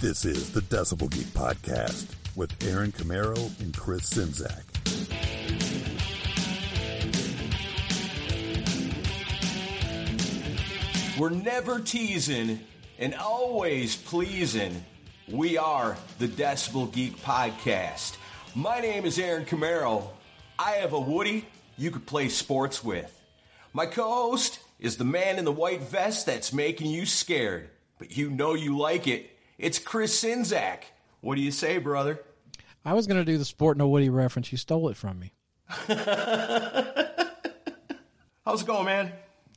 [0.00, 4.62] This is the Decibel Geek Podcast with Aaron Camaro and Chris Czynszak.
[11.18, 12.60] We're never teasing
[12.98, 14.84] and always pleasing.
[15.28, 18.16] We are the Decibel Geek Podcast.
[18.54, 20.08] My name is Aaron Camaro.
[20.58, 21.46] I have a Woody
[21.78, 23.12] you could play sports with.
[23.72, 28.14] My co host is the man in the white vest that's making you scared, but
[28.14, 29.30] you know you like it.
[29.58, 30.82] It's Chris Czynszak.
[31.22, 32.20] What do you say, brother?
[32.84, 34.52] I was going to do the Sportin' a Woody reference.
[34.52, 35.32] You stole it from me.
[38.44, 39.12] How's it going, man?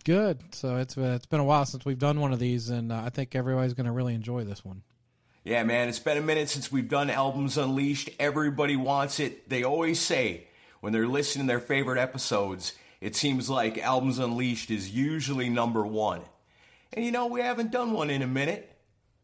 [0.06, 0.56] Good.
[0.56, 3.04] So it's uh, it's been a while since we've done one of these, and uh,
[3.06, 4.84] I think everybody's going to really enjoy this one.
[5.44, 8.10] Yeah, man, it's been a minute since we've done Albums Unleashed.
[8.20, 9.50] Everybody wants it.
[9.50, 10.48] They always say
[10.80, 15.86] when they're listening to their favorite episodes, it seems like Albums Unleashed is usually number
[15.86, 16.22] one.
[16.94, 18.79] And you know, we haven't done one in a minute.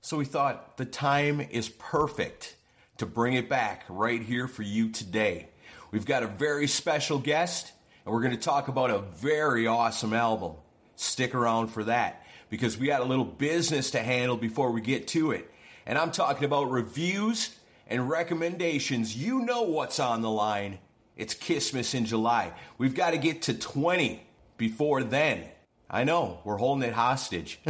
[0.05, 2.57] So we thought the time is perfect
[2.97, 5.49] to bring it back right here for you today.
[5.89, 7.71] We've got a very special guest,
[8.05, 10.57] and we're going to talk about a very awesome album.
[10.95, 15.07] Stick around for that because we got a little business to handle before we get
[15.07, 15.51] to it.
[15.87, 17.55] And I'm talking about reviews
[17.87, 19.17] and recommendations.
[19.17, 20.77] You know what's on the line.
[21.17, 22.53] It's Kissmas in July.
[22.77, 24.21] We've got to get to 20
[24.57, 25.45] before then.
[25.89, 27.59] I know, we're holding it hostage.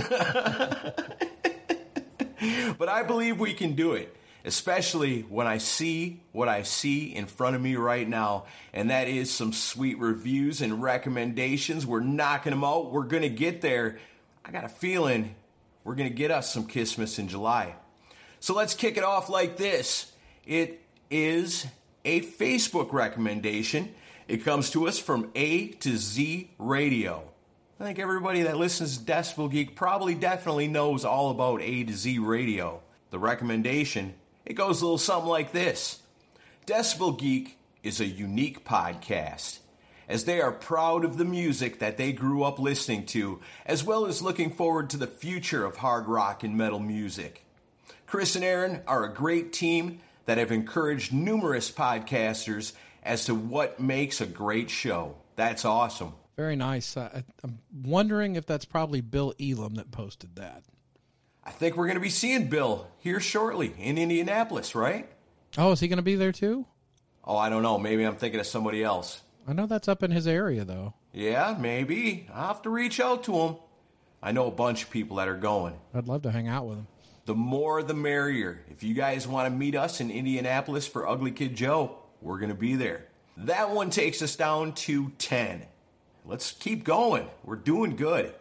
[2.78, 7.26] but I believe we can do it, especially when I see what I see in
[7.26, 11.86] front of me right now, and that is some sweet reviews and recommendations.
[11.86, 12.92] We're knocking them out.
[12.92, 13.98] We're going to get there.
[14.44, 15.36] I got a feeling
[15.84, 17.76] we're going to get us some Christmas in July.
[18.40, 20.12] So let's kick it off like this.
[20.46, 21.66] It is
[22.04, 23.94] a Facebook recommendation.
[24.28, 27.24] It comes to us from A to Z Radio.
[27.78, 31.94] I think everybody that listens to Decibel Geek probably definitely knows all about A to
[31.94, 32.82] Z Radio.
[33.10, 34.14] The recommendation,
[34.46, 36.00] it goes a little something like this.
[36.66, 39.60] Decibel Geek is a unique podcast
[40.08, 44.06] as they are proud of the music that they grew up listening to, as well
[44.06, 47.44] as looking forward to the future of hard rock and metal music.
[48.08, 52.72] Chris and Aaron are a great team that have encouraged numerous podcasters
[53.04, 55.16] as to what makes a great show.
[55.36, 56.14] That's awesome.
[56.36, 56.98] Very nice.
[56.98, 60.64] Uh, I'm wondering if that's probably Bill Elam that posted that.
[61.44, 65.08] I think we're going to be seeing Bill here shortly in Indianapolis, right?
[65.58, 66.66] Oh, is he going to be there too?
[67.24, 67.78] Oh, I don't know.
[67.78, 69.22] Maybe I'm thinking of somebody else.
[69.48, 70.96] I know that's up in his area, though.
[71.14, 72.28] Yeah, maybe.
[72.34, 73.56] I'll have to reach out to him.
[74.22, 75.76] I know a bunch of people that are going.
[75.94, 76.88] I'd love to hang out with him.
[77.26, 78.62] The more the merrier.
[78.70, 82.50] If you guys want to meet us in Indianapolis for Ugly Kid Joe, we're going
[82.50, 83.06] to be there.
[83.38, 85.66] That one takes us down to 10.
[86.26, 87.28] Let's keep going.
[87.44, 88.34] We're doing good.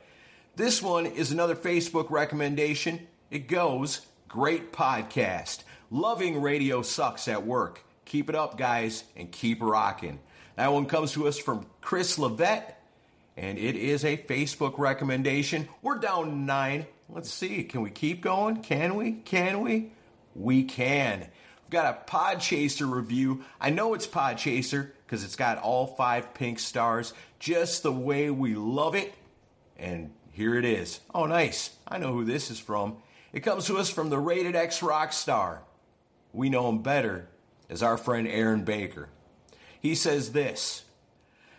[0.56, 3.06] This one is another Facebook recommendation.
[3.30, 4.00] It goes,
[4.34, 5.62] Great podcast.
[5.92, 7.84] Loving radio sucks at work.
[8.04, 10.18] Keep it up, guys, and keep rocking.
[10.56, 12.74] That one comes to us from Chris Levette,
[13.36, 15.68] and it is a Facebook recommendation.
[15.82, 16.86] We're down nine.
[17.08, 17.62] Let's see.
[17.62, 18.62] Can we keep going?
[18.62, 19.12] Can we?
[19.12, 19.92] Can we?
[20.34, 21.20] We can.
[21.20, 23.44] We've got a Podchaser review.
[23.60, 28.54] I know it's Podchaser because it's got all five pink stars, just the way we
[28.54, 29.14] love it.
[29.76, 31.00] And here it is.
[31.14, 31.70] Oh, nice.
[31.86, 32.96] I know who this is from.
[33.32, 35.62] It comes to us from the Rated X rock star.
[36.32, 37.28] We know him better
[37.68, 39.08] as our friend Aaron Baker.
[39.80, 40.84] He says this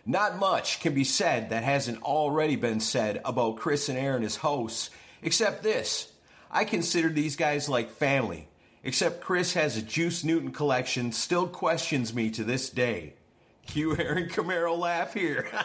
[0.05, 4.37] Not much can be said that hasn't already been said about Chris and Aaron as
[4.37, 4.89] hosts,
[5.21, 6.11] except this.
[6.49, 8.47] I consider these guys like family,
[8.83, 13.13] except Chris has a Juice Newton collection, still questions me to this day.
[13.67, 15.47] Cue Aaron Camaro laugh here.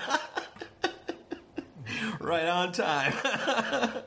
[2.20, 3.14] right on time.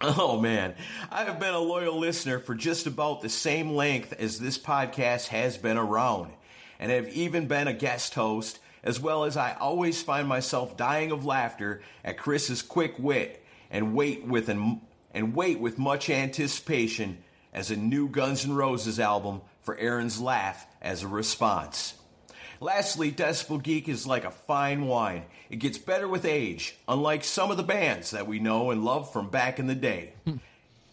[0.00, 0.74] oh man,
[1.10, 5.28] I have been a loyal listener for just about the same length as this podcast
[5.28, 6.32] has been around,
[6.78, 11.12] and have even been a guest host, as well as I always find myself dying
[11.12, 14.80] of laughter at Chris's quick wit and wait with an,
[15.12, 17.18] and wait with much anticipation
[17.52, 21.94] as a new Guns N' Roses album for Aaron's laugh as a response.
[22.64, 25.24] Lastly, Decibel Geek is like a fine wine.
[25.50, 29.12] It gets better with age, unlike some of the bands that we know and love
[29.12, 30.14] from back in the day.
[30.24, 30.36] Hmm.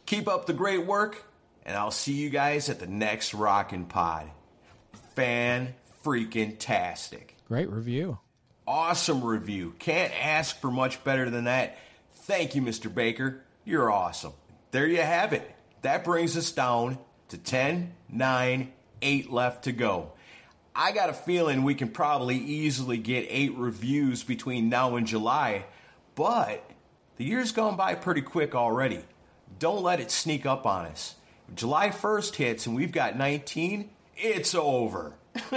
[0.06, 1.23] Keep up the great work,
[1.65, 4.29] and I'll see you guys at the next Rockin' Pod.
[5.15, 5.73] Fan
[6.03, 7.38] freaking tastic.
[7.47, 8.19] Great review.
[8.68, 9.73] Awesome review.
[9.79, 11.77] Can't ask for much better than that.
[12.23, 12.94] Thank you, Mr.
[12.94, 13.45] Baker.
[13.63, 14.33] You're awesome.
[14.71, 15.50] There you have it.
[15.83, 16.97] That brings us down
[17.29, 20.12] to 10, 9, 8 left to go.
[20.81, 25.66] I got a feeling we can probably easily get eight reviews between now and July,
[26.16, 26.68] but
[27.18, 29.01] the year's gone by pretty quick already.
[29.60, 31.13] Don't let it sneak up on us.
[31.54, 35.13] July 1st hits and we've got 19, it's over.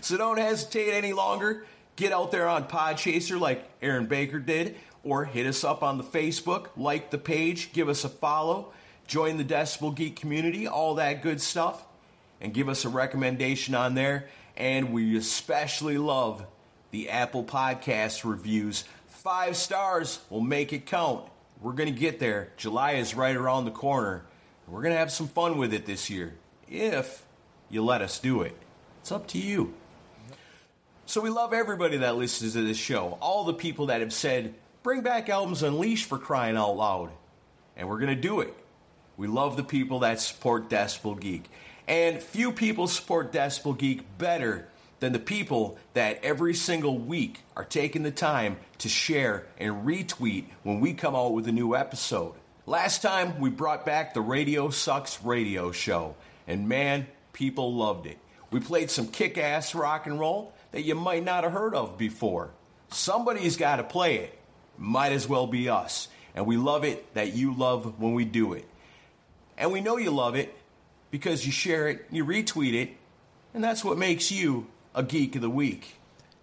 [0.00, 1.64] so don't hesitate any longer.
[1.94, 4.74] Get out there on Podchaser like Aaron Baker did,
[5.04, 8.72] or hit us up on the Facebook, like the page, give us a follow,
[9.06, 11.84] join the Decibel Geek community, all that good stuff,
[12.40, 14.28] and give us a recommendation on there.
[14.56, 16.44] And we especially love
[16.90, 18.84] the Apple Podcast reviews.
[19.08, 21.26] Five stars will make it count.
[21.60, 22.50] We're going to get there.
[22.56, 24.24] July is right around the corner.
[24.66, 26.34] We're going to have some fun with it this year
[26.68, 27.24] if
[27.70, 28.56] you let us do it.
[29.00, 29.74] It's up to you.
[31.06, 33.18] So we love everybody that listens to this show.
[33.20, 37.10] All the people that have said, bring back Albums Unleashed for crying out loud.
[37.76, 38.54] And we're going to do it.
[39.22, 41.48] We love the people that support Decibel Geek.
[41.86, 44.66] And few people support Decibel Geek better
[44.98, 50.46] than the people that every single week are taking the time to share and retweet
[50.64, 52.34] when we come out with a new episode.
[52.66, 56.16] Last time we brought back the Radio Sucks radio show,
[56.48, 58.18] and man, people loved it.
[58.50, 61.96] We played some kick ass rock and roll that you might not have heard of
[61.96, 62.50] before.
[62.90, 64.36] Somebody's got to play it.
[64.78, 66.08] Might as well be us.
[66.34, 68.66] And we love it that you love when we do it.
[69.62, 70.52] And we know you love it
[71.12, 72.96] because you share it, you retweet it,
[73.54, 75.94] and that's what makes you a Geek of the Week.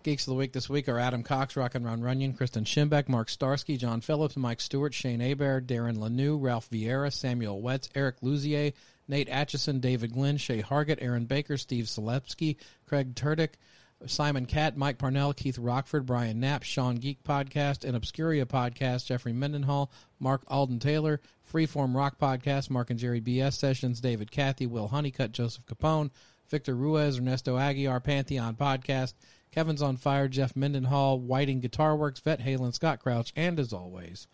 [0.03, 3.27] Geeks of the Week this week are Adam Cox, Rockin' Ron Runyon, Kristen Schimbeck, Mark
[3.27, 8.71] Starsky, John Phillips, Mike Stewart, Shane Aber, Darren Lanou, Ralph Vieira, Samuel Wetz, Eric Luzier,
[9.09, 12.55] Nate Atchison, David Glenn, Shay Hargett, Aaron Baker, Steve Selepsky,
[12.87, 13.55] Craig Turdick,
[14.05, 19.33] Simon Catt, Mike Parnell, Keith Rockford, Brian Knapp, Sean Geek Podcast, and Obscuria Podcast, Jeffrey
[19.33, 21.19] Mendenhall, Mark Alden Taylor,
[21.51, 26.11] Freeform Rock Podcast, Mark and Jerry BS Sessions, David Cathy, Will Honeycutt, Joseph Capone,
[26.49, 29.13] Victor Ruiz, Ernesto Aguiar, Pantheon Podcast,
[29.51, 34.27] Kevin's on Fire, Jeff Mendenhall, Whiting Guitar Works, Vet Halen, Scott Crouch, and as always,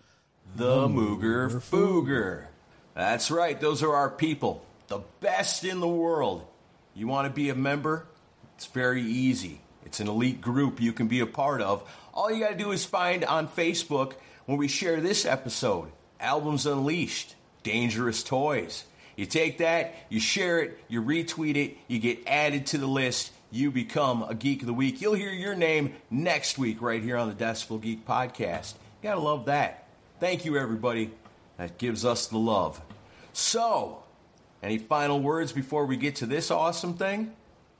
[0.55, 2.45] The Mooger Fooger.
[2.93, 6.45] That's right, those are our people, the best in the world.
[6.93, 8.05] You want to be a member?
[8.55, 9.61] It's very easy.
[9.85, 11.87] It's an elite group you can be a part of.
[12.13, 14.13] All you got to do is find on Facebook
[14.45, 18.85] when we share this episode Albums Unleashed, Dangerous Toys.
[19.15, 23.31] You take that, you share it, you retweet it, you get added to the list,
[23.51, 24.99] you become a Geek of the Week.
[25.01, 28.73] You'll hear your name next week right here on the Decibel Geek Podcast.
[28.73, 29.87] You gotta love that.
[30.19, 31.11] Thank you, everybody.
[31.57, 32.81] That gives us the love.
[33.31, 34.03] So,
[34.61, 37.33] any final words before we get to this awesome thing?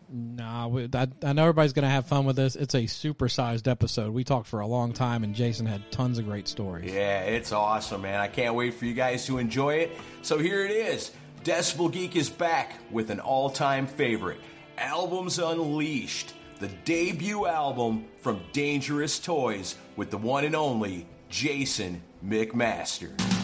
[0.10, 2.56] Nah, I, I know everybody's going to have fun with this.
[2.56, 4.14] It's a supersized episode.
[4.14, 6.94] We talked for a long time, and Jason had tons of great stories.
[6.94, 8.20] Yeah, it's awesome, man.
[8.20, 9.92] I can't wait for you guys to enjoy it.
[10.22, 11.12] So here it is
[11.44, 14.40] Decibel Geek is back with an all time favorite
[14.78, 23.35] Albums Unleashed, the debut album from Dangerous Toys with the one and only Jason McMaster.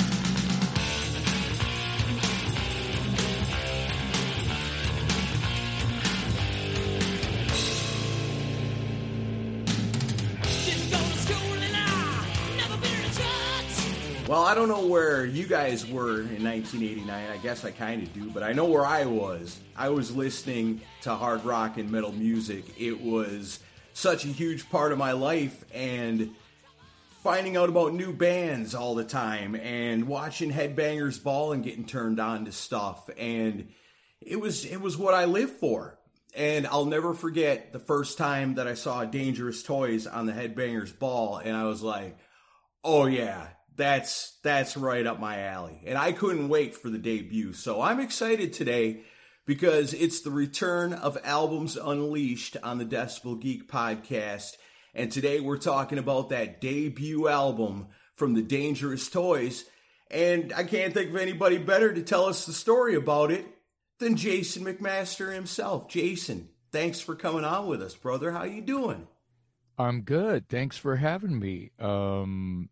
[14.51, 17.09] I don't know where you guys were in 1989.
[17.09, 19.57] I guess I kind of do, but I know where I was.
[19.77, 22.65] I was listening to hard rock and metal music.
[22.77, 23.61] It was
[23.93, 26.35] such a huge part of my life, and
[27.23, 32.19] finding out about new bands all the time, and watching Headbangers Ball and getting turned
[32.19, 33.69] on to stuff, and
[34.19, 35.97] it was it was what I lived for.
[36.35, 40.99] And I'll never forget the first time that I saw Dangerous Toys on the Headbangers
[40.99, 42.17] Ball, and I was like,
[42.83, 43.47] "Oh yeah,
[43.81, 45.81] that's that's right up my alley.
[45.87, 47.53] And I couldn't wait for the debut.
[47.53, 49.01] So I'm excited today
[49.47, 54.51] because it's the return of Albums Unleashed on the Decibel Geek podcast.
[54.93, 59.65] And today we're talking about that debut album from the Dangerous Toys.
[60.11, 63.45] And I can't think of anybody better to tell us the story about it
[63.97, 65.87] than Jason McMaster himself.
[65.89, 68.31] Jason, thanks for coming on with us, brother.
[68.31, 69.07] How you doing?
[69.77, 70.49] I'm good.
[70.49, 71.71] Thanks for having me.
[71.79, 72.69] Um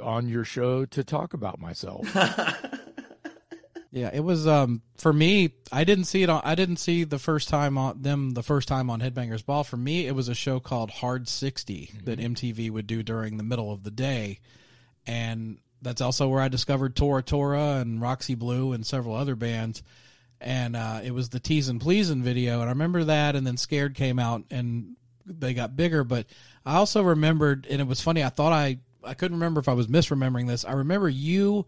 [0.00, 2.10] on your show to talk about myself.
[3.90, 5.54] yeah, it was um for me.
[5.72, 6.42] I didn't see it on.
[6.44, 9.64] I didn't see the first time on them the first time on Headbangers Ball.
[9.64, 12.04] For me, it was a show called Hard 60 mm-hmm.
[12.04, 14.40] that MTV would do during the middle of the day,
[15.06, 19.82] and that's also where I discovered Tora Tora and Roxy Blue and several other bands.
[20.40, 23.36] And uh, it was the Teas'n Pleas'n video, and I remember that.
[23.36, 26.02] And then Scared came out, and they got bigger.
[26.02, 26.26] But
[26.64, 28.24] I also remembered, and it was funny.
[28.24, 30.64] I thought I I couldn't remember if I was misremembering this.
[30.64, 31.66] I remember you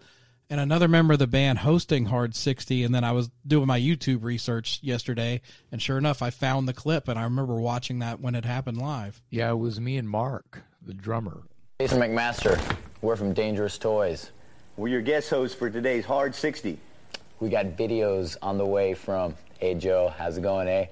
[0.50, 3.80] and another member of the band hosting Hard 60 and then I was doing my
[3.80, 8.20] YouTube research yesterday and sure enough I found the clip and I remember watching that
[8.20, 9.22] when it happened live.
[9.30, 11.42] Yeah, it was me and Mark, the drummer.
[11.80, 12.60] Jason McMaster.
[13.00, 14.30] We're from Dangerous Toys.
[14.76, 16.78] We're your guest hosts for today's Hard 60.
[17.40, 20.86] We got videos on the way from Hey Joe, how's it going, eh?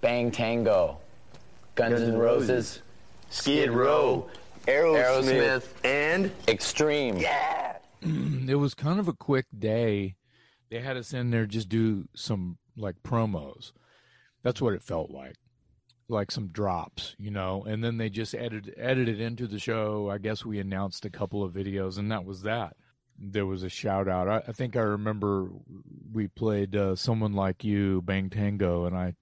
[0.00, 0.98] Bang Tango,
[1.74, 2.82] Guns, Guns N' N' Roses, Roses,
[3.28, 4.30] Skid Row,
[4.70, 5.68] Aerosmith, Aerosmith.
[5.84, 7.18] and Extreme.
[7.18, 7.76] Yeah.
[8.02, 10.16] it was kind of a quick day.
[10.70, 13.72] They had us in there just do some like promos.
[14.42, 15.34] That's what it felt like.
[16.08, 20.10] Like some drops, you know, and then they just edited edited into the show.
[20.10, 22.76] I guess we announced a couple of videos and that was that.
[23.18, 24.28] There was a shout out.
[24.28, 25.50] I, I think I remember
[26.12, 29.14] we played uh, someone like you, Bang Tango, and I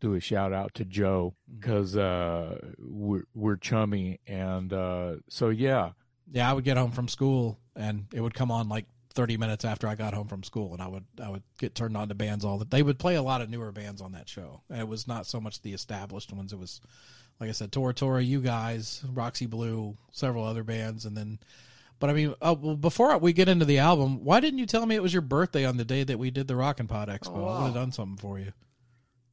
[0.00, 5.92] do a shout out to Joe because uh, we're we're chummy, and uh, so yeah,
[6.30, 9.64] Yeah, I would get home from school and it would come on like 30 minutes
[9.64, 12.14] after I got home from school and I would I would get turned on to
[12.14, 12.70] bands all that.
[12.70, 14.62] They would play a lot of newer bands on that show.
[14.68, 16.52] And it was not so much the established ones.
[16.52, 16.80] It was
[17.40, 21.38] like I said, Tora Tora, you guys, Roxy Blue, several other bands and then
[22.00, 24.86] but I mean, uh, well, before we get into the album, why didn't you tell
[24.86, 27.34] me it was your birthday on the day that we did the Rockin' Pod Expo?
[27.34, 28.52] I would have done something for you.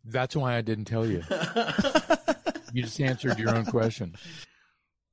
[0.06, 1.24] That's why I didn't tell you.
[2.74, 4.16] you just answered your own question.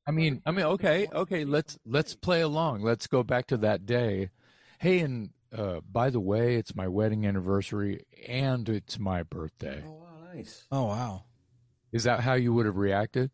[0.07, 2.83] I mean, I mean, okay, okay, let's let's play along.
[2.83, 4.31] Let's go back to that day.
[4.79, 9.83] Hey, and uh, by the way, it's my wedding anniversary and it's my birthday.
[9.87, 10.67] Oh, wow, nice.
[10.71, 11.25] Oh wow.
[11.93, 13.31] Is that how you would have reacted?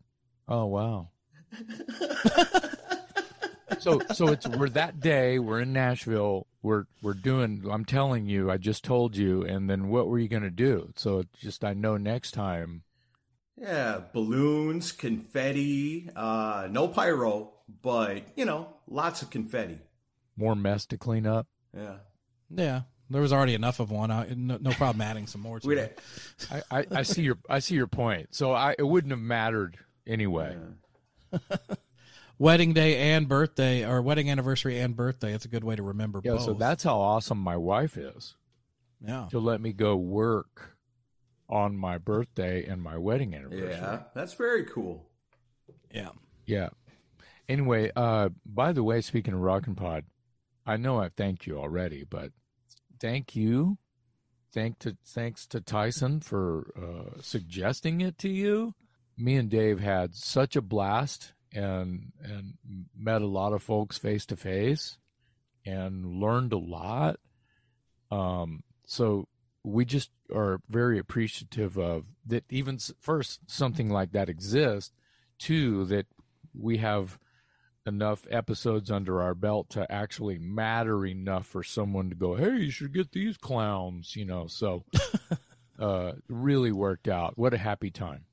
[0.47, 1.09] Oh wow.
[3.79, 8.49] so so it's we're that day, we're in Nashville, we're we're doing I'm telling you,
[8.49, 10.91] I just told you, and then what were you gonna do?
[10.95, 12.83] So it's just I know next time
[13.57, 19.79] Yeah, balloons, confetti, uh, no pyro, but you know, lots of confetti.
[20.35, 21.47] more mess to clean up.
[21.75, 21.97] Yeah.
[22.49, 22.81] Yeah.
[23.11, 24.11] There was already enough of one.
[24.11, 25.99] I, no, no problem adding some more to it.
[26.51, 28.35] I, I, I see your I see your point.
[28.35, 30.55] So I it wouldn't have mattered anyway.
[32.39, 35.33] Wedding day and birthday, or wedding anniversary and birthday.
[35.33, 36.43] It's a good way to remember Yeah, both.
[36.43, 38.35] so that's how awesome my wife is
[39.05, 39.27] yeah.
[39.31, 40.77] to let me go work
[41.49, 43.71] on my birthday and my wedding anniversary.
[43.71, 45.05] Yeah, that's very cool.
[45.93, 46.11] Yeah.
[46.45, 46.69] Yeah.
[47.49, 50.05] Anyway, uh, by the way, speaking of Rockin' Pod,
[50.65, 52.31] I know I've thanked you already, but
[53.01, 53.77] thank you.
[54.53, 58.73] Thank to thanks to Tyson for uh, suggesting it to you.
[59.17, 62.53] Me and Dave had such a blast and and
[62.97, 64.97] met a lot of folks face to face
[65.65, 67.19] and learned a lot.
[68.11, 69.27] Um, so
[69.63, 72.43] we just are very appreciative of that.
[72.49, 74.91] Even first, something like that exists.
[75.37, 76.05] Two, that
[76.53, 77.17] we have
[77.85, 82.71] enough episodes under our belt to actually matter enough for someone to go, "Hey, you
[82.71, 84.47] should get these clowns," you know.
[84.47, 84.85] So,
[85.79, 87.37] uh, really worked out.
[87.37, 88.25] What a happy time.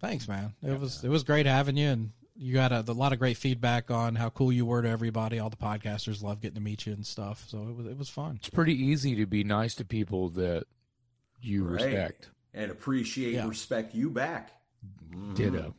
[0.00, 0.54] Thanks, man.
[0.62, 3.36] It was it was great having you, and you got a, a lot of great
[3.36, 5.38] feedback on how cool you were to everybody.
[5.38, 7.44] All the podcasters love getting to meet you and stuff.
[7.48, 8.36] So it was it was fun.
[8.36, 10.64] It's pretty easy to be nice to people that
[11.40, 11.84] you Right.
[11.84, 12.30] respect.
[12.52, 13.40] And appreciate Yeah.
[13.40, 14.52] and respect you back.
[15.34, 15.74] Ditto.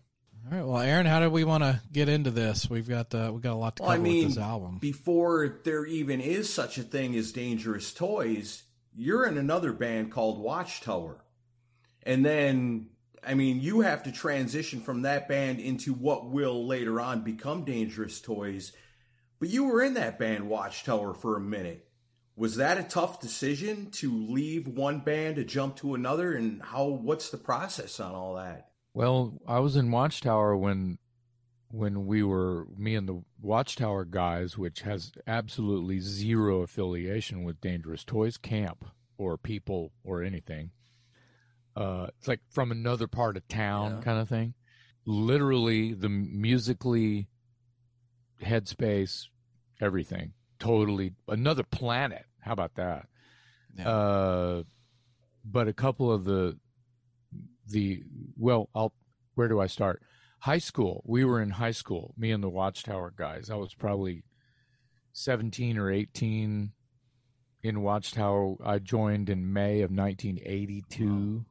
[0.51, 0.65] All right.
[0.65, 2.69] Well, Aaron, how do we want to get into this?
[2.69, 4.77] We've got uh, we got a lot to Well, cover I mean, with this album.
[4.79, 8.63] before there even is such a thing as Dangerous Toys,
[8.95, 11.21] you're in another band called Watchtower.
[12.03, 12.89] And then,
[13.25, 17.65] I mean, you have to transition from that band into what will later on become
[17.65, 18.71] Dangerous Toys.
[19.39, 21.87] But you were in that band Watchtower for a minute.
[22.35, 26.33] Was that a tough decision to leave one band to jump to another?
[26.33, 26.85] And how?
[26.85, 28.69] What's the process on all that?
[28.93, 30.97] Well, I was in Watchtower when
[31.69, 38.03] when we were me and the Watchtower guys, which has absolutely zero affiliation with Dangerous
[38.03, 38.85] Toys Camp
[39.17, 40.71] or people or anything.
[41.75, 44.01] Uh, it's like from another part of town Yeah.
[44.01, 44.53] kind of thing.
[45.05, 47.27] Literally, the musically
[48.41, 49.27] headspace,
[49.81, 52.25] everything, totally another planet.
[52.39, 53.07] How about that?
[53.77, 53.89] Yeah.
[53.89, 54.63] Uh,
[55.43, 56.57] but a couple of the
[57.67, 58.03] the
[58.37, 58.93] well, I'll
[59.35, 60.01] where do I start?
[60.39, 61.03] High school.
[61.05, 62.13] We were in high school.
[62.17, 63.49] Me and the Watchtower guys.
[63.49, 64.23] I was probably
[65.11, 66.71] seventeen or eighteen
[67.63, 68.55] in Watchtower.
[68.63, 71.45] I joined in May of 1982.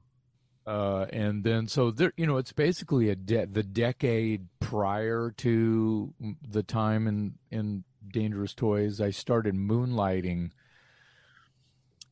[0.67, 6.15] Uh, and then so there, you know, it's basically a de- the decade prior to
[6.49, 9.01] the time in in Dangerous Toys.
[9.01, 10.51] I started moonlighting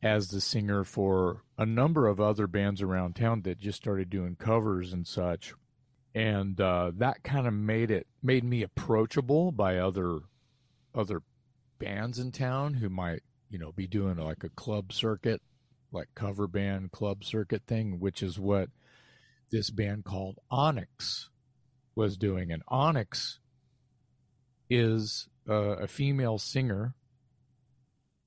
[0.03, 4.37] as the singer for a number of other bands around town that just started doing
[4.37, 5.55] covers and such
[6.15, 10.21] and uh, that kind of made it made me approachable by other
[10.95, 11.23] other
[11.79, 15.41] bands in town who might you know be doing like a club circuit
[15.93, 18.69] like cover band club circuit thing which is what
[19.51, 21.31] this band called onyx
[21.95, 23.39] was doing and onyx
[24.71, 26.95] is uh, a female singer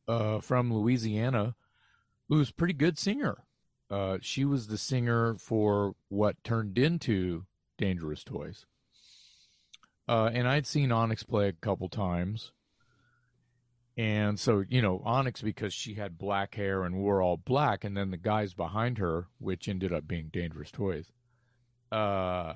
[0.07, 1.55] uh, from Louisiana
[2.29, 3.43] who's pretty good singer.
[3.89, 7.45] Uh, she was the singer for what turned into
[7.77, 8.65] Dangerous Toys.
[10.07, 12.51] Uh, and I'd seen Onyx play a couple times.
[13.97, 17.95] And so, you know, Onyx, because she had black hair and wore all black, and
[17.95, 21.11] then the guys behind her, which ended up being Dangerous Toys,
[21.93, 22.53] uh,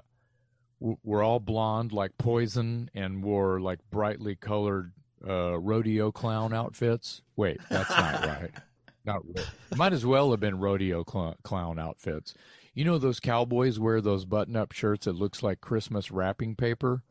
[0.82, 4.92] w- were all blonde like Poison and wore like brightly colored
[5.26, 7.22] uh, rodeo clown outfits.
[7.38, 8.52] Wait, that's not right.
[9.06, 9.48] Not really.
[9.78, 12.34] Might as well have been rodeo cl- clown outfits.
[12.74, 17.04] You know those cowboys wear those button-up shirts that looks like Christmas wrapping paper.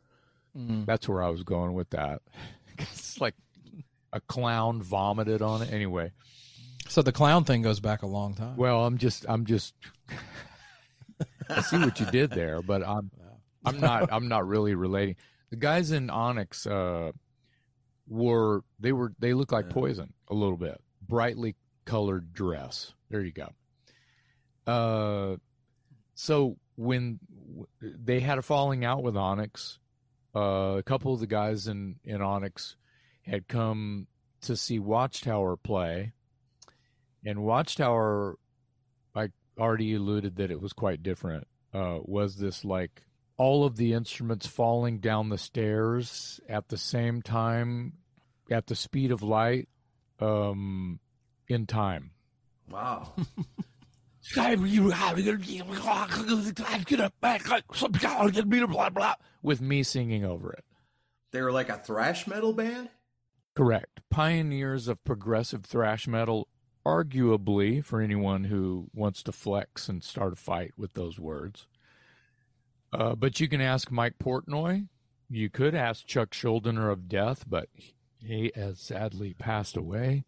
[0.85, 2.20] That's where I was going with that.
[2.78, 3.35] it's like
[4.12, 5.72] a clown vomited on it.
[5.72, 6.12] Anyway,
[6.88, 8.56] So the clown thing goes back a long time.
[8.56, 9.74] well, I'm just, I'm just,
[11.50, 13.10] I see what you did there, but I'm,
[13.64, 15.16] I'm not, I'm not really relating.
[15.50, 17.12] The guys in Onyx, uh,
[18.10, 22.94] were they were they look like poison a little bit, brightly colored dress.
[23.10, 23.50] There you go.
[24.66, 25.36] Uh,
[26.14, 29.78] so when w- they had a falling out with Onyx,
[30.34, 32.76] uh, a couple of the guys in in Onyx
[33.28, 34.06] had come
[34.42, 36.12] to see Watchtower play,
[37.25, 38.38] and Watchtower,
[39.14, 41.47] I already alluded that it was quite different.
[41.73, 43.02] Uh, was this like
[43.37, 47.94] all of the instruments falling down the stairs at the same time,
[48.50, 49.68] at the speed of light,
[50.20, 51.00] um,
[51.49, 52.12] in time?
[52.70, 53.14] Wow.
[59.42, 60.64] with me singing over it.
[61.32, 62.90] they were like a thrash metal band?
[63.58, 64.02] Correct.
[64.08, 66.46] Pioneers of progressive thrash metal,
[66.86, 71.66] arguably, for anyone who wants to flex and start a fight with those words.
[72.92, 74.86] Uh, but you can ask Mike Portnoy.
[75.28, 77.68] You could ask Chuck Schuldiner of Death, but
[78.20, 80.22] he has sadly passed away.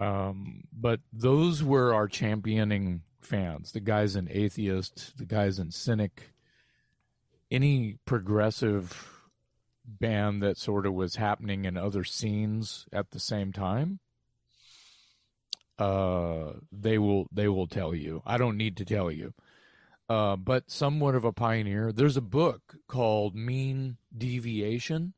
[0.00, 3.70] Um, but those were our championing fans.
[3.70, 6.32] The guys in Atheist, the guys in Cynic,
[7.52, 9.15] any progressive
[9.86, 14.00] band that sort of was happening in other scenes at the same time
[15.78, 18.22] uh they will they will tell you.
[18.24, 19.34] I don't need to tell you.
[20.08, 25.12] Uh but somewhat of a pioneer there's a book called mean deviation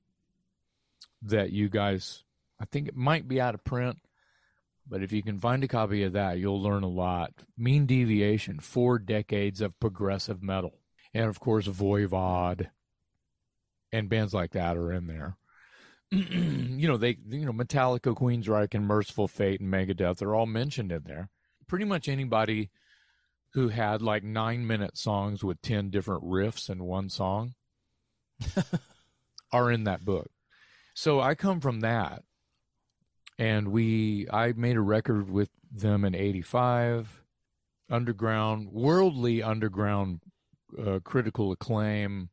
[1.20, 2.24] that you guys
[2.60, 3.98] i think it might be out of print
[4.88, 7.32] but if you can find a copy of that you'll learn a lot.
[7.56, 10.74] Mean deviation four decades of progressive metal.
[11.12, 12.70] And of course voivod
[13.92, 15.36] and bands like that are in there.
[16.10, 20.92] you know, they you know Metallica, Queensryche, and Mercyful Fate and Megadeth are all mentioned
[20.92, 21.28] in there.
[21.66, 22.70] Pretty much anybody
[23.52, 27.54] who had like nine minute songs with ten different riffs in one song
[29.52, 30.30] are in that book.
[30.94, 32.22] So I come from that.
[33.40, 37.22] And we I made a record with them in eighty five.
[37.90, 40.20] Underground, worldly underground
[40.76, 42.28] uh, critical acclaim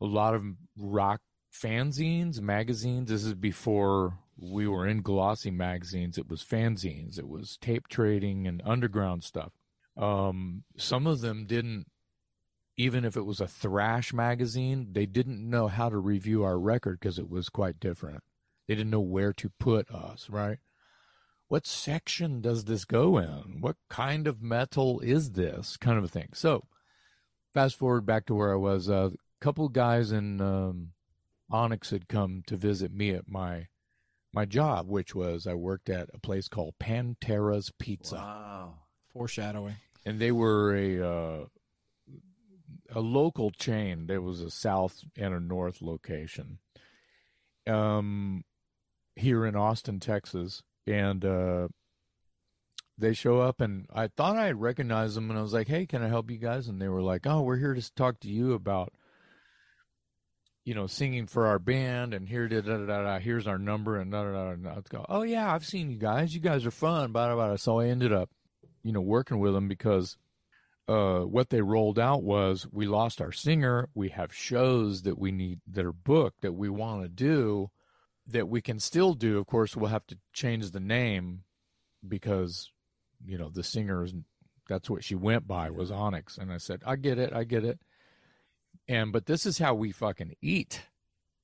[0.00, 0.44] a lot of
[0.78, 1.20] rock
[1.52, 3.08] fanzines, magazines.
[3.10, 6.18] This is before we were in glossy magazines.
[6.18, 7.18] It was fanzines.
[7.18, 9.52] It was tape trading and underground stuff.
[9.96, 11.86] Um, some of them didn't,
[12.76, 17.00] even if it was a thrash magazine, they didn't know how to review our record
[17.00, 18.22] because it was quite different.
[18.68, 20.58] They didn't know where to put us, right?
[21.48, 23.60] What section does this go in?
[23.60, 25.76] What kind of metal is this?
[25.78, 26.28] Kind of a thing.
[26.34, 26.64] So,
[27.54, 28.90] fast forward back to where I was.
[28.90, 30.92] Uh, couple guys in um,
[31.50, 33.68] Onyx had come to visit me at my
[34.32, 38.74] my job, which was I worked at a place called Pantera's Pizza, Wow.
[39.12, 39.76] Foreshadowing.
[40.04, 41.44] and they were a uh,
[42.94, 44.06] a local chain.
[44.06, 46.58] There was a south and a north location,
[47.66, 48.44] um,
[49.16, 51.68] here in Austin, Texas, and uh,
[52.96, 56.02] they show up and I thought I recognized them and I was like, "Hey, can
[56.02, 58.52] I help you guys?" And they were like, "Oh, we're here to talk to you
[58.52, 58.92] about."
[60.68, 63.56] You know, singing for our band, and here, da, da, da, da, da, here's our
[63.56, 64.74] number, and da, da, da, da.
[64.74, 65.02] Let's go.
[65.08, 66.34] Oh yeah, I've seen you guys.
[66.34, 67.10] You guys are fun.
[67.10, 67.56] Blah, blah, blah.
[67.56, 68.28] So I ended up,
[68.82, 70.18] you know, working with them because
[70.86, 73.88] uh, what they rolled out was we lost our singer.
[73.94, 77.70] We have shows that we need that are booked that we want to do
[78.26, 79.38] that we can still do.
[79.38, 81.44] Of course, we'll have to change the name
[82.06, 82.70] because
[83.24, 84.12] you know the singer is
[84.68, 87.64] that's what she went by was Onyx, and I said, I get it, I get
[87.64, 87.78] it.
[88.88, 90.82] And but this is how we fucking eat.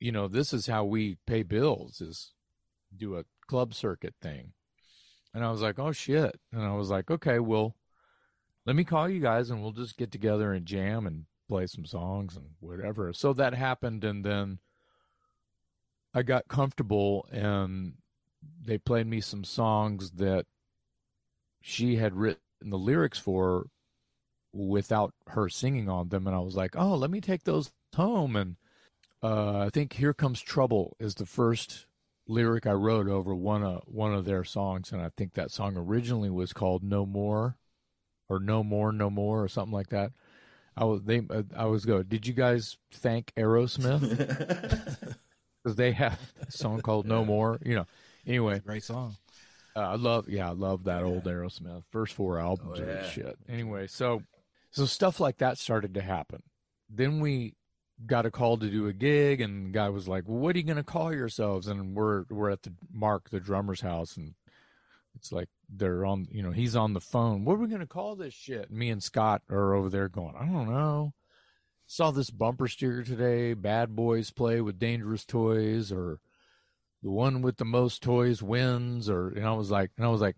[0.00, 2.32] You know, this is how we pay bills is
[2.96, 4.52] do a club circuit thing.
[5.34, 7.76] And I was like, "Oh shit." And I was like, "Okay, well,
[8.66, 11.84] let me call you guys and we'll just get together and jam and play some
[11.84, 14.58] songs and whatever." So that happened and then
[16.14, 17.94] I got comfortable and
[18.62, 20.46] they played me some songs that
[21.60, 23.66] she had written the lyrics for
[24.54, 28.36] without her singing on them and I was like, "Oh, let me take those home."
[28.36, 28.56] And
[29.22, 31.86] uh, I think "Here Comes Trouble" is the first
[32.26, 35.76] lyric I wrote over one of one of their songs, and I think that song
[35.76, 37.56] originally was called "No More"
[38.28, 40.12] or "No More, No More" or something like that.
[40.76, 42.02] I was they uh, I was go.
[42.02, 44.00] Did you guys thank Aerosmith
[45.64, 47.58] because they have a song called "No More"?
[47.64, 47.86] You know.
[48.26, 49.16] Anyway, Great song.
[49.76, 51.82] uh, I love, yeah, I love that old Aerosmith.
[51.90, 53.08] First four albums Oh, are yeah.
[53.10, 53.36] shit.
[53.50, 54.22] Anyway, so
[54.74, 56.42] so stuff like that started to happen.
[56.90, 57.54] Then we
[58.06, 60.58] got a call to do a gig, and the guy was like, "Well, what are
[60.58, 64.34] you going to call yourselves?" And we're we're at the Mark, the drummer's house, and
[65.14, 67.44] it's like they're on, you know, he's on the phone.
[67.44, 68.68] What are we going to call this shit?
[68.68, 71.14] And me and Scott are over there going, "I don't know."
[71.86, 73.54] Saw this bumper sticker today.
[73.54, 76.18] Bad boys play with dangerous toys, or
[77.00, 80.22] the one with the most toys wins or and I was like and I was
[80.22, 80.36] like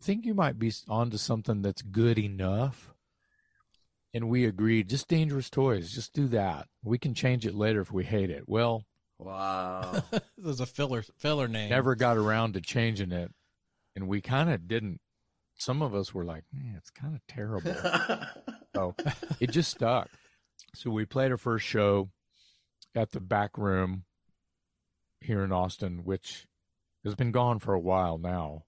[0.00, 2.92] think you might be onto something that's good enough
[4.16, 7.92] and we agreed just dangerous toys just do that we can change it later if
[7.92, 8.84] we hate it well
[9.18, 10.02] Wow.
[10.36, 11.70] There's a filler filler name.
[11.70, 13.32] never got around to changing it
[13.94, 15.00] and we kind of didn't
[15.56, 17.74] some of us were like man it's kind of terrible
[18.74, 18.94] so
[19.40, 20.10] it just stuck
[20.74, 22.10] so we played our first show
[22.94, 24.04] at the back room
[25.22, 26.46] here in Austin, which
[27.04, 28.64] has been gone for a while now.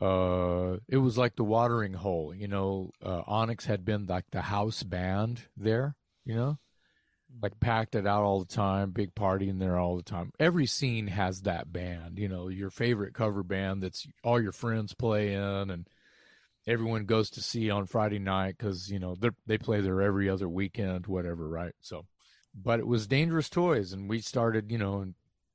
[0.00, 2.92] Uh, it was like the watering hole, you know.
[3.04, 6.58] Uh, Onyx had been like the house band there, you know,
[7.42, 10.32] like packed it out all the time, big party in there all the time.
[10.38, 14.94] Every scene has that band, you know, your favorite cover band that's all your friends
[14.94, 15.88] play in, and
[16.66, 20.28] everyone goes to see on Friday night because you know they they play there every
[20.28, 21.74] other weekend, whatever, right?
[21.80, 22.06] So,
[22.54, 25.14] but it was Dangerous Toys, and we started, you know, and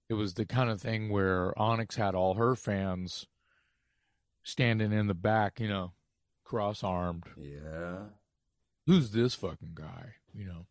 [0.09, 3.25] it was the kind of thing where Onyx had all her fans
[4.43, 5.93] standing in the back, you know,
[6.43, 7.25] cross armed.
[7.37, 8.03] yeah.
[8.85, 10.15] Who's this fucking guy?
[10.33, 10.65] You know.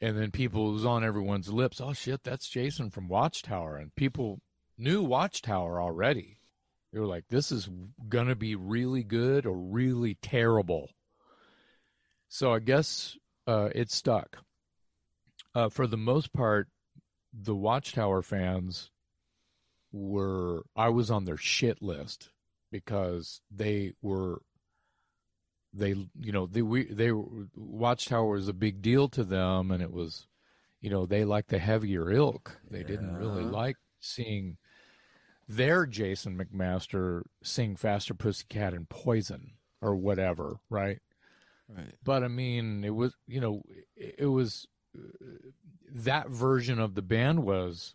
[0.00, 1.80] And then people it was on everyone's lips.
[1.80, 4.40] Oh shit, that's Jason from Watchtower, and people
[4.78, 6.38] knew Watchtower already.
[6.92, 7.68] They were like, "This is
[8.08, 10.90] gonna be really good or really terrible."
[12.28, 14.38] So I guess uh, it stuck.
[15.54, 16.68] Uh, for the most part,
[17.32, 18.90] the Watchtower fans
[19.90, 22.30] were I was on their shit list
[22.84, 24.42] because they were
[25.72, 27.12] they you know they we they
[27.54, 30.26] Watchtower was a big deal to them and it was
[30.80, 34.56] you know they liked the heavier ilk they didn't really like seeing
[35.48, 41.00] their Jason McMaster sing Faster Pussycat and Poison or whatever right
[41.68, 41.94] Right.
[42.04, 43.62] but I mean, it was you know,
[43.96, 45.00] it, it was uh,
[45.90, 47.94] that version of the band was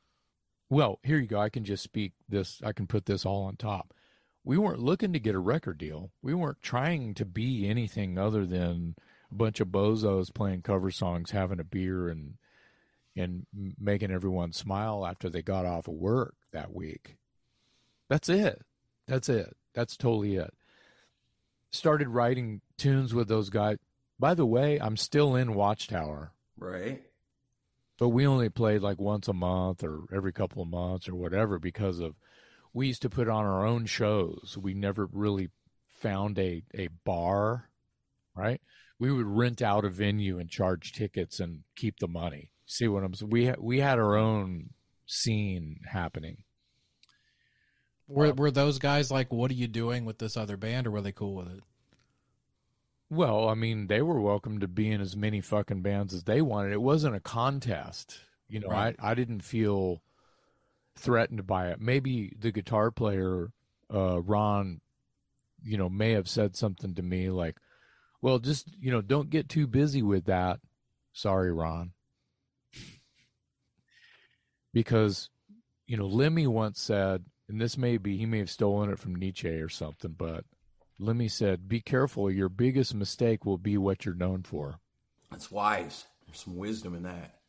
[0.70, 1.00] well.
[1.04, 1.40] Here you go.
[1.40, 2.62] I can just speak this.
[2.66, 3.94] I can put this all on top.
[4.44, 6.12] We weren't looking to get a record deal.
[6.22, 8.96] We weren't trying to be anything other than
[9.32, 12.36] a bunch of bozos playing cover songs, having a beer, and
[13.16, 13.46] and
[13.78, 17.18] making everyone smile after they got off of work that week.
[18.08, 18.62] That's it.
[19.06, 19.56] That's it.
[19.74, 20.54] That's totally it
[21.74, 23.78] started writing tunes with those guys.
[24.20, 27.02] By the way, I'm still in Watchtower, Right.
[27.98, 31.60] but we only played like once a month or every couple of months or whatever
[31.60, 32.16] because of
[32.74, 34.58] we used to put on our own shows.
[34.60, 35.50] We never really
[36.00, 37.70] found a a bar,
[38.36, 38.62] right?
[39.00, 42.52] We would rent out a venue and charge tickets and keep the money.
[42.66, 43.30] See what I'm saying?
[43.32, 44.70] We ha- we had our own
[45.06, 46.44] scene happening.
[48.08, 51.02] Were were those guys like, "What are you doing with this other band?" Or were
[51.02, 51.62] they cool with it?
[53.10, 56.42] Well, I mean, they were welcome to be in as many fucking bands as they
[56.42, 56.72] wanted.
[56.72, 58.20] It wasn't a contest.
[58.48, 58.96] You know, Right.
[59.00, 60.02] I, I didn't feel
[60.96, 61.80] threatened by it.
[61.80, 63.52] Maybe the guitar player,
[63.94, 64.82] uh, Ron,
[65.64, 67.58] you know, may have said something to me like,
[68.22, 70.60] well, just, you know, don't get too busy with that.
[71.14, 71.92] Sorry, Ron.
[74.74, 75.30] because,
[75.88, 79.16] you know, Lemmy once said, and this may be, he may have stolen it from
[79.16, 80.46] Nietzsche or something, but
[81.02, 82.30] Lemmy said, "Be careful.
[82.32, 84.80] Your biggest mistake will be what you're known for."
[85.32, 86.06] That's wise.
[86.26, 87.41] There's some wisdom in that.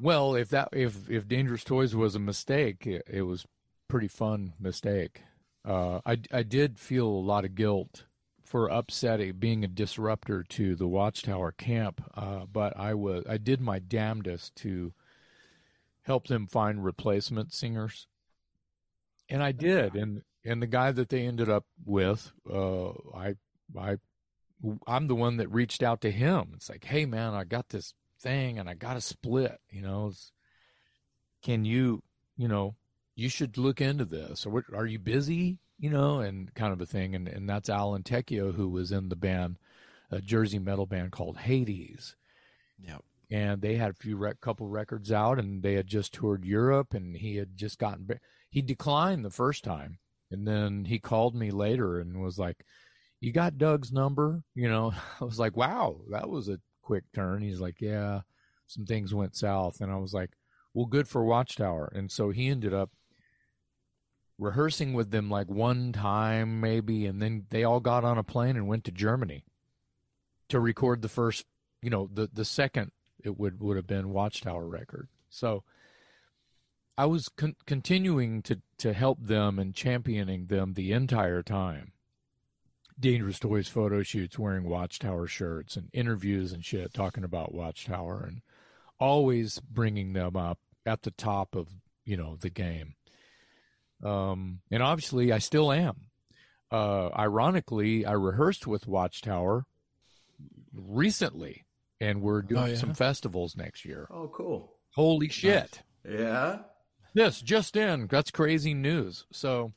[0.00, 3.46] Well, if that if if Dangerous Toys was a mistake, it, it was
[3.88, 5.22] pretty fun mistake.
[5.64, 8.04] Uh, I I did feel a lot of guilt
[8.44, 13.60] for upsetting, being a disruptor to the Watchtower camp, uh, but I was I did
[13.60, 14.92] my damnedest to
[16.02, 18.06] help them find replacement singers,
[19.28, 19.94] and I did.
[19.94, 23.36] And and the guy that they ended up with, uh, I
[23.78, 23.96] I
[24.86, 26.52] I'm the one that reached out to him.
[26.54, 29.58] It's like, hey man, I got this thing and I got to split.
[29.70, 30.12] You know,
[31.42, 32.02] can you,
[32.36, 32.76] you know,
[33.14, 34.46] you should look into this.
[34.46, 35.58] Or what, are you busy?
[35.78, 37.14] You know, and kind of a thing.
[37.14, 39.58] And and that's Alan Tecchio, who was in the band,
[40.10, 42.16] a Jersey metal band called Hades.
[42.78, 43.02] Yep.
[43.30, 46.92] And they had a few rec- couple records out, and they had just toured Europe,
[46.92, 48.20] and he had just gotten.
[48.50, 49.98] He declined the first time,
[50.30, 52.64] and then he called me later and was like,
[53.20, 57.42] "You got Doug's number?" You know, I was like, "Wow, that was a quick turn."
[57.42, 58.22] He's like, "Yeah,
[58.66, 60.30] some things went south," and I was like,
[60.74, 62.90] "Well, good for Watchtower." And so he ended up
[64.38, 68.56] rehearsing with them like one time maybe, and then they all got on a plane
[68.56, 69.44] and went to Germany
[70.48, 71.46] to record the first,
[71.80, 72.92] you know, the the second
[73.24, 75.08] it would would have been Watchtower record.
[75.30, 75.64] So
[76.98, 81.92] I was con- continuing to to help them and championing them the entire time.
[82.98, 88.42] Dangerous Toys photo shoots wearing Watchtower shirts and interviews and shit talking about Watchtower and
[89.00, 91.68] always bringing them up at the top of,
[92.04, 92.94] you know, the game.
[94.04, 95.96] Um, and obviously I still am.
[96.70, 99.64] Uh, ironically, I rehearsed with Watchtower
[100.74, 101.64] recently
[102.00, 102.76] and we're doing Oh, yeah?
[102.76, 104.06] some festivals next year.
[104.10, 104.72] Oh, cool.
[104.94, 105.82] Holy shit.
[106.08, 106.60] Yeah.
[107.14, 108.06] This just in.
[108.08, 109.26] That's crazy news.
[109.32, 109.72] So,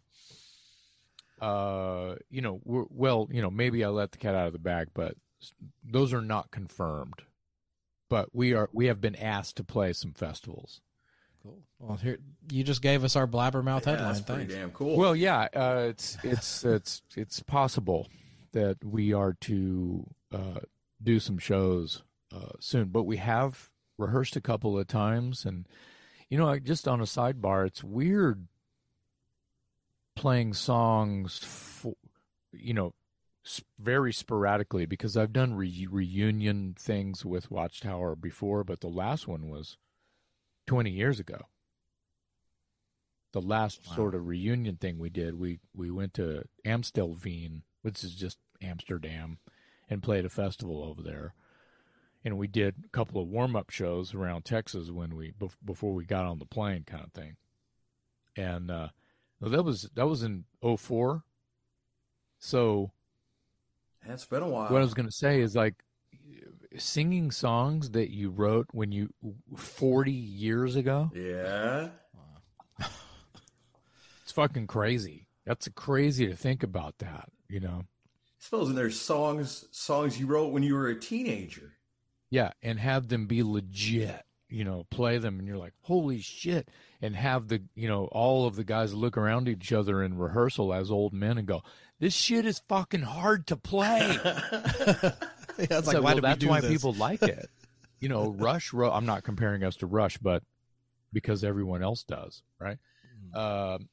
[1.41, 4.59] uh, you know, we're, well, you know, maybe I let the cat out of the
[4.59, 5.15] bag, but
[5.83, 7.21] those are not confirmed.
[8.09, 10.81] But we are we have been asked to play some festivals.
[11.41, 11.59] Cool.
[11.79, 12.19] Well, here
[12.51, 14.13] you just gave us our blabbermouth Yeah, headline.
[14.13, 14.95] that's pretty damn cool.
[14.97, 18.07] Well, yeah, uh, it's it's it's it's possible
[18.51, 20.59] that we are to uh,
[21.01, 25.67] do some shows uh, soon, but we have rehearsed a couple of times, and
[26.29, 28.47] you know, just on a sidebar, it's weird
[30.15, 31.93] playing songs, for,
[32.51, 32.93] you know,
[33.79, 39.49] very sporadically because I've done re- reunion things with Watchtower before, but the last one
[39.49, 39.77] was
[40.65, 41.41] twenty years ago
[43.35, 48.15] the last sort of reunion thing we did, we we went to Amstelveen, which is
[48.15, 49.39] just Amsterdam,
[49.89, 51.33] and played a festival over there.
[52.23, 55.93] And we did a couple of warm up shows around Texas when we bef- before
[55.93, 57.35] we got on the plane, kind of thing.
[58.37, 58.87] And uh,
[59.45, 60.45] well, that was that was in
[60.77, 61.23] 04.
[62.39, 62.91] So
[64.07, 64.71] It's been a while.
[64.71, 65.75] what I was going to say is like
[66.77, 69.13] singing songs that you wrote when you
[69.55, 71.11] 40 years ago.
[71.13, 71.89] yeah.
[74.23, 75.27] It's fucking crazy.
[75.45, 77.83] That's crazy to think about that, you know.
[78.39, 81.73] Supposing there's songs songs you wrote when you were a teenager.
[82.31, 84.23] Yeah, and have them be legit.
[84.49, 86.69] You know, play them, and you're like, "Holy shit!"
[87.01, 90.73] And have the you know all of the guys look around each other in rehearsal
[90.73, 91.61] as old men and go,
[91.99, 94.17] "This shit is fucking hard to play."
[95.57, 96.69] Yeah, it's So, like, why well, that's why this?
[96.69, 97.49] people like it.
[98.01, 98.91] You know, Rush wrote.
[98.91, 100.43] I'm not comparing us to Rush, but
[101.13, 102.77] because everyone else does, right?
[103.33, 103.75] Mm.
[103.75, 103.89] Um,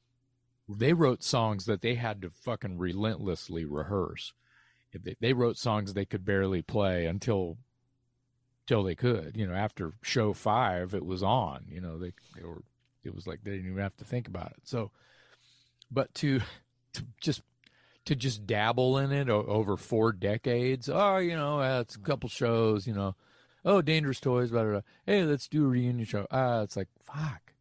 [0.68, 4.32] they wrote songs that they had to fucking relentlessly rehearse.
[4.92, 7.58] They, they wrote songs they could barely play until
[8.66, 9.36] till they could.
[9.36, 11.64] You know, after show five, it was on.
[11.68, 12.62] You know, they they were.
[13.04, 14.60] It was like they didn't even have to think about it.
[14.64, 14.90] So,
[15.90, 16.40] but to
[16.92, 17.42] to just
[18.04, 20.88] to just dabble in it over four decades.
[20.88, 22.86] Oh, you know, uh, it's a couple shows.
[22.86, 23.16] You know,
[23.64, 24.50] oh, Dangerous Toys.
[24.50, 24.80] Blah, blah, blah.
[25.06, 26.26] Hey, let's do a reunion show.
[26.30, 27.52] Ah, it's like fuck.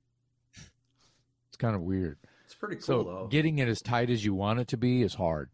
[1.50, 2.18] It's kind of weird.
[2.46, 3.28] It's pretty cool So though.
[3.28, 5.50] getting it as tight as you want it to be is hard.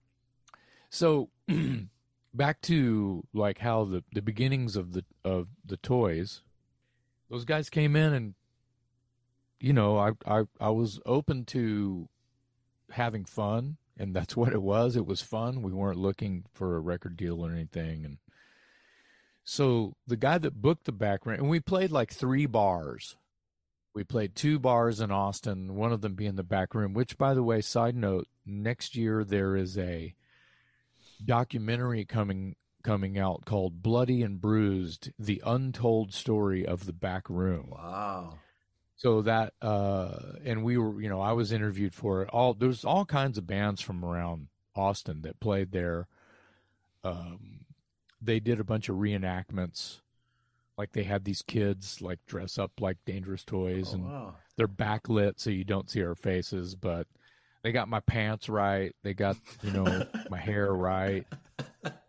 [0.89, 1.29] So
[2.37, 6.41] back to like how the the beginnings of the of the toys,
[7.29, 8.35] those guys came in and
[9.59, 12.07] you know I I I was open to
[12.91, 14.95] having fun and that's what it was.
[14.95, 15.61] It was fun.
[15.61, 18.17] We weren't looking for a record deal or anything and.
[19.49, 23.15] So the guy that booked the background, and we played like three bars.
[23.93, 27.33] We played two bars in Austin, one of them being the back room, which, by
[27.33, 30.13] the way, side note, next year there is a
[31.23, 37.69] documentary coming coming out called Bloody and Bruised: The Untold Story of the Back Room.
[37.71, 38.35] wow.
[38.99, 42.29] So that uh and we were, you know, I was interviewed for it.
[42.29, 46.07] All there's all kinds of bands from around Austin that played there.
[47.03, 47.65] Um
[48.21, 49.99] they did a bunch of reenactments.
[50.79, 54.35] Like they had these kids like dress up like dangerous toys Oh, and wow.
[54.55, 57.05] they're backlit so you don't see our faces, but
[57.67, 58.95] they got my pants right.
[59.03, 61.25] They got, you know, my hair right.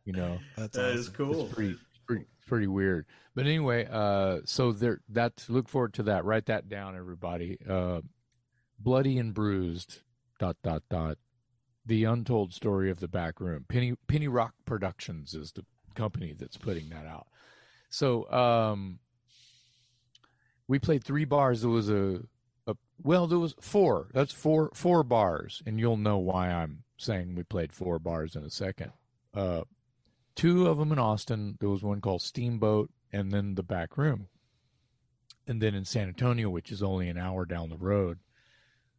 [0.04, 0.98] You know, That's That awesome.
[1.00, 1.46] is cool.
[1.46, 3.06] it's pretty, pretty, pretty weird.
[3.34, 6.24] But anyway, uh, so there, that look forward to that.
[6.24, 7.58] Write that down, everybody.
[7.68, 8.02] Uh,
[8.78, 9.98] bloody and bruised.
[10.38, 11.18] Dot dot dot.
[11.86, 13.64] The untold story of the back room.
[13.68, 15.64] Penny Penny Rock Productions is the
[15.96, 17.26] company that's putting that out.
[17.90, 19.00] So um,
[20.68, 21.62] we played three bars.
[21.62, 22.20] There was a, a
[23.02, 24.08] well, there was four.
[24.12, 28.44] That's four four bars, and you'll know why I'm saying we played four bars in
[28.44, 28.92] a second.
[29.34, 29.62] Uh,
[30.34, 31.56] two of them in Austin.
[31.60, 34.28] There was one called Steamboat, and then the Back Room.
[35.46, 38.18] And then in San Antonio, which is only an hour down the road,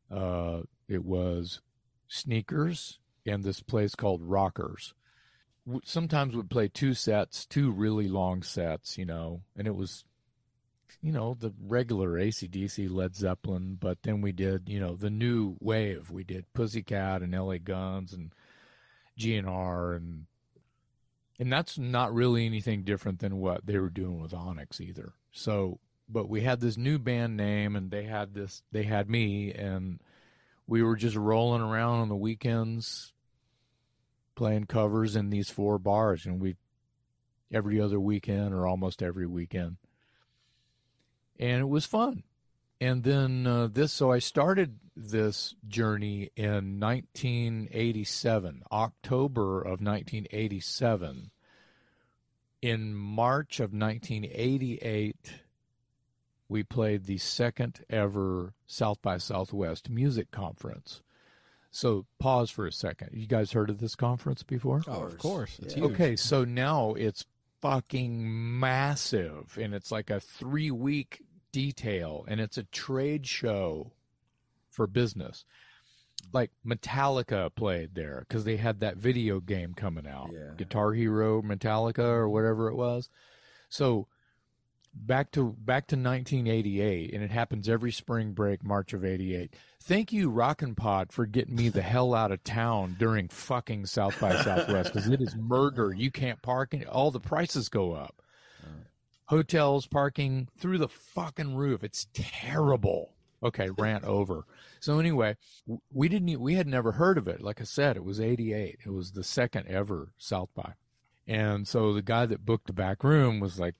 [0.10, 1.62] uh, it was
[2.08, 4.94] Sneakers and this place called Rockers.
[5.84, 10.06] Sometimes we'd play two sets, two really long sets, you know, and it was
[11.02, 15.56] you know, the regular ACDC, Led Zeppelin, but then we did, you know, the new
[15.60, 16.12] wave.
[16.12, 18.34] We did Pussycat and LA Guns and
[19.18, 20.26] GNR and
[21.40, 25.14] and that's not really anything different than what they were doing with Onyx either.
[25.32, 29.54] So, but we had this new band name and they had this they had me
[29.54, 30.02] and
[30.68, 33.14] we were just rolling around on the weekends
[34.36, 36.56] playing covers in these four bars and we
[37.52, 39.78] every other weekend or almost every weekend
[41.40, 42.24] and it was fun.
[42.82, 51.32] And then uh, this, so I started this journey in 1987, October of 1987.
[52.62, 55.16] In March of 1988,
[56.50, 61.02] we played the second ever South by Southwest music conference.
[61.72, 63.10] So pause for a second.
[63.14, 64.82] You guys heard of this conference before?
[64.88, 65.60] Oh, of course.
[65.62, 65.92] It's huge.
[65.92, 67.26] Okay, so now it's
[67.62, 73.92] fucking massive and it's like a three week detail and it's a trade show
[74.70, 75.46] for business.
[76.34, 80.52] Like Metallica played there because they had that video game coming out, Yeah.
[80.58, 83.10] Guitar Hero Metallica or whatever it was.
[83.70, 84.08] So
[84.94, 89.54] back to back to 1988, and it happens every spring break, March of '88.
[89.82, 94.20] Thank you, Rockin' Pod, for getting me the hell out of town during fucking South
[94.20, 95.94] by Southwest because it is murder.
[95.94, 98.22] You can't park, and all the prices go up.
[99.30, 101.84] Hotels, parking through the fucking roof.
[101.84, 103.14] It's terrible.
[103.44, 104.46] Okay, rant over.
[104.80, 105.38] So anyway,
[105.94, 106.42] we didn't.
[106.42, 107.40] We had never heard of it.
[107.40, 108.80] Like I said, it was '88.
[108.84, 110.74] It was the second ever South by,
[111.28, 113.76] and so the guy that booked the back room was like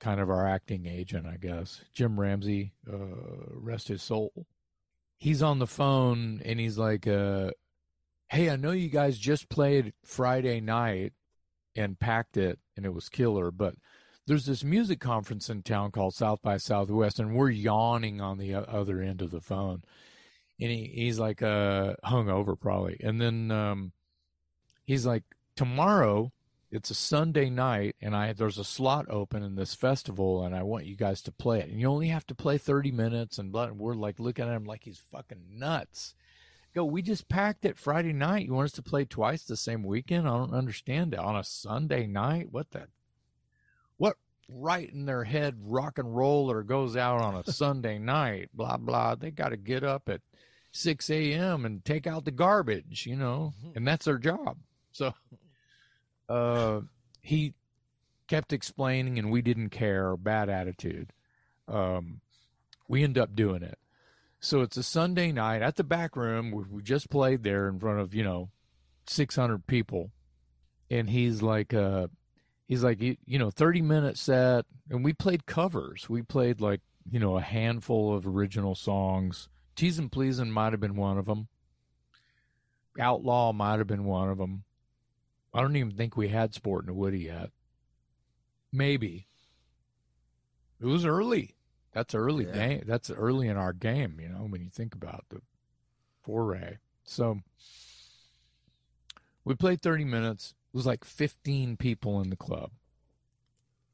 [0.00, 1.84] kind of our acting agent, I guess.
[1.92, 2.96] Jim Ramsey, uh,
[3.52, 4.46] rest his soul.
[5.16, 7.52] He's on the phone and he's like, uh,
[8.30, 11.12] "Hey, I know you guys just played Friday night
[11.76, 13.76] and packed it, and it was killer, but."
[14.28, 18.54] There's this music conference in town called South by Southwest, and we're yawning on the
[18.54, 19.82] other end of the phone.
[20.60, 23.00] And he, he's like, uh, hungover probably.
[23.02, 23.92] And then, um,
[24.84, 25.24] he's like,
[25.56, 26.30] tomorrow
[26.70, 30.62] it's a Sunday night and I there's a slot open in this festival and I
[30.62, 31.70] want you guys to play it.
[31.70, 34.54] And you only have to play 30 minutes and blah, and we're like looking at
[34.54, 36.14] him like he's fucking nuts.
[36.74, 38.44] Go, we just packed it Friday night.
[38.44, 40.28] You want us to play twice the same weekend?
[40.28, 41.18] I don't understand it.
[41.18, 42.52] On a Sunday night?
[42.52, 42.88] What the
[44.48, 48.50] right in their head rock and roller goes out on a Sunday night?
[48.54, 49.14] Blah blah.
[49.14, 50.20] They gotta get up at
[50.72, 54.58] six AM and take out the garbage, you know, and that's their job.
[54.92, 55.12] So
[56.28, 56.80] uh,
[57.22, 57.54] he
[58.26, 60.16] kept explaining, and we didn't care.
[60.16, 61.12] Bad attitude.
[61.66, 62.20] Um,
[62.86, 63.78] we end up doing it.
[64.40, 66.52] So it's a Sunday night at the back room.
[66.52, 68.50] We, we just played there in front of you know,
[69.06, 70.12] six hundred people,
[70.90, 72.08] and he's like, uh,
[72.68, 76.08] he's like, you, you know, thirty minute set, and we played covers.
[76.08, 79.48] We played like you know a handful of original songs.
[79.74, 81.48] Teas'n Pleas'n might have been one of them.
[83.00, 84.64] Outlaw might have been one of them.
[85.54, 87.50] I don't even think we had Sportin' a Woody yet.
[88.72, 89.26] Maybe.
[90.80, 91.54] It was early.
[91.92, 92.52] That's early Yeah.
[92.52, 92.82] game.
[92.86, 95.40] That's early in our game, you know, when you think about the
[96.22, 96.78] foray.
[97.04, 97.40] So
[99.44, 100.54] we played 30 minutes.
[100.72, 102.70] It was like 15 people in the club.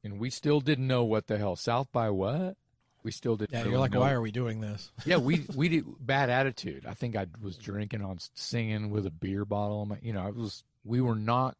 [0.02, 1.56] And we still didn't know what the hell.
[1.56, 2.56] South by what?
[3.02, 4.90] We still didn't Yeah, you're like, know why are we doing this?
[5.06, 6.84] yeah, we we did bad attitude.
[6.86, 9.86] I think I was drinking on singing with a beer bottle.
[9.86, 11.56] my- You know, it was we were not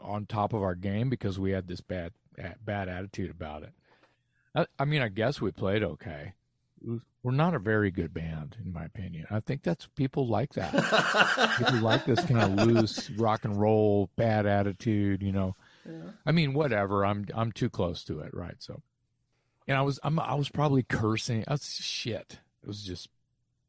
[0.00, 2.12] on top of our game because we had this bad
[2.64, 3.72] bad attitude about it.
[4.54, 6.32] I, I mean, I guess we played okay.
[6.84, 9.26] Was- We're not a very good band, in my opinion.
[9.30, 10.72] I think that's people like that.
[11.58, 15.22] people like this kind of loose rock and roll, bad attitude.
[15.22, 15.56] You know,
[16.24, 17.04] I mean, whatever.
[17.04, 18.56] I'm I'm too close to it, right?
[18.58, 18.80] So,
[19.66, 21.44] and I was I'm I was probably cursing.
[21.48, 22.38] That's shit.
[22.62, 23.08] It was just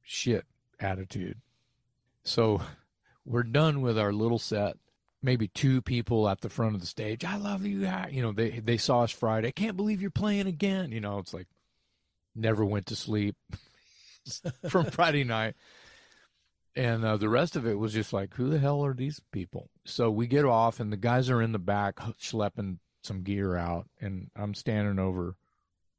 [0.03, 0.45] shit
[0.79, 1.37] attitude.
[2.23, 2.61] So
[3.25, 4.77] we're done with our little set.
[5.23, 7.25] Maybe two people at the front of the stage.
[7.25, 7.89] I love you.
[8.11, 9.51] You know, they they saw us Friday.
[9.51, 10.91] Can't believe you're playing again.
[10.91, 11.47] You know, it's like
[12.37, 13.35] never went to sleep
[14.69, 15.55] from Friday night.
[16.75, 19.69] And uh, the rest of it was just like, who the hell are these people?
[19.85, 23.87] So we get off, and the guys are in the back schlepping some gear out,
[23.99, 25.35] and I'm standing over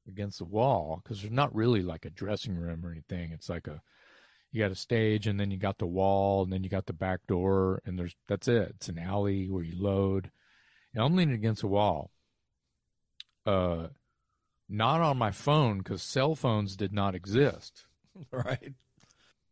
[0.09, 3.33] against the wall because there's not really like a dressing room or anything.
[3.33, 3.83] It's like a
[4.51, 6.95] you got a stage and then you got the wall and then you got the
[6.95, 8.73] back door and there's that's it.
[8.77, 10.31] It's an alley where you load.
[10.95, 12.11] And I'm leaning against the wall.
[13.45, 13.89] Uh
[14.69, 17.85] not on my phone because cell phones did not exist.
[18.33, 18.73] Right.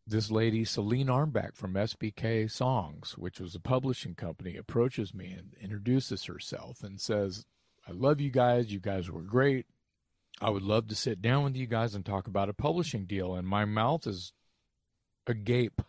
[0.05, 5.53] This lady, Celine Armback from SBK Songs, which was a publishing company, approaches me and
[5.61, 7.45] introduces herself and says,
[7.87, 8.73] I love you guys.
[8.73, 9.67] You guys were great.
[10.41, 13.35] I would love to sit down with you guys and talk about a publishing deal.
[13.35, 14.33] And my mouth is
[15.25, 15.81] agape.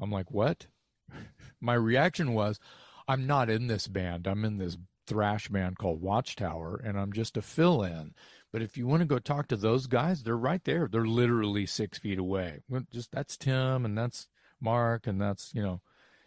[0.00, 0.66] I'm like, what?
[1.60, 2.60] my reaction was,
[3.08, 4.26] I'm not in this band.
[4.26, 4.76] I'm in this
[5.06, 8.14] thrash band called Watchtower, and I'm just a fill in.
[8.52, 10.88] But if you want to go talk to those guys, they're right there.
[10.90, 12.62] They're literally six feet away.
[12.92, 14.28] Just that's Tim and that's
[14.60, 15.80] Mark and that's you know,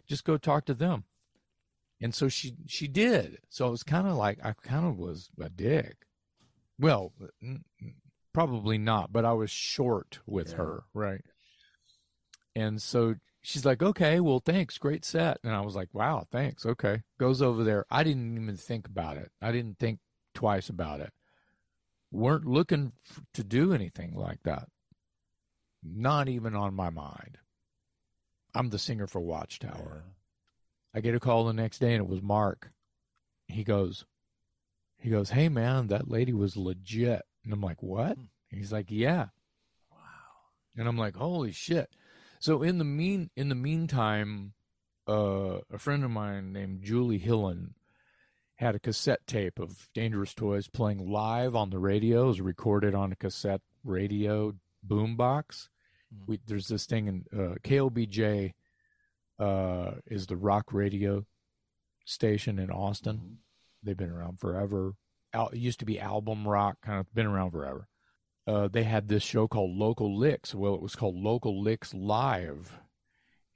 [0.06, 1.04] just go talk to them.
[2.00, 3.38] And so she she did.
[3.48, 6.06] So it was kind of like I kind of was a dick.
[6.78, 7.12] Well,
[8.32, 10.56] probably not, but I was short with yeah.
[10.56, 11.24] her, right?
[12.56, 15.38] And so she's like, okay, well, thanks, great set.
[15.42, 17.02] And I was like, wow, thanks, okay.
[17.18, 17.86] Goes over there.
[17.90, 19.30] I didn't even think about it.
[19.40, 20.00] I didn't think
[20.34, 21.12] twice about it.
[22.12, 24.68] Weren't looking f- to do anything like that.
[25.82, 27.38] Not even on my mind.
[28.54, 30.02] I'm the singer for Watchtower.
[30.04, 30.12] Yeah.
[30.92, 32.72] I get a call the next day and it was Mark.
[33.46, 34.04] He goes,
[34.98, 37.22] he goes, hey man, that lady was legit.
[37.44, 38.16] And I'm like, what?
[38.16, 38.58] And hmm.
[38.58, 39.26] he's like, yeah.
[39.90, 39.98] Wow.
[40.76, 41.88] And I'm like, holy shit.
[42.40, 44.54] So in the mean in the meantime,
[45.06, 47.74] uh, a friend of mine named Julie Hillen
[48.56, 52.24] had a cassette tape of Dangerous Toys playing live on the radio.
[52.24, 54.54] It was recorded on a cassette radio
[54.86, 55.68] boombox.
[56.14, 56.24] Mm-hmm.
[56.26, 58.54] We, there's this thing in uh, KLBJ
[59.38, 61.26] uh, is the rock radio
[62.06, 63.16] station in Austin.
[63.16, 63.34] Mm-hmm.
[63.82, 64.94] They've been around forever.
[65.34, 67.89] Al- it used to be album rock, kind of been around forever
[68.50, 70.56] uh, they had this show called Local Licks.
[70.56, 72.80] Well, it was called Local Licks Live.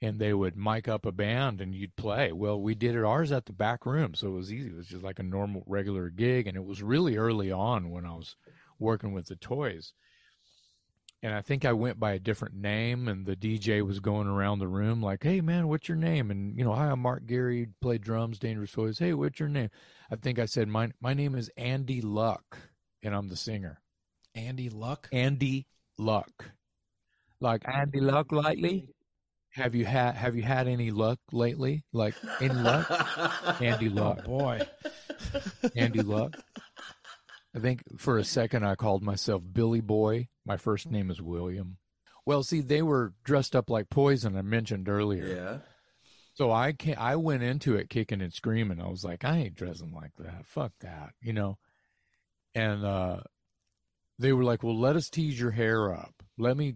[0.01, 2.31] And they would mic up a band and you'd play.
[2.31, 4.13] Well, we did it ours at the back room.
[4.13, 4.69] So it was easy.
[4.69, 6.47] It was just like a normal, regular gig.
[6.47, 8.37] And it was really early on when I was
[8.79, 9.91] working with the toys.
[11.21, 14.59] And I think I went by a different name, and the DJ was going around
[14.59, 17.69] the room like, "Hey, man, what's your name?" And you know, "Hi, I'm Mark Gary,
[17.81, 19.71] play drums, Dangerous Toys." "Hey, what's your name?"
[20.11, 22.59] I think I said, "My my name is Andy Luck,
[23.01, 23.81] and I'm the singer."
[24.35, 25.09] Andy Luck.
[25.11, 25.65] Andy
[25.97, 26.51] Luck.
[27.39, 28.89] Like Andy Luck lately?
[29.55, 31.85] Have you had Have you had any luck lately?
[31.93, 32.91] Like any luck?
[33.61, 34.19] Andy Luck.
[34.23, 34.61] Oh boy.
[35.77, 36.35] Andy Luck.
[37.55, 40.27] I think for a second I called myself Billy Boy.
[40.45, 41.77] My first name is William.
[42.25, 44.35] Well, see, they were dressed up like poison.
[44.35, 45.25] I mentioned earlier.
[45.25, 45.57] Yeah.
[46.33, 48.81] So I can I went into it kicking and screaming.
[48.81, 50.45] I was like, I ain't dressing like that.
[50.45, 51.57] Fuck that, you know.
[52.53, 53.21] And uh,
[54.19, 56.13] they were like, "Well, let us tease your hair up.
[56.37, 56.75] Let me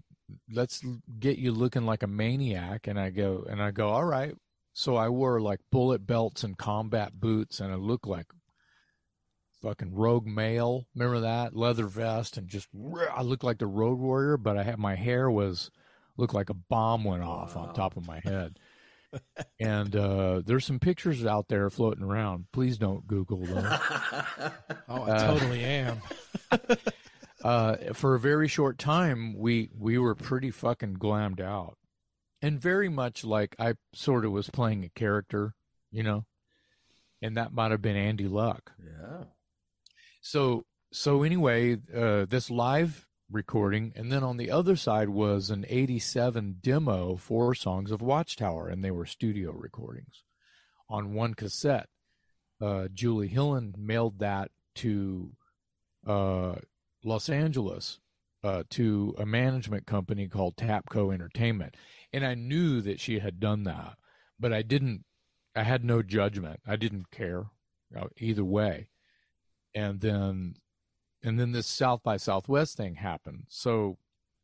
[0.51, 0.83] let's
[1.19, 4.33] get you looking like a maniac." And I go and I go, "All right."
[4.73, 8.27] So I wore like bullet belts and combat boots, and I looked like
[9.61, 10.85] fucking rogue male.
[10.95, 12.67] Remember that leather vest and just
[13.13, 15.69] I looked like the road warrior, but I had my hair was
[16.17, 17.63] looked like a bomb went off wow.
[17.63, 18.59] on top of my head.
[19.59, 22.45] and uh, there's some pictures out there floating around.
[22.51, 23.65] Please don't Google them.
[24.89, 26.01] oh, I uh, totally am.
[27.43, 31.77] uh, for a very short time, we we were pretty fucking glammed out,
[32.41, 35.53] and very much like I sort of was playing a character,
[35.91, 36.25] you know,
[37.21, 38.73] and that might have been Andy Luck.
[38.83, 39.25] Yeah.
[40.21, 45.65] So so anyway, uh, this live recording, and then on the other side was an
[45.69, 50.23] '87 demo, four songs of Watchtower, and they were studio recordings
[50.89, 51.87] on one cassette.
[52.61, 55.31] Uh, Julie Hillen mailed that to
[56.05, 56.55] uh,
[57.04, 58.00] Los Angeles
[58.43, 61.76] uh, to a management company called Tapco Entertainment.
[62.14, 63.97] And I knew that she had done that,
[64.39, 65.04] but I didn't,
[65.56, 66.62] I had no judgment.
[66.66, 67.45] I didn't care
[67.91, 68.88] you know, either way.
[69.76, 70.56] And then,
[71.24, 73.43] and then this South by Southwest thing happened.
[73.50, 73.97] So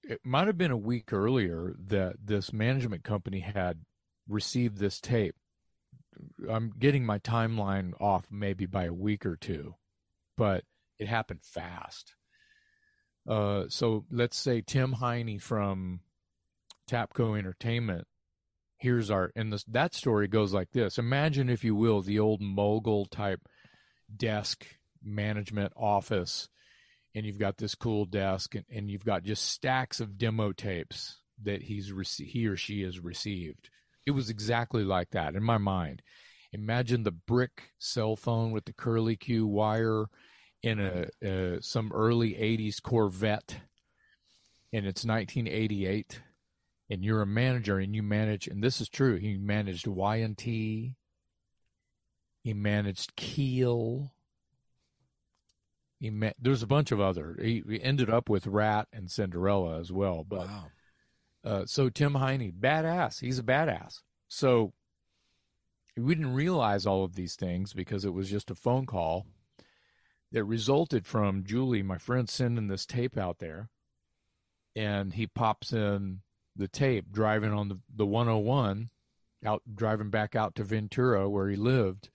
[0.03, 3.79] it might have been a week earlier that this management company had
[4.27, 5.35] received this tape.
[6.49, 9.75] I'm getting my timeline off maybe by a week or two,
[10.37, 10.63] but
[10.99, 12.15] it happened fast.
[13.27, 16.01] Uh, so let's say Tim Heine from
[16.89, 18.07] Tapco Entertainment.
[18.77, 20.97] Here's our and this that story goes like this.
[20.97, 23.41] Imagine, if you will, the old mogul type
[24.15, 24.65] desk
[25.03, 26.49] management office,
[27.15, 31.19] and you've got this cool desk, and, and you've got just stacks of demo tapes
[31.43, 33.69] that he's rece- he or she has received.
[34.05, 36.01] It was exactly like that in my mind.
[36.53, 40.05] Imagine the brick cell phone with the curly Q wire
[40.63, 43.57] in a, uh some early 80s Corvette
[44.73, 46.21] and it's 1988
[46.89, 50.95] and you're a manager and you manage and this is true he managed Y&T
[52.43, 54.11] he managed Keel
[55.99, 59.91] he there's a bunch of other he, he ended up with Ratt and Cinderella as
[59.91, 60.65] well but Wow.
[61.43, 63.19] uh, so Tim Heine, badass.
[63.21, 64.01] He's a badass.
[64.27, 64.73] So
[65.95, 69.25] we didn't realize all of these things because it was just a phone call
[70.31, 73.69] that resulted from Julie, my friend, sending this tape out there.
[74.75, 76.21] And he pops in
[76.55, 78.89] the tape driving on the, the 101
[79.45, 82.09] out driving back out to Ventura where he lived.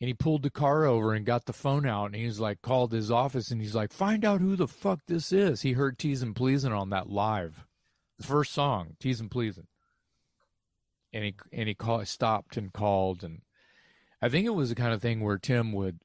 [0.00, 2.90] And he pulled the car over and got the phone out and he's like called
[2.92, 5.60] his office and he's like, find out who the fuck this is.
[5.60, 7.66] He heard Teas'n Pleas'n on that live
[8.20, 9.66] the first song, "Teas'n Pleas'n,"
[11.12, 13.40] and he and he stopped and called, and
[14.20, 16.00] I think it was the kind of thing where Tim would,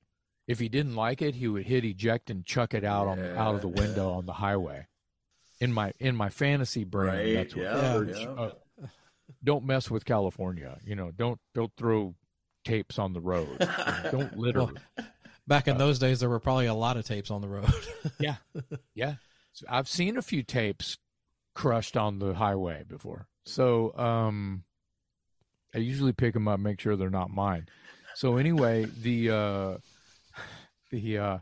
[0.48, 3.38] if he didn't like it, he would hit eject and chuck it out on the,
[3.40, 4.88] out of the window on the highway.
[5.60, 8.28] In my in my fantasy brain, Right, that's what yeah, yeah.
[8.30, 8.52] uh,
[9.44, 10.78] don't mess with California.
[10.86, 12.14] You know, don't don't throw
[12.66, 13.58] tapes on the road.
[14.12, 14.60] Don't litter.
[14.60, 14.74] Well,
[15.48, 17.72] Back in those days, there were probably a lot of tapes on the road.
[18.20, 18.38] Yeah,
[18.96, 19.16] yeah.
[19.54, 20.98] So I've seen a few tapes
[21.54, 23.28] crushed on the highway before.
[23.46, 24.64] So um,
[25.76, 27.68] I usually pick them up, make sure they're not mine.
[28.16, 29.78] So anyway, the uh,
[31.02, 31.38] the uh,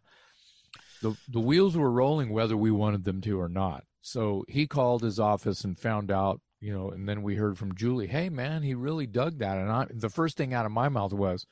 [1.01, 3.83] the the wheels were rolling whether we wanted them to or not.
[4.01, 7.75] So he called his office and found out, you know, and then we heard from
[7.75, 10.89] Julie, "Hey man, he really dug that." And I, the first thing out of my
[10.89, 11.45] mouth was,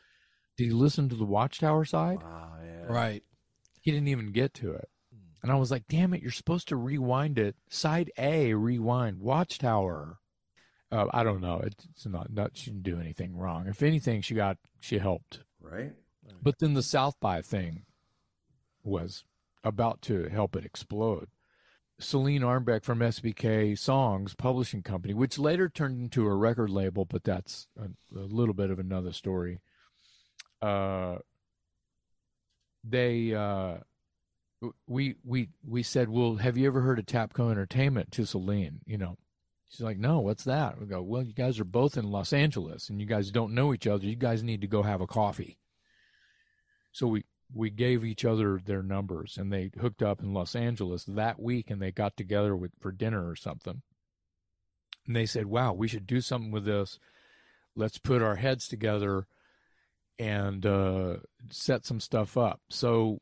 [0.58, 2.86] "Did he listen to the Watchtower side?" Wow, yeah.
[2.91, 3.24] right.
[3.82, 4.89] he didn't even get to it.
[5.43, 7.56] And I was like, damn it, you're supposed to rewind it.
[7.70, 9.20] Side A, rewind.
[9.20, 10.20] Watchtower.
[10.91, 11.62] Uh, I don't know.
[11.64, 13.66] It's not, not, she didn't do anything wrong.
[13.68, 15.39] If anything, she got, she helped.
[15.60, 15.93] Right?
[16.43, 17.86] But then the South by thing
[18.84, 19.23] was
[19.63, 21.27] about to help it explode.
[21.99, 27.23] Celine Armbeck from SBK Songs Publishing Company, which later turned into a record label, but
[27.23, 29.59] that's a, a little bit of another story.
[30.61, 31.17] Uh,
[32.84, 33.77] they, uh,
[34.88, 38.97] we we we said, "Well, have you ever heard of Tapco Entertainment?" To Celine, you
[38.97, 39.17] know,
[39.69, 42.89] she's like, "No, what's that?" We go, "Well, you guys are both in Los Angeles,
[42.89, 44.05] and you guys don't know each other.
[44.05, 45.57] You guys need to go have a coffee."
[46.91, 47.23] So we
[47.54, 51.70] we gave each other their numbers, and they hooked up in Los Angeles that week,
[51.70, 53.82] and they got together with for dinner or something.
[55.08, 56.99] And they said, "Wow, we should do something with this.
[57.76, 59.28] Let's put our heads together
[60.20, 61.18] and uh,
[61.49, 63.22] set some stuff up." So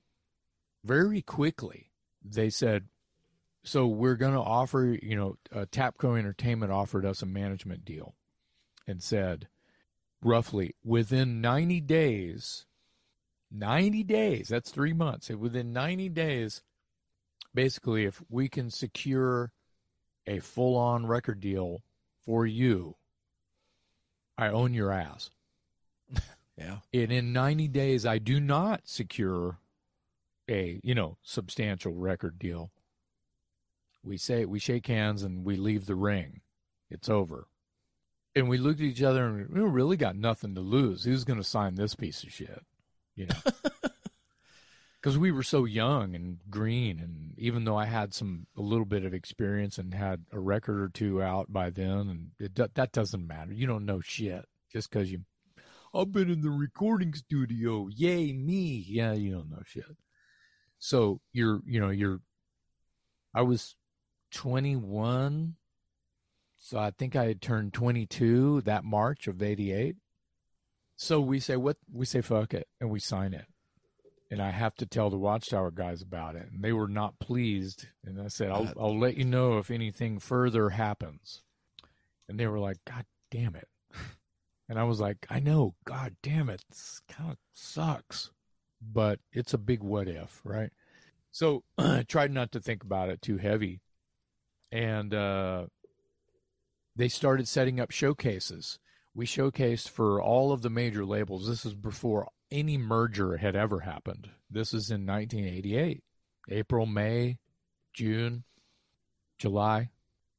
[0.83, 1.91] very quickly
[2.23, 2.85] they said
[3.63, 8.15] so we're going to offer you know uh, tapco entertainment offered us a management deal
[8.87, 9.47] and said
[10.23, 12.65] roughly within 90 days
[13.51, 15.29] 90 days that's three months.
[15.29, 16.61] Within 90 days
[17.53, 19.51] basically if we can secure
[20.27, 21.81] a full-on record deal
[22.23, 22.95] for you
[24.37, 25.31] i own your ass.
[26.57, 26.79] Yeah.
[26.93, 29.59] and in 90 days i do not secure
[30.49, 32.71] a you know substantial record deal.
[34.03, 36.41] We say we shake hands and we leave the ring.
[36.89, 37.47] It's over.
[38.35, 41.03] And we looked at each other and we really got nothing to lose.
[41.03, 42.63] Who's going to sign this piece of shit
[43.19, 43.51] you know?
[45.01, 48.85] Because we were so young and green and even though i had some a little
[48.85, 52.91] bit of experience and had a record or two out by then and it, that
[52.91, 53.53] doesn't matter.
[53.53, 55.21] You don't know shit just because you
[55.93, 57.87] i've been in the recording studio.
[57.87, 58.83] Yay me.
[58.87, 59.85] Yeah you don't know shit.
[60.79, 62.19] So you're you know you're
[63.33, 63.75] i was
[64.31, 65.55] 21
[66.57, 69.95] so i think i had turned 22 that march of 88
[71.01, 73.45] so we say what we say fuck it and we sign it.
[74.29, 77.87] And i have to tell the watchtower guys about it and they were not pleased.
[78.05, 81.41] And i said i'll, I'll let you know if anything further happens.
[82.27, 83.69] And they were like god damn it.
[84.67, 88.31] And i was like i know god damn it this kind of sucks.
[88.81, 90.71] But it's a big what if right?
[91.31, 93.79] So I tried not to think about it too heavy.
[94.69, 95.67] And uh,
[96.93, 98.79] they started setting up showcases.
[99.19, 101.45] We showcased for all of the major labels.
[101.45, 104.29] This is before any merger had ever happened.
[104.49, 106.01] This is in 1988,
[106.47, 107.39] April, May,
[107.93, 108.45] June,
[109.37, 109.89] July.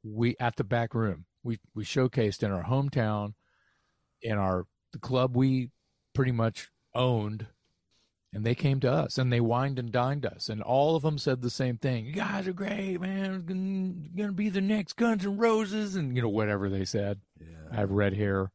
[0.03, 1.27] We at the back room.
[1.43, 3.35] We we showcased in our hometown,
[4.23, 5.73] in our the club we
[6.15, 7.49] pretty much owned
[8.33, 11.19] and they came to us and they wined and dined us and all of them
[11.19, 15.25] said the same thing you guys are great man gonna, gonna be the next guns
[15.25, 17.21] and roses and you know whatever they said
[17.71, 18.51] i have red hair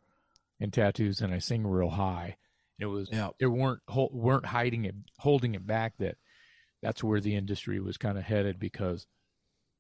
[0.59, 2.35] and tattoos and i sing real high
[2.79, 3.29] it was Yeah.
[3.39, 3.81] they weren't
[4.11, 6.15] weren't hiding it holding it back that
[6.81, 9.07] that's where the industry was kind of headed because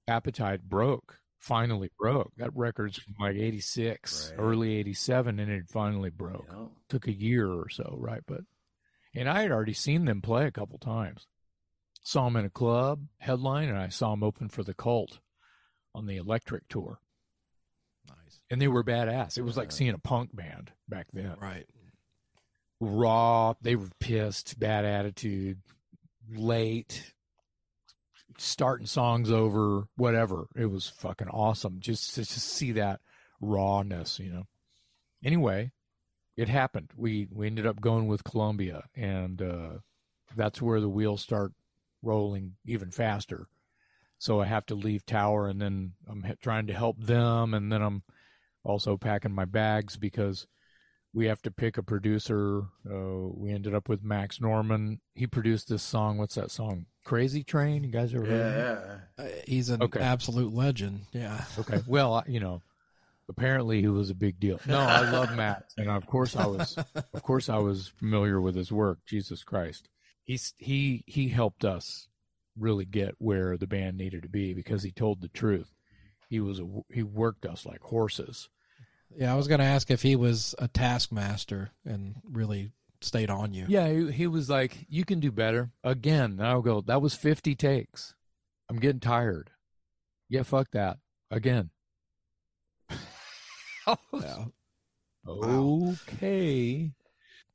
[0.07, 2.31] Appetite broke, finally broke.
[2.37, 4.39] That record's from like 86, Right.
[4.39, 6.45] early 87, and it finally broke.
[6.51, 6.65] Yeah.
[6.89, 8.21] Took a year or so, right?
[8.27, 8.41] But,
[9.15, 11.25] and I had already seen them play a couple times.
[12.03, 15.19] Saw them in a club headline, and I saw them open for the Cult
[15.95, 16.99] on the Electric tour.
[18.49, 19.37] And they were badass.
[19.37, 21.65] It was like seeing a punk band back then Right.
[22.79, 23.53] raw.
[23.61, 25.61] They were pissed, bad attitude,
[26.29, 27.13] late,
[28.37, 30.47] starting songs over, whatever.
[30.55, 33.01] It was fucking awesome just to just see that
[33.41, 34.43] rawness, you know.
[35.23, 35.71] Anyway,
[36.37, 36.91] it happened.
[36.95, 39.69] We we ended up going with Columbia, and uh,
[40.35, 41.53] that's where the wheels start
[42.03, 43.47] rolling even faster.
[44.17, 47.81] So I have to leave Tower, and then I'm trying to help them, and then
[47.81, 48.03] I'm
[48.65, 50.47] also packing my bags because
[51.13, 52.63] we have to pick a producer.
[52.89, 54.99] Uh, we ended up with Max Norman.
[55.13, 56.17] He produced this song.
[56.17, 56.87] What's that song?
[57.05, 57.83] Crazy Train.
[57.83, 58.99] You guys ever heard?
[59.17, 59.23] Yeah.
[59.23, 60.01] Uh, he's an Okay.
[60.01, 61.05] absolute legend.
[61.13, 61.45] Yeah.
[61.57, 61.81] Okay.
[61.87, 62.61] Well, you know,
[63.29, 64.59] apparently he was a big deal.
[64.67, 66.75] No, I love Max, and of course I was,
[67.13, 68.99] of course I was familiar with his work.
[69.05, 69.87] Jesus Christ,
[70.23, 72.07] he's he he helped us
[72.57, 75.71] really get where the band needed to be because he told the truth.
[76.27, 78.49] He was a, he worked us like horses.
[79.15, 83.53] Yeah, I was going to ask if he was a taskmaster and really stayed on
[83.53, 83.65] you.
[83.67, 86.81] Yeah, he, he was like, "You can do better." Again, I'll go.
[86.81, 88.13] That was fifty takes.
[88.69, 89.51] I'm getting tired.
[90.29, 90.97] Yeah, fuck that.
[91.31, 91.69] Again.
[94.13, 94.45] Yeah.
[95.27, 96.91] Okay.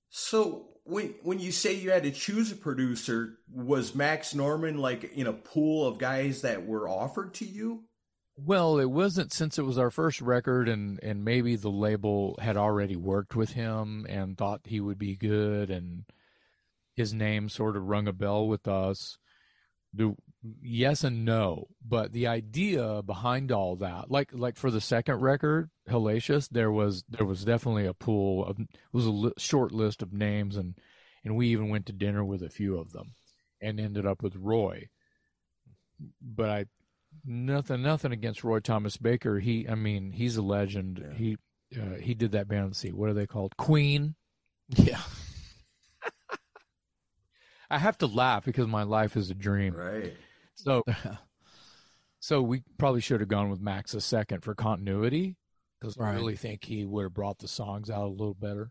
[0.09, 5.05] So when when you say you had to choose a producer, was Max Norman like
[5.15, 7.85] in a pool of guys that were offered to you?
[8.43, 12.57] Well, it wasn't since it was our first record, and and maybe the label had
[12.57, 16.05] already worked with him and thought he would be good, and
[16.95, 19.19] his name sort of rung a bell with us.
[19.93, 20.15] The
[20.63, 25.71] yes and no, but the idea behind all that, like like for the second record,
[25.89, 30.03] Hellacious, there was there was definitely a pool of it was a li- short list
[30.03, 30.77] of names, and
[31.25, 33.13] and we even went to dinner with a few of them,
[33.61, 34.89] and ended up with Roy.
[36.23, 36.65] But I
[37.25, 39.39] nothing nothing against Roy Thomas Baker.
[39.39, 41.03] He I mean he's a legend.
[41.03, 41.15] Yeah.
[41.17, 41.37] He
[41.79, 42.67] uh, he did that band.
[42.67, 43.57] Let's see, what are they called?
[43.57, 44.15] Queen.
[44.69, 45.01] Yeah.
[47.71, 49.75] I have to laugh because my life is a dream.
[49.75, 50.15] Right.
[50.55, 50.85] So
[52.21, 55.37] so we probably should have gone with Max a second for continuity
[55.81, 58.71] because I really think he would have brought the songs out a little better.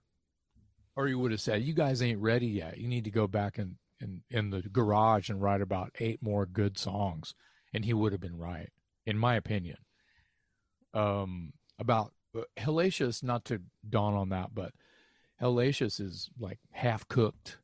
[0.95, 2.78] Or he would have said, "You guys ain't ready yet.
[2.78, 6.45] You need to go back and in, in the garage and write about eight more
[6.45, 7.34] good songs."
[7.74, 8.70] And he would have been right,
[9.05, 9.78] in my opinion.
[10.93, 14.74] Um, about uh, Hellacious, not to dawn on that, but
[15.41, 17.57] Hellacious is like half cooked.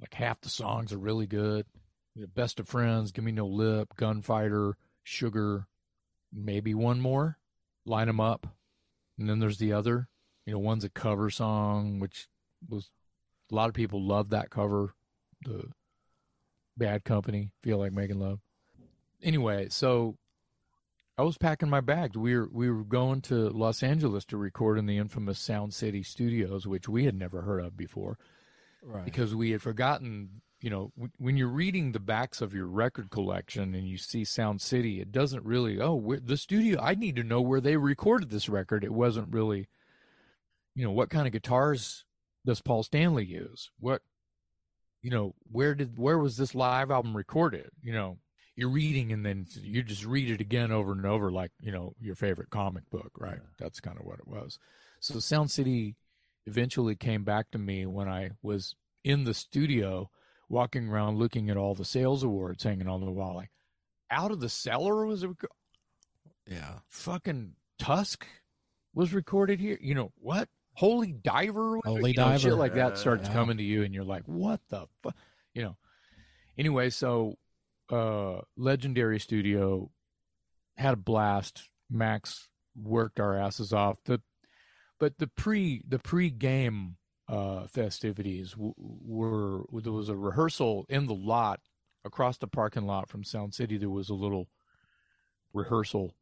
[0.00, 1.66] Like half the songs are really good.
[2.14, 5.66] Know, Best of Friends, Give Me No Lip, Gunfighter, Sugar,
[6.32, 7.38] maybe one more.
[7.86, 8.46] Line them up.
[9.18, 10.08] And then there's the other.
[10.44, 12.28] You know, one's a cover song, which
[12.68, 12.90] was
[13.50, 14.94] a lot of people love that cover.
[15.44, 15.70] The
[16.76, 18.40] Bad Company, Feel Like Making Love.
[19.22, 20.16] Anyway, so
[21.18, 22.16] I was packing my bags.
[22.16, 26.02] We were we were going to Los Angeles to record in the infamous Sound City
[26.02, 28.18] Studios, which we had never heard of before
[28.84, 29.04] Right.
[29.04, 33.10] because we had forgotten you know w- when you're reading the backs of your record
[33.10, 37.14] collection and you see sound city it doesn't really oh where, the studio i need
[37.14, 39.68] to know where they recorded this record it wasn't really
[40.74, 42.04] you know what kind of guitars
[42.44, 44.02] does paul stanley use what
[45.00, 48.18] you know where did where was this live album recorded you know
[48.56, 51.94] you're reading and then you just read it again over and over like you know
[52.00, 54.58] your favorite comic book right that's kind of what it was
[55.00, 55.96] so sound city
[56.46, 58.74] eventually came back to me when I was
[59.04, 60.10] in the studio
[60.48, 63.34] walking around looking at all the sales awards hanging on the wall.
[63.34, 63.50] Like,
[64.10, 65.34] out of the cellar was a
[66.48, 66.78] yeah.
[66.88, 68.26] fucking Tusk
[68.94, 69.78] was recorded here.
[69.80, 70.48] You know what?
[70.74, 72.54] Holy Diver, Holy you know, shit Diver.
[72.56, 73.34] like that starts Yeah.
[73.34, 75.16] coming to you, and you're like, what the fuck?
[75.54, 75.76] You know.
[76.58, 77.36] Anyway, so
[77.92, 79.90] uh, Legendary Studio
[80.76, 81.68] had a blast.
[81.90, 83.98] Max worked our asses off.
[84.06, 84.20] The
[84.98, 86.96] but the pre the pre game
[87.28, 91.60] uh, festivities w- were there was a rehearsal in the lot
[92.04, 93.76] across the parking lot from Sound City.
[93.76, 94.48] There was a little
[95.52, 96.14] rehearsal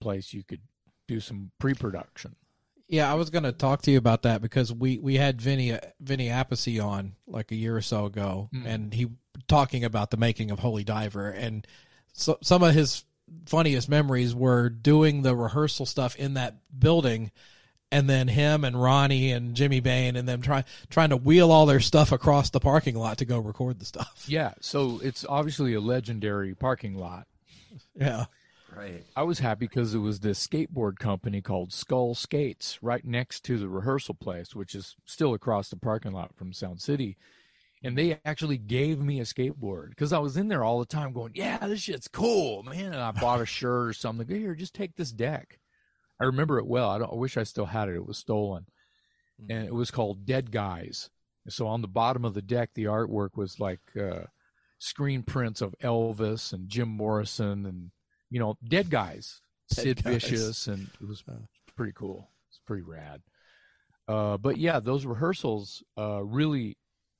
[0.00, 0.62] place you could
[1.08, 2.36] do some pre production.
[2.90, 5.78] Yeah, I was going to talk to you about that because we we had Vinny
[6.00, 8.66] Vinny Appice on like a year or so ago, Mm.
[8.66, 9.06] and he
[9.48, 11.66] talking about the making of Holy Diver, and
[12.12, 13.04] so, some of his
[13.46, 17.30] funniest memories were doing the rehearsal stuff in that building,
[17.92, 21.66] and then him and Ronnie and Jimmy Bain and them trying trying to wheel all
[21.66, 24.24] their stuff across the parking lot to go record the stuff.
[24.26, 27.28] Yeah, so it's obviously a legendary parking lot.
[27.94, 28.24] Yeah.
[28.74, 29.04] Right.
[29.16, 33.58] I was happy because it was this skateboard company called Skull Skates right next to
[33.58, 37.16] the rehearsal place, which is still across the parking lot from Sound City.
[37.82, 41.12] And they actually gave me a skateboard because I was in there all the time
[41.12, 42.92] going, Yeah, this shit's cool, man.
[42.92, 44.28] And I bought a shirt or something.
[44.28, 45.58] Here, just take this deck.
[46.20, 46.90] I remember it well.
[46.90, 47.96] I, don't, I wish I still had it.
[47.96, 48.66] It was stolen.
[49.48, 51.08] And it was called Dead Guys.
[51.48, 54.24] So on the bottom of the deck, the artwork was like uh,
[54.78, 57.90] screen prints of Elvis and Jim Morrison and
[58.30, 59.40] you know dead guys,
[59.74, 60.22] Dead Sid guys.
[60.22, 61.24] Vicious, and it was
[61.76, 62.30] pretty cool.
[62.48, 63.22] It's pretty rad.
[64.08, 66.76] Uh, but yeah, those rehearsals uh, really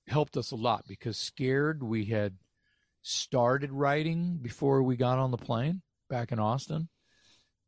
[0.09, 2.35] helped us a lot because scared we had
[3.03, 6.89] started writing before we got on the plane back in Austin.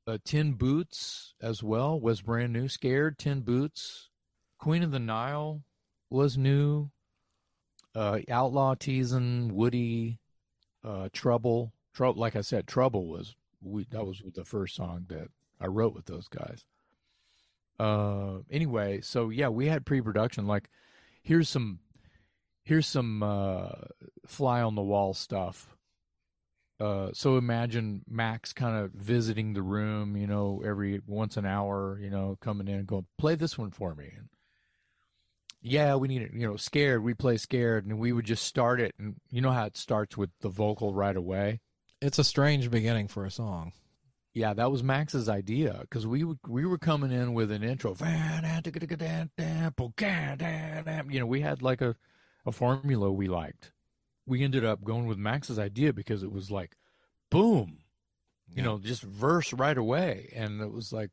[0.06, 2.68] Uh, Tin Boots as well was brand new.
[2.68, 4.10] Scared Tin Boots,
[4.58, 5.62] Queen of the Nile
[6.10, 6.90] was new.
[7.94, 10.18] Uh, Outlaw Teasing, Woody,
[10.82, 11.72] uh, Trouble.
[11.94, 15.28] Trouble, like I said, Trouble was we that was the first song that
[15.60, 16.64] I wrote with those guys.
[17.78, 20.46] Uh, anyway, so yeah, we had pre-production.
[20.46, 20.68] Like,
[21.22, 21.80] here's some,
[22.62, 23.70] here's some uh,
[24.26, 25.76] fly on the wall stuff.
[26.78, 31.98] Uh, so imagine Max kind of visiting the room, you know, every once an hour,
[32.00, 34.12] you know, coming in and going, play this one for me.
[34.16, 34.28] And
[35.60, 37.04] yeah, we need it, you know, scared.
[37.04, 40.16] We play scared, and we would just start it, and you know how it starts
[40.16, 41.60] with the vocal right away.
[42.02, 43.72] It's a strange beginning for a song.
[44.34, 47.94] Yeah, that was Max's idea because we would- we were coming in with an intro.
[51.10, 51.94] You know, we had like a,
[52.46, 53.72] a formula we liked.
[54.26, 56.76] We ended up going with Max's idea because it was like,
[57.30, 57.78] boom,
[58.54, 61.10] you know, just verse right away, and it was like,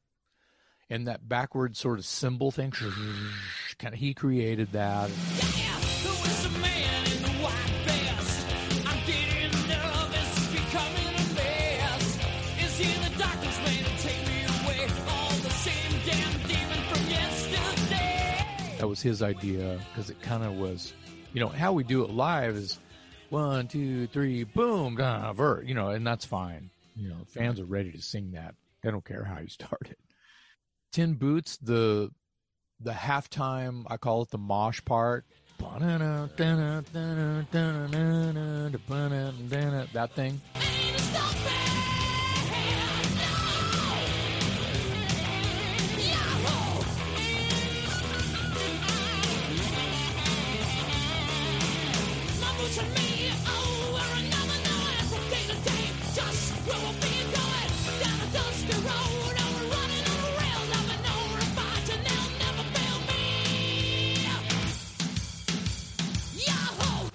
[0.89, 2.71] and that backward sort of cymbal thing.
[3.79, 5.09] Kind of, he created that.
[5.09, 5.68] That
[18.89, 20.93] was his idea because it kind of was,
[21.33, 22.79] you know, how we do it live is
[23.29, 26.71] one, two, three, boom, vert, you know, and that's fine.
[26.95, 28.55] You know, fans are ready to sing that.
[28.81, 29.99] They don't care how you start it.
[30.91, 32.09] Tin Boots, the
[32.81, 35.25] the halftime, I call it the mosh part.
[39.93, 40.41] That thing.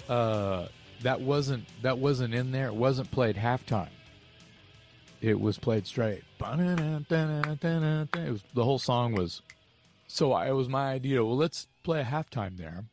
[0.09, 0.67] Uh,
[1.01, 2.67] that wasn't that wasn't in there.
[2.67, 3.89] It wasn't played halftime.
[5.21, 6.23] It was played straight.
[8.15, 9.41] It was the whole song was.
[10.07, 11.23] So I, it was my idea.
[11.23, 12.85] Well, let's play a halftime there,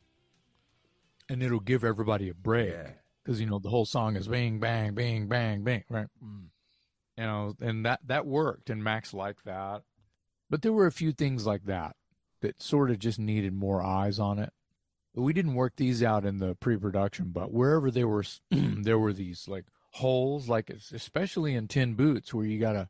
[1.29, 2.75] and it'll give everybody a break
[3.23, 6.07] because you know the whole song is bang bang bang bang bang right.
[7.19, 9.83] You know, and that that worked, and Max liked that.
[10.49, 11.97] But there were a few things like that
[12.41, 14.53] that sort of just needed more eyes on it
[15.15, 19.47] we didn't work these out in the pre-production but wherever there were there were these
[19.49, 22.89] like holes like especially in tin boots where you got a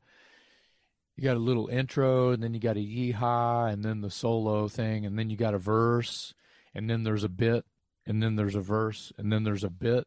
[1.16, 4.68] you got a little intro and then you got a yeehaw and then the solo
[4.68, 6.34] thing and then you got a verse
[6.74, 7.64] and then there's a bit
[8.06, 10.06] and then there's a verse and then there's a bit.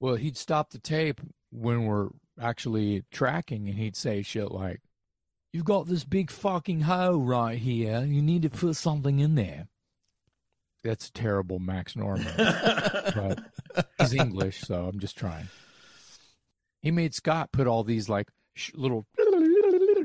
[0.00, 2.08] Well he'd stop the tape when we're
[2.40, 4.80] actually tracking and he'd say shit like
[5.52, 8.04] you've got this big fucking hole right here.
[8.04, 9.68] You need to put something in there
[10.86, 12.26] that's terrible Max Norman.
[12.36, 13.44] but
[13.98, 15.48] he's English, so I'm just trying.
[16.80, 19.06] He made Scott put all these like sh- little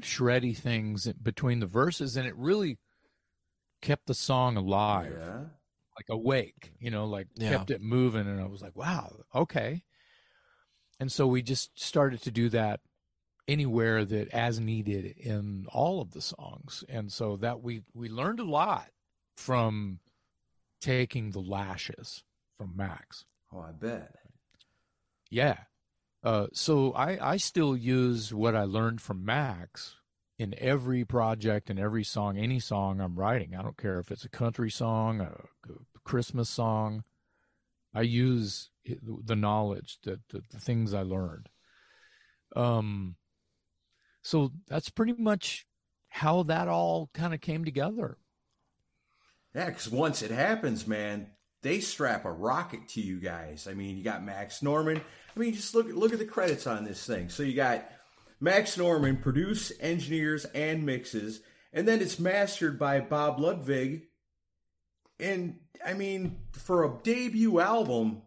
[0.01, 2.77] shreddy things in between the verses, and it really
[3.81, 5.37] kept the song alive, Yeah.
[5.97, 7.51] like awake, you know, like Yeah.
[7.57, 8.27] kept it moving.
[8.27, 9.83] And I was like, wow, okay.
[10.99, 12.79] And so we just started to do that
[13.47, 16.83] anywhere that as needed in all of the songs.
[16.87, 18.89] And so that we we learned a lot
[19.35, 19.99] from
[20.81, 22.23] taking the lashes
[22.57, 23.25] from Max.
[23.53, 24.15] Oh, I bet.
[25.29, 25.57] Yeah.
[26.23, 29.95] Uh, so I, I still use what I learned from Max
[30.37, 33.55] in every project and every song, any song I'm writing.
[33.55, 35.35] I don't care if it's a country song, a
[36.03, 37.03] Christmas song.
[37.93, 41.49] I use the knowledge that the, the things I learned.
[42.55, 43.15] Um,
[44.21, 45.65] so that's pretty much
[46.09, 48.17] how that all kind of came together.
[49.53, 51.27] Yeah, because once it happens, man,
[51.61, 53.67] they strap a rocket to you guys.
[53.69, 55.01] I mean, you got Max Norman.
[55.35, 57.29] I mean, just look look at the credits on this thing.
[57.29, 57.89] So you got
[58.39, 61.41] Max Norman, produce, engineers, and mixes,
[61.71, 64.03] and then it's mastered by Bob Ludwig.
[65.19, 68.23] And I mean, for a debut album,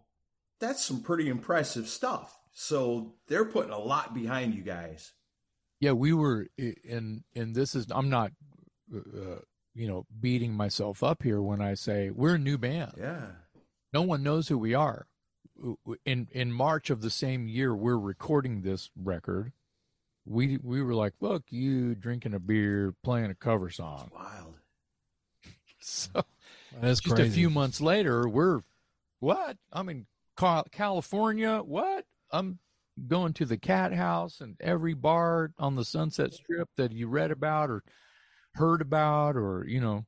[0.61, 2.39] that's some pretty impressive stuff.
[2.53, 5.13] So they're putting a lot behind you guys.
[5.81, 8.31] Yeah, we were, and and this is I'm not,
[8.95, 9.41] uh,
[9.75, 12.93] you know, beating myself up here when I say we're a new band.
[12.99, 13.27] Yeah.
[13.93, 15.07] No one knows who we are.
[16.05, 19.53] In in March of the same year, we're recording this record.
[20.27, 24.11] We we were like, look, you drinking a beer, playing a cover song.
[24.15, 24.55] Wild.
[25.87, 26.25] So
[26.81, 27.29] That's just crazy.
[27.29, 28.63] a few months later, we're
[29.21, 29.59] what?
[29.71, 30.07] I'm in
[30.73, 31.59] California.
[31.59, 32.07] What?
[32.31, 32.59] I'm
[33.07, 37.31] going to the Cat House and every bar on the Sunset Strip that you read
[37.31, 37.83] about or
[38.55, 40.07] heard about, or you know,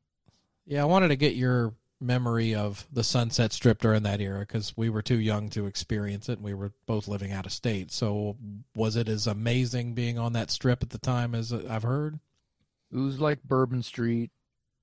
[0.66, 4.76] Yeah, I wanted to get your memory of the Sunset Strip during that era because
[4.76, 7.90] we were too young to experience it and we were both living out of state.
[7.92, 8.36] So,
[8.74, 12.20] was it as amazing being on that strip at the time as I've heard?
[12.92, 14.30] it was like Bourbon Street,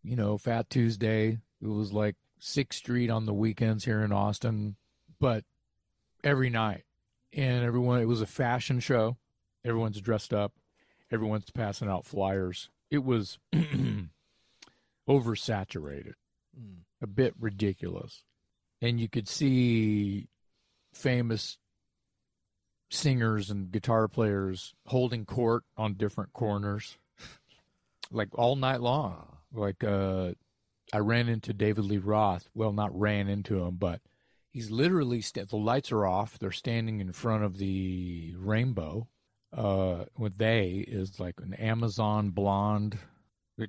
[0.04, 1.38] you know, Fat Tuesday.
[1.62, 4.76] It was like Sixth Street on the weekends here in Austin,
[5.20, 5.46] but
[6.24, 6.84] every night.
[7.32, 9.18] And everyone, it was a fashion show.
[9.66, 10.54] Everyone's dressed up.
[11.12, 12.70] Everyone's passing out flyers.
[12.94, 13.40] It was
[15.10, 16.14] oversaturated,
[17.02, 18.24] a bit ridiculous.
[18.84, 20.28] And you could see
[20.94, 21.58] famous
[22.92, 27.00] singers and guitar players holding court on different corners
[28.12, 29.38] like all night long.
[29.52, 30.34] Like uh
[30.94, 32.48] I ran into David Lee Roth.
[32.54, 34.02] Well, not ran into him, but
[34.52, 36.38] he's literally st- the lights are off.
[36.38, 39.08] They're standing in front of the rainbow.
[39.56, 42.98] Uh, with they is like an Amazon blonde.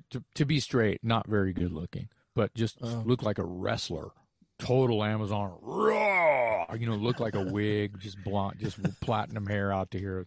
[0.09, 3.03] To, to be straight, not very good looking, but just Oh.
[3.05, 4.09] looked like a wrestler.
[4.57, 6.73] Total Amazon, raw.
[6.73, 10.25] You know, looked like a wig, just blonde, just platinum hair out to here.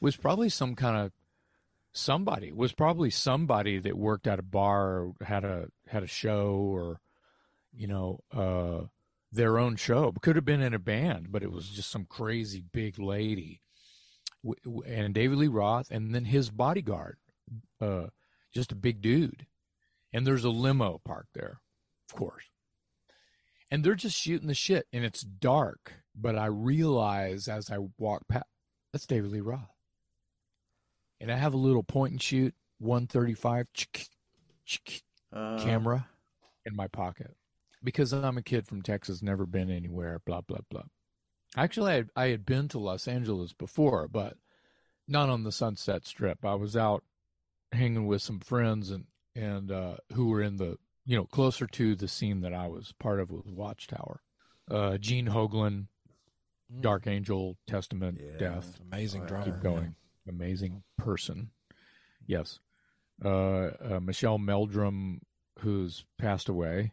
[0.00, 1.12] Was probably some kind of
[1.92, 6.56] somebody was probably somebody that worked at a bar or had a had a show
[6.56, 7.00] or
[7.72, 8.80] you know uh
[9.32, 12.62] their own show could have been in a band but it was just some crazy
[12.70, 13.62] big lady
[14.86, 17.18] and david lee roth and then his bodyguard
[17.80, 18.06] uh
[18.54, 19.46] just a big dude.
[20.12, 21.60] And there's a limo parked there
[22.08, 22.44] of course.
[23.70, 28.22] And they're just shooting the shit and it's dark but i realize as i walk
[28.28, 28.46] past
[28.92, 29.70] that's david lee roth.
[31.20, 33.66] And I have a little point and shoot 135
[35.32, 36.08] Uh, camera
[36.64, 37.36] in my pocket.
[37.82, 40.84] Because I'm a kid from Texas, never been anywhere, blah blah blah.
[41.56, 44.36] Actually, I had, I had been to Los Angeles before, but
[45.08, 46.44] not on the Sunset Strip.
[46.44, 47.04] I was out
[47.72, 51.94] hanging with some friends and and uh, who were in the you know closer to
[51.94, 54.22] the scene that I was part of with Watchtower.
[54.70, 55.86] Uh, Gene Hoglan,
[56.80, 58.36] Dark Angel, Testament, Yeah.
[58.38, 59.44] Death Amazing drummer.
[59.44, 59.94] keep going.
[60.28, 61.50] Amazing person.
[62.26, 62.58] Yes.
[63.24, 65.20] Uh, uh, Michelle Meldrum,
[65.60, 66.92] who's passed away,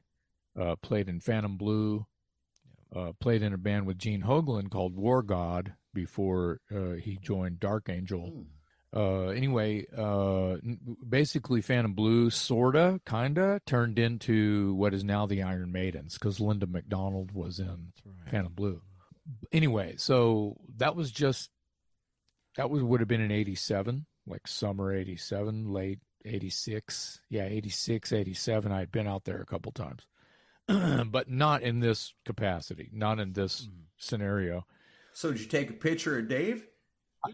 [0.59, 2.05] uh, played in Phantom Blue,
[2.95, 7.59] uh, played in a band with Gene Hoglan called War God before uh, he joined
[7.59, 8.45] Dark Angel.
[8.95, 10.57] Uh, anyway, uh,
[11.07, 16.67] basically, Phantom Blue sorta, kinda turned into what is now the Iron Maidens because Linda
[16.67, 17.91] McDonald was in
[18.29, 18.81] Phantom Blue.
[19.51, 21.49] Anyway, so that was just
[22.55, 28.71] that was would have been in 87 like summer 87 late 86 yeah 86 87
[28.71, 30.07] i had been out there a couple times
[30.67, 34.65] but not in this capacity not in this scenario.
[35.13, 36.67] So did you take a picture of Dave?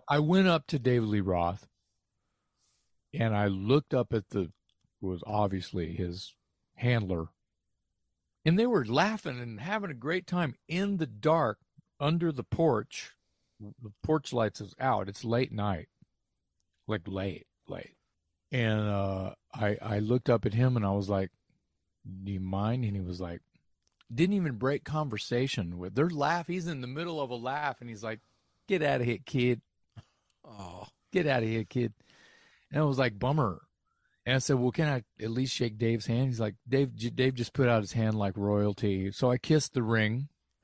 [0.07, 1.67] i went up to david lee roth
[3.11, 4.51] and i looked up at the
[5.01, 6.35] was obviously his
[6.75, 7.27] handler.
[8.45, 11.59] And they were laughing and having a great time in the dark
[11.99, 13.11] under the porch.
[13.59, 15.09] The porch lights is out.
[15.09, 15.89] It's late night.
[16.87, 17.95] Like late late.
[18.51, 21.29] And uh i i looked up at him and i was like
[22.23, 23.41] do you mind and he was like
[24.13, 27.89] didn't even break conversation with their laugh he's in the middle of a laugh and
[27.89, 28.19] he's like
[28.67, 29.61] get out of here kid
[30.47, 31.93] Oh, get out of here kid
[32.71, 33.61] and i was like bummer
[34.25, 37.09] and i said well can i at least shake dave's hand he's like dave J-
[37.11, 40.27] dave just put out his hand like royalty so i kissed the ring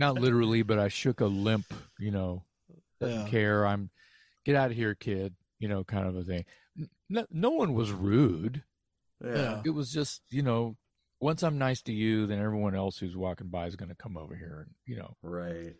[0.00, 2.44] not literally, but I shook a limp, you know,
[3.00, 3.28] doesn't Yeah.
[3.28, 3.66] care.
[3.66, 3.90] I'm
[4.44, 6.44] get out of here, kid, you know, kind of a thing.
[7.08, 8.62] No, no one was rude.
[9.24, 9.62] Yeah.
[9.64, 10.76] It was just, you know,
[11.20, 14.16] once I'm nice to you, then everyone else who's walking by is going to come
[14.16, 15.74] over here and, you know, Right.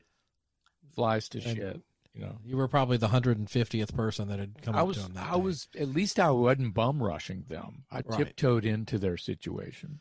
[0.94, 1.82] flies to And- shit.
[2.14, 5.02] You know, You were probably the 150th person that had come I up was to
[5.06, 5.40] him that I day.
[5.40, 7.86] was at least I wasn't bum rushing them.
[7.90, 8.18] I Right.
[8.18, 10.00] tiptoed into their situation,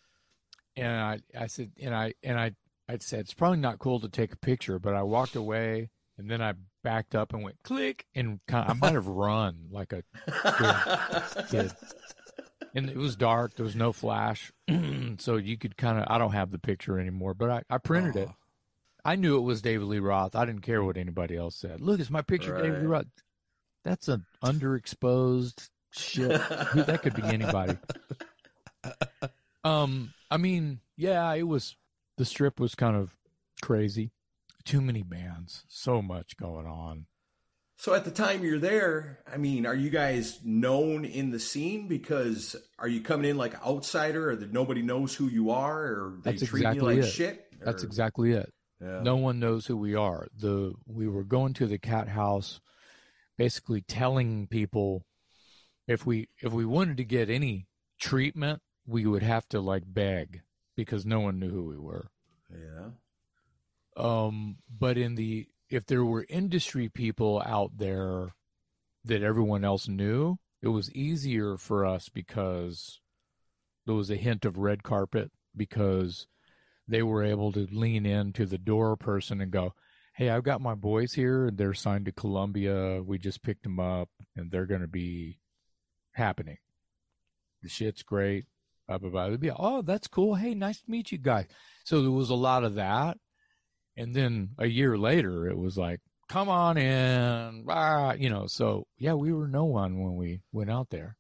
[0.75, 2.51] and I I said and I and I
[2.87, 5.89] I said it's probably not cool to take a picture, but I walked away
[6.19, 9.91] and then I backed up and went click and kind I might have run like
[9.91, 11.71] a good kid.
[12.75, 13.55] And it was dark.
[13.55, 14.51] There was no flash,
[15.19, 16.05] so you could kind of.
[16.07, 18.29] I don't have the picture anymore, but I, I printed it.
[19.05, 20.35] I knew it was David Lee Roth.
[20.35, 21.81] I didn't care what anybody else said.
[21.81, 23.05] Look, it's my picture, David Lee Roth.
[23.83, 26.29] That's an underexposed shit.
[26.29, 27.77] that could be anybody.
[29.63, 31.75] Um, I mean, yeah, it was.
[32.17, 33.15] The strip was kind of
[33.61, 34.11] crazy.
[34.65, 37.05] Too many bands, so much going on.
[37.83, 41.89] So at the time you're there, I mean, are you guys known in the scene?
[41.89, 45.83] Because are you coming in like an outsider, or that nobody knows who you are,
[45.83, 47.11] or they That's treat exactly you like it.
[47.11, 47.45] shit?
[47.59, 48.53] That's exactly it.
[48.79, 49.01] Yeah.
[49.01, 50.29] No one knows who we are.
[50.33, 52.61] The we were going to the Cathouse,
[53.37, 55.03] basically telling people
[55.85, 57.67] if we if we wanted to get any
[57.99, 60.39] treatment, we would have to like beg
[60.77, 62.07] because no one knew who we were.
[62.49, 62.91] Yeah.
[63.97, 68.29] Um, but in the if there were industry people out there
[69.05, 73.01] that everyone else knew, it was easier for us because
[73.85, 76.27] there was a hint of red carpet because
[76.87, 79.73] they were able to lean into the door person and go,
[80.15, 81.49] "Hey, I've got my boys here.
[81.51, 83.01] They're signed to Columbia.
[83.01, 85.39] We just picked them up, and they're going to be
[86.11, 86.57] happening.
[87.63, 88.45] The shit's great.
[88.87, 89.29] Blah blah blah.
[89.29, 90.35] They'd be, oh, that's cool.
[90.35, 91.47] Hey, nice to meet you guys.
[91.83, 93.17] So there was a lot of that,
[93.97, 98.47] and then a year later, it was like, come on in, ah, you know.
[98.47, 101.15] So yeah, we were no one when we went out there,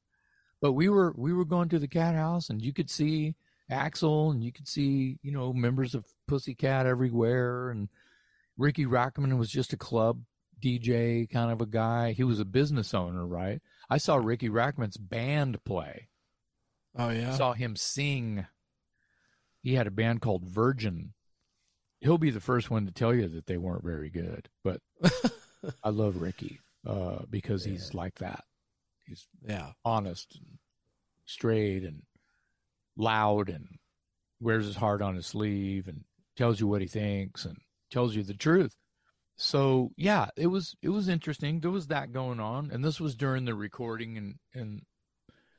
[0.61, 3.35] but we were we were going to the Cathouse, and you could see
[3.71, 7.89] Axl, and you could see you know members of Pussycat everywhere, and
[8.57, 10.21] Riki Rachtman was just a club
[10.63, 12.13] DJ kind of a guy.
[12.13, 13.61] He was a business owner, right?
[13.89, 16.07] I saw Riki Rachtman's band play.
[16.97, 17.33] Oh yeah.
[17.33, 18.45] I Saw him sing.
[19.61, 21.13] He had a band called Virgin.
[22.03, 24.81] He'll be the first one to tell you that they weren't very good, but
[25.83, 28.43] I love Ricky uh, because he's like that.
[29.05, 29.71] He's yeah.
[29.85, 30.59] honest and
[31.25, 32.01] straight and
[32.97, 33.67] loud and
[34.41, 36.03] wears his heart on his sleeve and
[36.35, 37.57] tells you what he thinks and
[37.89, 38.75] tells you the truth.
[39.37, 41.59] So yeah, it was it was interesting.
[41.59, 44.81] There was that going on, and this was during the recording, and and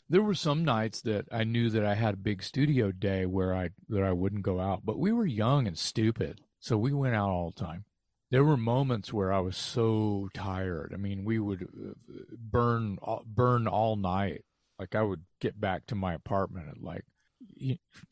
[0.09, 3.55] there were some nights that I knew that I had a big studio day where
[3.55, 7.15] I that I wouldn't go out, but we were young and stupid, so we went
[7.15, 7.85] out all the time.
[8.31, 10.93] There were moments where I was so tired.
[10.93, 11.93] I mean, we would uh,
[12.39, 14.45] burn burn all night.
[14.79, 17.05] Like I would get back to my apartment at like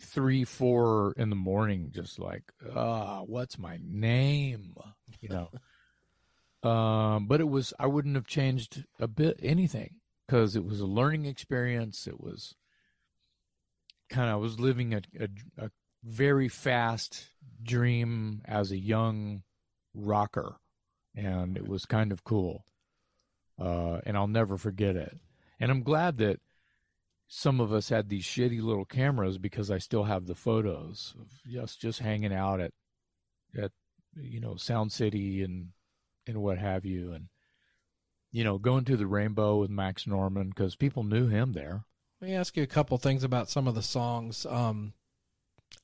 [0.00, 4.74] three, four in the morning, just like, ah, what's my name?
[5.20, 5.50] You know.
[6.70, 9.96] um, but it was I wouldn't have changed a bit anything
[10.32, 12.06] because it was a learning experience.
[12.06, 12.54] It was
[14.08, 15.28] kind of I was living a, a
[15.66, 15.70] a
[16.02, 17.26] very fast
[17.62, 19.42] dream as a young
[19.92, 20.56] rocker,
[21.14, 22.64] and it was kind of cool.
[23.60, 25.18] Uh, and I'll never forget it.
[25.60, 26.40] And I'm glad that
[27.28, 31.62] some of us had these shitty little cameras because I still have the photos of
[31.62, 32.72] us just hanging out at
[33.54, 33.72] at
[34.16, 35.72] you know Sound City and
[36.26, 37.26] and what have you, and
[38.32, 41.84] you know going to the Rainbow with Max Norman because people knew him there.
[42.20, 44.46] Let me ask you a couple things about some of the songs.
[44.46, 44.92] Um,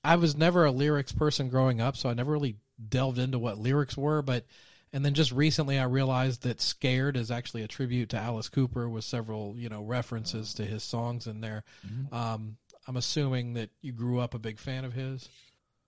[0.04, 2.56] I was never a lyrics person growing up, so I never really
[2.88, 4.22] delved into what lyrics were.
[4.22, 4.44] But
[4.92, 8.88] and then just recently, I realized that "Scared" is actually a tribute to Alice Cooper,
[8.88, 11.64] with several you know references to his songs in there.
[12.12, 15.28] Um, I'm assuming that you grew up a big fan of his.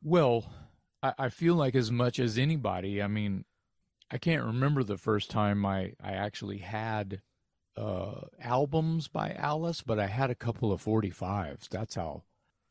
[0.03, 0.51] Well,
[1.03, 3.03] I, I feel like as much as anybody.
[3.03, 3.45] I mean,
[4.11, 7.23] I can't remember the first time I I actually had
[7.77, 11.69] uh, albums by Alice, but I had a couple of 45s.
[11.69, 12.25] That's how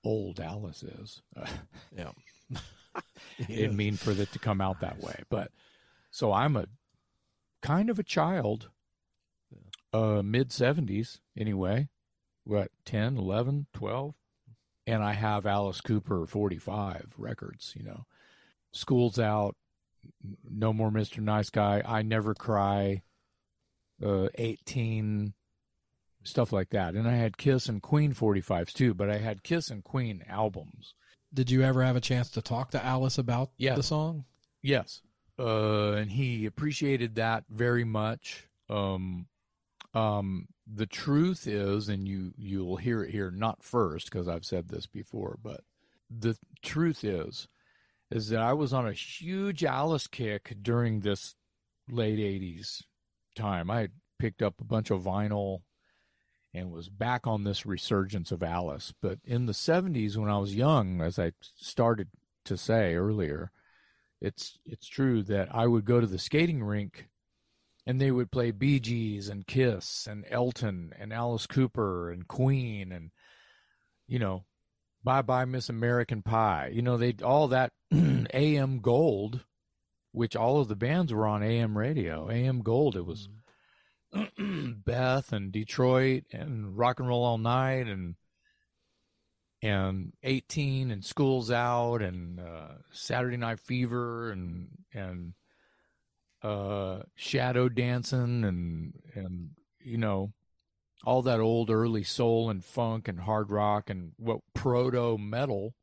[0.03, 1.21] old Alice is.
[1.95, 2.11] Yeah,
[3.47, 5.51] didn't mean for it to come out that way, but
[6.11, 6.65] so I'm a
[7.61, 8.69] kind of a child,
[9.93, 11.89] uh, mid 70s anyway.
[12.43, 14.15] What 10, 11, 12,
[14.87, 17.73] and I have Alice Cooper 45 records.
[17.77, 18.05] You know,
[18.71, 19.55] school's out.
[20.49, 21.19] No more Mr.
[21.19, 21.81] Nice Guy.
[21.85, 23.03] I never cry.
[24.03, 25.33] Uh, 18
[26.23, 26.95] stuff like that.
[26.95, 30.93] And I had Kiss and Queen 45s too, but I had Kiss and Queen albums.
[31.33, 34.25] Did you ever have a chance to talk to Alice about the song?
[34.61, 35.01] Yes.
[35.37, 38.47] Uh, and he appreciated that very much.
[38.69, 39.27] Um,
[39.93, 44.67] um, the truth is, and you, you'll hear it here, not first, because I've said
[44.67, 45.61] this before, but
[46.09, 47.47] the truth is,
[48.11, 51.35] is that I was on a huge Alice kick during this
[51.89, 52.83] late 80s
[53.35, 53.69] time.
[53.69, 55.61] I picked up a bunch of vinyl
[56.53, 58.93] and was back on this resurgence of Alice.
[59.01, 62.09] But in the 70s, when I was young, as I started
[62.45, 63.51] to say earlier,
[64.21, 67.07] it's it's true that I would go to the skating rink
[67.85, 72.91] and they would play Bee Gees and Kiss and Elton and Alice Cooper and Queen
[72.91, 73.11] and
[74.07, 74.43] you know,
[75.03, 76.71] Bye Bye Miss American Pie.
[76.73, 79.45] You know, they all that AM Gold,
[80.11, 82.29] which all of the bands were on AM radio.
[82.29, 82.95] AM Gold.
[82.95, 83.29] It was
[84.37, 88.15] Beth and Detroit and Rock and Roll All Night and
[89.61, 95.33] and 18 and School's Out and uh, Saturday Night Fever and and
[96.41, 99.49] uh, Shadow Dancing and and
[99.81, 100.31] you know
[101.05, 105.73] all that old early soul and funk and hard rock and what proto metal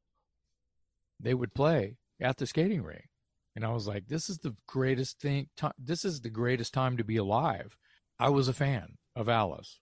[1.19, 3.09] they would play at the skating rink.
[3.55, 5.49] And I was like, this is the greatest thing.
[5.57, 7.77] T- this is the greatest time to be alive.
[8.19, 9.81] I was a fan of Alice,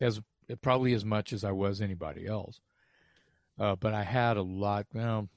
[0.00, 0.20] as
[0.62, 2.60] probably as much as I was anybody else.
[3.58, 4.86] Uh, but I had a lot.
[4.92, 5.28] Well,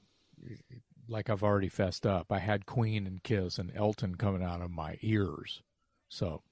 [1.08, 4.70] like I've already fessed up, I had Queen and Kiss and Elton coming out of
[4.70, 5.62] my ears.
[6.08, 6.42] So,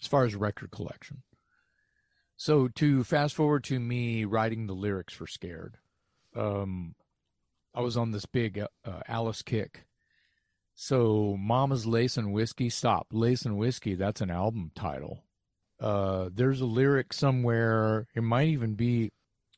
[0.00, 1.22] as far as record collection,
[2.36, 5.76] so to fast forward to me writing the lyrics for Scared,
[6.36, 6.94] um,
[7.74, 9.84] I was on this big uh, uh, Alice kick.
[10.74, 13.08] So Mama's Lace and Whiskey, stop.
[13.12, 15.24] Lace and Whiskey, that's an album title.
[15.80, 18.06] Uh, there's a lyric somewhere.
[18.14, 19.12] It might even be,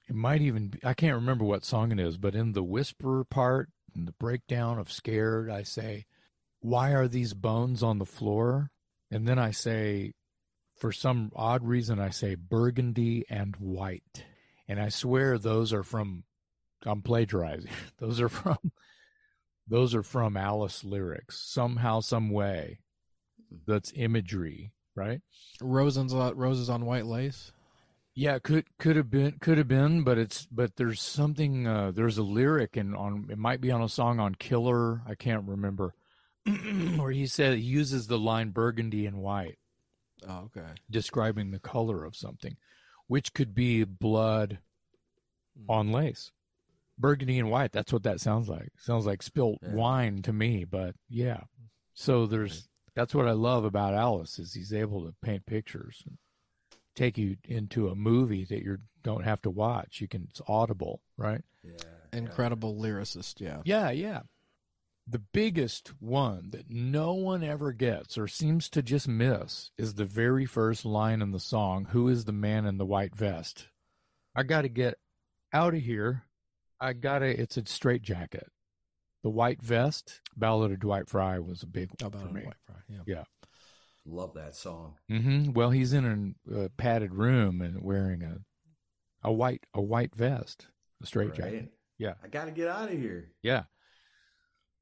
[0.09, 3.25] it might even be, I can't remember what song it is, but in the whisper
[3.25, 6.07] part, in the breakdown of Scared, I say,
[6.61, 8.70] Why are these bones on the floor?
[9.11, 10.14] And then I say,
[10.77, 14.25] for some odd reason, I say burgundy and white.
[14.68, 16.25] And I swear those are from,
[16.85, 17.70] I'm plagiarizing.
[17.99, 18.59] those are from,
[19.68, 22.81] those are from Alice lyrics somehow, some way.
[23.66, 25.20] That's imagery, right?
[25.61, 27.53] Roses on, roses on white lace.
[28.16, 32.16] Yeah, could could have been could have been, but it's but there's something uh, there's
[32.16, 35.95] a lyric and on it might be on a song on Killer, I can't remember,
[36.97, 39.59] where he said he uses the line burgundy and white.
[40.29, 40.66] Oh, okay.
[40.91, 42.57] describing the color of something,
[43.07, 44.59] which could be blood
[45.59, 45.70] hmm.
[45.70, 46.31] on lace.
[46.97, 48.68] Burgundy and white, that's what that sounds like.
[48.79, 51.41] Sounds like spilt wine to me, but yeah.
[51.93, 56.18] So there's that's what I love about Alice is he's able to paint pictures and
[56.95, 60.01] take you into a movie that you don't have to watch.
[60.01, 61.43] You can it's audible, right?
[61.64, 61.72] Yeah.
[62.12, 63.41] Incredible lyricist.
[63.41, 63.62] Yeah.
[63.64, 64.20] Yeah, yeah.
[65.07, 70.07] The biggest one that no one ever gets or seems to just miss is the
[70.07, 73.66] very first line in the song Who is the man in the white vest?
[74.34, 74.94] I got to get
[75.52, 76.24] out of here.
[76.80, 78.48] I got to, it's a straight jacket.
[79.22, 82.42] The white vest, Ballad of Dwight Fry was a big one About for me.
[82.42, 82.76] Dwight Fry.
[82.88, 82.98] Yeah.
[83.07, 83.24] Yeah.
[84.07, 84.96] Love that song.
[85.11, 85.52] Mm-hmm.
[85.52, 88.38] Well, he's in a, a padded room and wearing a
[89.26, 90.66] a white a white vest,
[91.02, 91.36] a straight Right?
[91.38, 91.72] jacket.
[91.98, 92.14] Yeah.
[92.22, 93.30] I got to get out of here.
[93.42, 93.62] Yeah.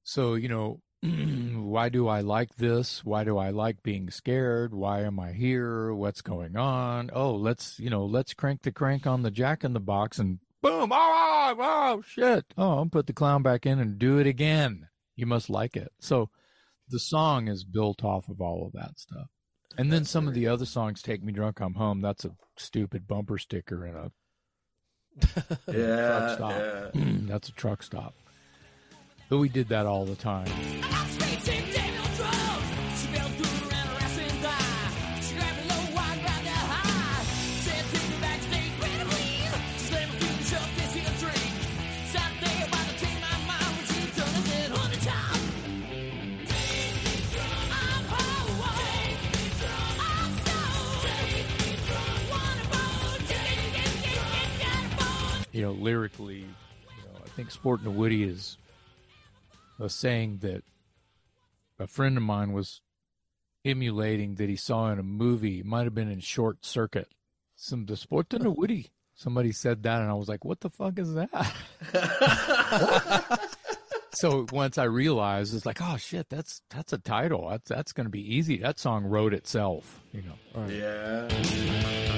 [0.04, 3.04] So, you know, why do I like this?
[3.04, 4.74] Why do I like being scared?
[4.74, 5.92] Why am I here?
[5.94, 7.10] What's going on?
[7.12, 10.38] Oh, let's, you know, let's crank the crank on the jack in the box and
[10.60, 10.90] boom.
[10.92, 12.44] Oh, oh, oh shit.
[12.56, 14.88] Oh, I'll put the clown back in and do it again.
[15.16, 15.92] You must like it.
[16.00, 16.30] So
[16.88, 19.28] the song is built off of all of that stuff.
[19.78, 23.08] And then some of the other songs, Take Me Drunk, I'm Home, that's a stupid
[23.08, 24.10] bumper sticker in a
[25.72, 26.06] Yeah.
[26.06, 26.92] truck stop.
[26.94, 28.14] That's a truck stop.
[29.32, 30.46] But we did that all the time.
[55.52, 58.58] You know, lyrically, you know, I think Sporting a Woody is
[59.82, 60.62] a saying that
[61.78, 62.80] a friend of mine was
[63.64, 65.60] emulating that he saw in a movie.
[65.60, 67.08] It might have been in Short Circuit.
[67.56, 68.90] Some the Sporting a Woody.
[69.14, 71.52] Somebody said that, and I was like, "What the fuck is that?"
[74.14, 77.50] so once I realized, it's like, "Oh shit, that's that's a title.
[77.50, 80.66] That's that's going to be easy." That song wrote itself, you know.
[80.66, 82.08] Yeah.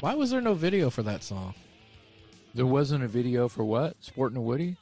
[0.00, 1.54] Why was there no video for that song?
[2.54, 4.02] There wasn't a video for what?
[4.02, 4.76] Sporting a Woody?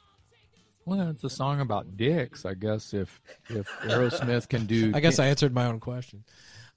[0.85, 2.93] Well, it's a song about dicks, I guess.
[2.93, 6.23] If if Aerosmith can do, I guess I answered my own question.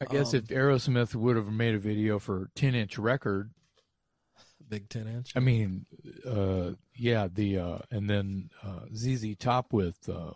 [0.01, 3.53] I guess if Aerosmith would have made a video for ten inch record,
[4.69, 5.33] Big 10 inch.
[5.37, 5.85] I mean,
[6.27, 10.33] uh, yeah, the uh, and then uh, ZZ Top with uh,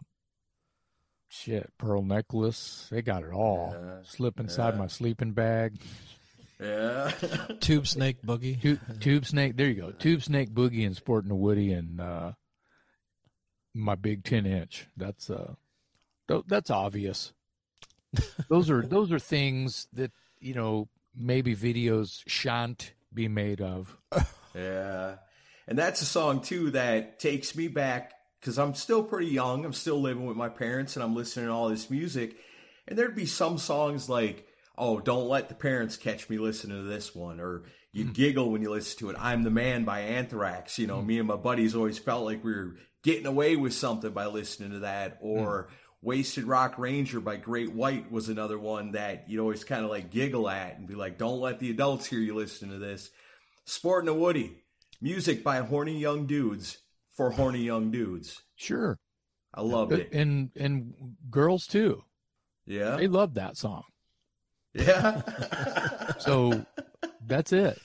[1.29, 2.87] shit, pearl necklace.
[2.91, 3.75] They got it all.
[4.05, 5.81] Slip inside my sleeping bag.
[6.61, 7.11] Yeah.
[7.61, 8.61] Tube Snake Boogie.
[8.61, 9.57] Tube, tube snake.
[9.57, 9.91] There you go.
[9.91, 12.33] Tube snake boogie and sporting a Woody and uh,
[13.75, 14.87] my big ten inch.
[14.97, 15.55] That's uh,
[16.29, 17.33] th- that's obvious.
[18.49, 23.97] those are those are things that you know maybe videos shan't be made of.
[24.57, 25.17] Yeah.
[25.69, 29.65] And that's a song too that takes me back because I'm still pretty young.
[29.65, 32.37] I'm still living with my parents and I'm listening to all this music.
[32.89, 34.47] And there'd be some songs like,
[34.79, 37.41] oh, don't let the parents catch me listening to this one.
[37.41, 38.13] Or you hmm.
[38.13, 39.17] giggle when you listen to it.
[39.19, 40.79] I'm the Man by Anthrax.
[40.79, 41.07] You know, hmm.
[41.07, 44.73] me and my buddies always felt like we were getting away with something by listening
[44.73, 45.19] to that.
[45.21, 45.27] Hmm.
[45.27, 45.69] Or
[46.03, 50.11] Wasted Rock Ranger by Great White was another one that you'd always kind of like
[50.11, 53.11] giggle at and be like, don't let the adults hear you listening to this.
[53.65, 54.63] Sporting a Woody.
[55.01, 56.79] Music by horny young dudes
[57.13, 58.43] for horny young dudes.
[58.55, 58.99] Sure,
[59.53, 60.13] I loved uh, it.
[60.13, 60.95] and and
[61.31, 62.03] girls too.
[62.67, 62.97] Yeah.
[62.97, 63.85] They love that song.
[64.77, 65.23] Yeah.
[66.19, 66.65] So
[67.27, 67.79] that's it.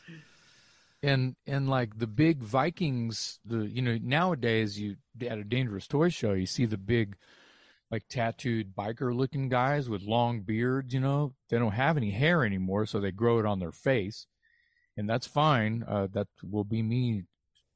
[1.04, 6.10] And and like the big Vikings, the you know nowadays you at a dangerous toy
[6.10, 7.18] show you see the big
[7.92, 10.94] like tattooed biker looking guys with long beards.
[10.94, 14.28] You know they don't have any hair anymore, so they grow it on their face,
[14.96, 15.84] and that's fine.
[15.88, 17.24] Uh, that will be me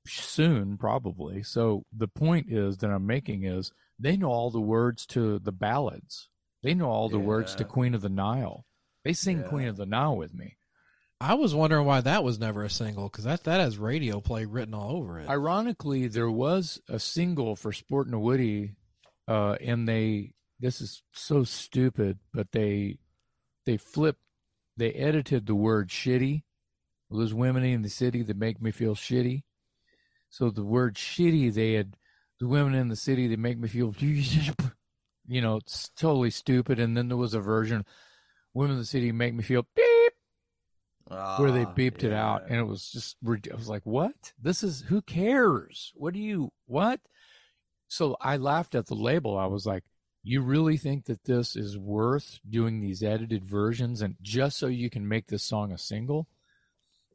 [0.07, 1.43] soon probably.
[1.43, 5.51] So the point is that I'm making is they know all the words to the
[5.51, 6.29] ballads.
[6.63, 8.65] They know all the words to Queen of the Nile.
[9.05, 9.47] They sing Yeah.
[9.47, 10.57] Queen of the Nile with me.
[11.21, 14.43] I was wondering why that was never a single because that, that has radio play
[14.43, 15.29] written all over it.
[15.29, 18.75] Ironically, there was a single for Sporting a Woody,
[19.27, 22.97] uh, and they this is so stupid, but they
[23.65, 24.19] they flipped
[24.75, 26.43] they edited the word shitty.
[27.09, 29.43] There's women in the city that make me feel shitty.
[30.29, 31.95] So the word shitty they had
[32.39, 33.93] the women in the city that make me feel
[35.27, 36.79] you know, it's totally stupid.
[36.79, 37.85] And then there was a version
[38.55, 40.13] women in the city make me feel beep
[41.37, 44.33] where they Ah, beeped it out and it was just I was like what?
[44.41, 45.91] This is who cares?
[45.95, 46.99] What do you what?
[47.87, 49.37] So I laughed at the label.
[49.37, 49.83] I was like
[50.23, 54.89] you really think that this is worth doing these edited versions and just so you
[54.89, 56.27] can make this song a single?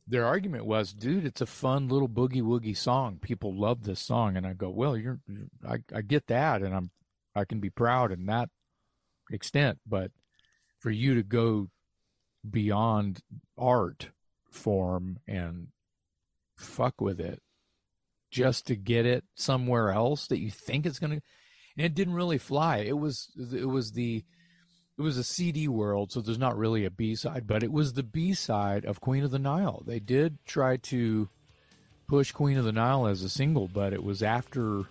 [0.06, 3.18] Their argument was dude it's a fun little boogie woogie song.
[3.20, 4.36] People love this song.
[4.36, 6.90] And I go well you're, you're I, I get that and I'm
[7.34, 8.50] I can be proud in that
[9.32, 10.12] extent but
[10.80, 11.68] for you to go
[12.48, 13.20] beyond
[13.56, 14.10] art
[14.50, 15.68] form and
[16.56, 17.40] fuck with it
[18.30, 21.22] just to get it somewhere else that you think it's going to
[21.76, 22.78] and it didn't really fly.
[22.78, 24.24] It was it was the
[24.98, 28.02] it was a CD world so there's not really a B-side but it was the
[28.02, 29.82] B-side of Queen of the Nile.
[29.86, 31.28] They did try to
[32.08, 34.86] push Queen of the Nile as a single but it was after it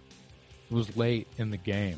[0.72, 1.98] was late in the game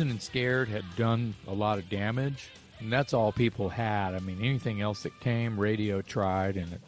[0.00, 2.50] and scared had done a lot of damage
[2.80, 4.14] and that's all people had.
[4.14, 6.80] I mean anything else that came radio tried and it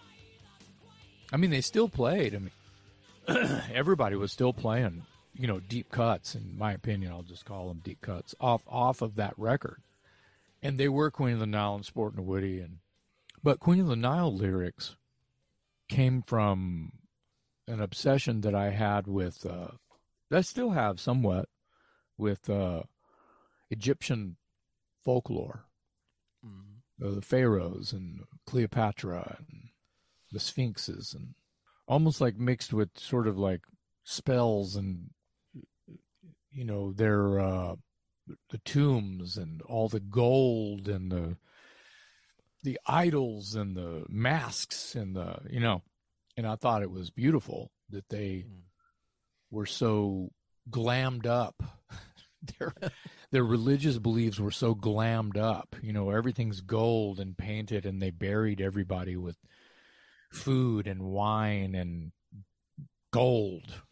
[1.32, 2.34] i mean they still played.
[2.34, 5.02] I mean everybody was still playing
[5.34, 9.02] you know deep cuts in my opinion i'll just call them deep cuts off off
[9.02, 9.82] of that record.
[10.62, 12.78] And they were queen of the nile and sporting woody and
[13.42, 14.96] but queen of the nile lyrics
[15.88, 16.92] came from
[17.66, 19.68] an obsession that i had with uh
[20.32, 21.48] i still have somewhat
[22.20, 22.82] with uh,
[23.70, 24.36] Egyptian
[25.04, 25.64] folklore,
[27.02, 29.68] uh, the pharaohs and Cleopatra and
[30.32, 31.34] the sphinxes, and
[31.86, 33.62] almost like mixed with sort of like
[34.04, 35.10] spells and
[36.52, 37.76] you know their uh,
[38.50, 41.36] the tombs and all the gold and the
[42.62, 45.82] the idols and the masks and the you know,
[46.36, 48.44] and I thought it was beautiful that they
[49.50, 50.30] were so
[50.68, 51.62] glammed up
[52.58, 52.74] their
[53.30, 55.76] their religious beliefs were so glammed up.
[55.82, 59.36] You know, everything's gold and painted, and they buried everybody with
[60.30, 62.12] food and wine and
[63.12, 63.82] gold.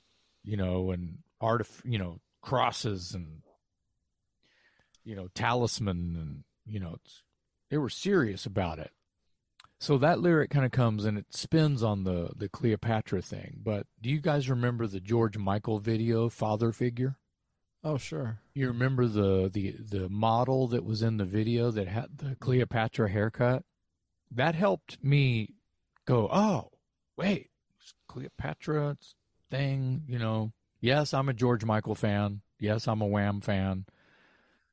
[0.44, 3.42] You know, and artif- you know crosses and
[5.04, 6.96] you know talisman and you know
[7.70, 8.92] they were serious about it.
[9.80, 13.60] So that lyric kind of comes and it spins on the the Cleopatra thing.
[13.62, 17.16] But do you guys remember the George Michael video, Father Figure?
[17.84, 18.40] Oh, sure.
[18.54, 23.08] You remember the the the model that was in the video that had the Cleopatra
[23.08, 23.64] haircut?
[24.30, 25.54] That helped me
[26.04, 26.72] go, "Oh,
[27.16, 27.50] wait,
[28.08, 29.14] Cleopatra's
[29.50, 30.52] thing, you know.
[30.80, 32.42] Yes, I'm a George Michael fan.
[32.58, 33.86] Yes, I'm a Wham fan."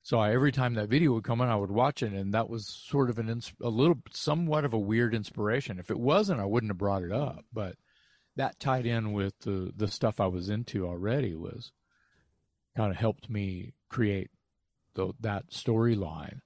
[0.03, 2.49] So I, every time that video would come on, I would watch it, and that
[2.49, 5.79] was sort of an a little, somewhat of a weird inspiration.
[5.79, 7.45] If it wasn't, I wouldn't have brought it up.
[7.53, 7.75] But
[8.35, 11.71] that tied in with the the stuff I was into already was
[12.75, 14.29] kind of helped me create
[14.93, 16.41] the, that storyline.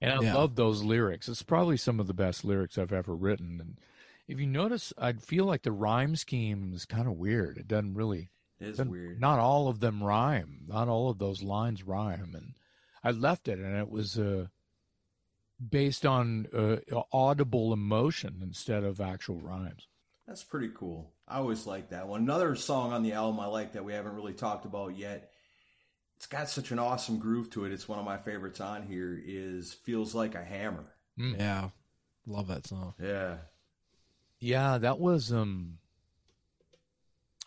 [0.00, 0.34] And I Yeah.
[0.34, 1.28] love those lyrics.
[1.28, 3.60] It's probably some of the best lyrics I've ever written.
[3.60, 3.78] And
[4.26, 7.58] if you notice, I feel like the rhyme scheme is kind of weird.
[7.58, 9.20] It doesn't really It is weird.
[9.20, 10.64] Not all of them rhyme.
[10.66, 12.34] Not all of those lines rhyme.
[12.34, 12.54] And
[13.04, 14.46] I left it, and it was uh,
[15.70, 16.76] based on uh,
[17.12, 19.86] audible emotion instead of actual rhymes.
[20.26, 21.12] That's pretty cool.
[21.26, 22.22] I always like that one.
[22.22, 25.31] Another song on the album I like that we haven't really talked about yet.
[26.22, 27.72] It's got such an awesome groove to it.
[27.72, 29.20] It's one of my favorites on here.
[29.26, 30.84] Is feels like a hammer.
[31.16, 31.70] Yeah.
[32.28, 32.94] Love that song.
[33.02, 33.38] Yeah,
[34.38, 35.78] Yeah, that was um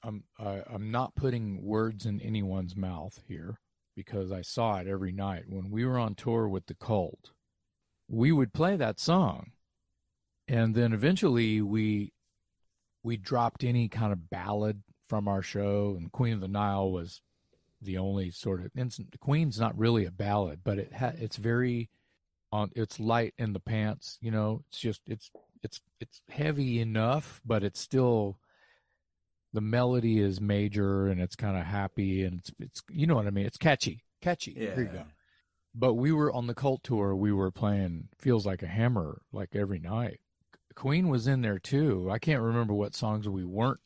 [0.04, 3.62] I'm I, I'm not putting words in anyone's mouth here
[3.96, 7.32] because I saw it every night when we were on tour with the Cult.
[8.10, 9.52] We would play that song.
[10.50, 12.12] And then eventually we
[13.04, 17.22] we dropped any kind of ballad from our show and Queen of the Nile was
[17.86, 21.90] the only sort of instant Queen's not really a ballad, but it ha, it's very
[22.52, 24.64] on it's light in the pants, you know.
[24.68, 25.32] It's just it's
[25.64, 28.40] it's it's heavy enough, but it's still
[29.54, 33.28] the melody is major and it's kind of happy and it's it's you know what
[33.28, 33.46] I mean.
[33.46, 34.54] It's catchy, catchy.
[34.56, 34.76] yeah.
[34.76, 35.04] There you go.
[35.74, 37.16] But we were on the cult tour.
[37.16, 40.20] We were playing "Feels Like a Hammer" like every night.
[40.76, 42.10] Queen was in there too.
[42.12, 43.80] I can't remember what songs we weren't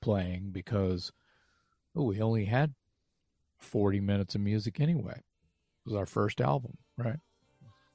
[0.00, 1.12] playing because
[1.96, 2.74] oh, we only had
[3.62, 5.14] forty minutes of music anyway.
[5.16, 7.18] It was our first album, right?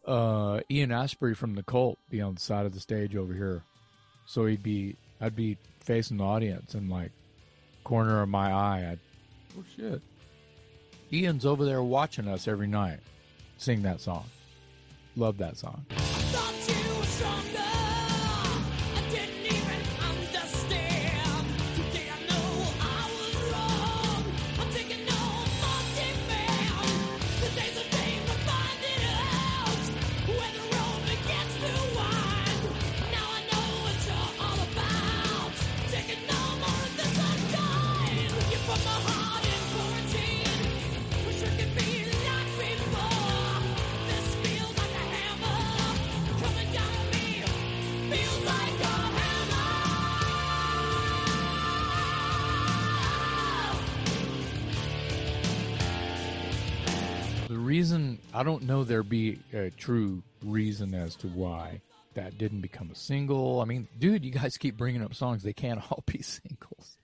[0.06, 3.64] Uh, Ian Astbury from the Cult be on the side of the stage over here,
[4.26, 7.12] so he'd be I'd be facing the audience and like
[7.84, 9.00] corner of my eye, I'd
[9.58, 10.02] oh shit.
[11.12, 13.00] Ian's over there watching us every night
[13.58, 14.26] sing that song.
[15.16, 15.86] Love that song.
[58.38, 61.82] I don't know there be a true reason as to why
[62.14, 63.62] that didn't become a single.
[63.62, 66.98] I mean, dude, you guys keep bringing up songs they can't all be singles.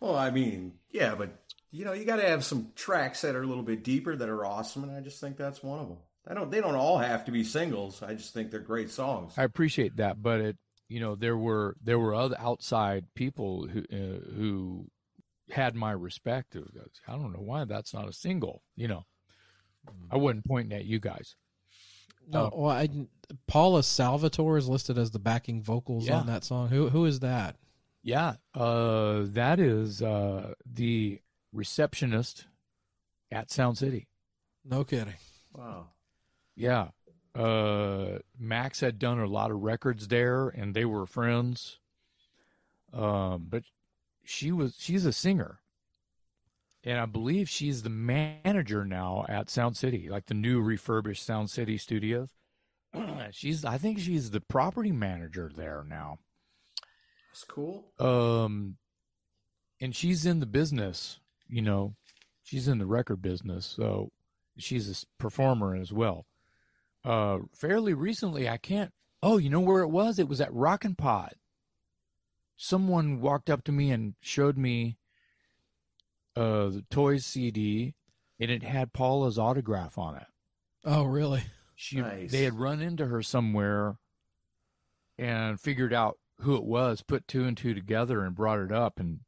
[0.00, 1.28] Well, I mean, yeah, but
[1.70, 4.30] you know, you got to have some tracks that are a little bit deeper that
[4.30, 5.98] are awesome, and I just think that's one of them.
[6.26, 6.50] I don't.
[6.50, 8.02] They don't all have to be singles.
[8.02, 9.34] I just think they're great songs.
[9.36, 10.56] I appreciate that, but it,
[10.88, 14.86] you know, there were there were other outside people who uh, who
[15.50, 16.56] had my respect.
[17.06, 18.62] I don't know why that's not a single.
[18.74, 19.04] You know,
[20.10, 21.36] I wasn't pointing at you guys.
[22.30, 22.88] No, well, I,
[23.46, 26.18] Paula Salvatore is listed as the backing vocals Yeah.
[26.20, 26.68] on that song.
[26.68, 27.56] Who who is that?
[28.02, 31.20] Yeah, uh, that is uh, the
[31.52, 32.46] receptionist
[33.30, 34.08] at Sound City.
[34.64, 35.14] No kidding.
[35.54, 35.88] Wow.
[36.54, 36.88] Yeah.
[37.34, 41.78] Uh, Max had done a lot of records there and they were friends.
[42.92, 43.64] Um, but
[44.24, 45.60] she was, she's a singer.
[46.84, 51.50] And I believe she's the manager now at Sound City, like the new refurbished Sound
[51.50, 52.30] City studios.
[53.32, 56.18] she's, I think she's the property manager there now.
[57.30, 57.84] That's cool.
[57.98, 58.76] Um,
[59.80, 61.94] and she's in the business, you know,
[62.42, 64.10] she's in the record business, so
[64.56, 66.26] she's a performer as well.
[67.04, 68.92] Uh, fairly recently, I can't.
[69.22, 70.18] Oh, you know where it was?
[70.18, 71.34] It was at Rockin' Pod.
[72.56, 74.96] Someone walked up to me and showed me
[76.38, 77.94] uh the Toys CD,
[78.40, 80.26] and it had Paula's autograph on it.
[80.84, 81.42] Oh, really?
[81.74, 82.30] She Nice.
[82.30, 83.96] they had run into her somewhere
[85.18, 88.98] and figured out who it was, put two and two together and brought it up
[89.00, 89.20] and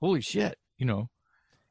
[0.00, 1.10] holy shit, you know,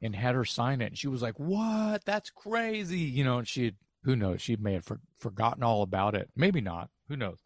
[0.01, 0.87] and had her sign it.
[0.87, 2.05] And she was like, "What?
[2.05, 5.81] That's crazy." You know, and she had who knows, she may have for, forgotten all
[5.81, 6.29] about it.
[6.35, 6.89] Maybe not.
[7.09, 7.39] Who knows?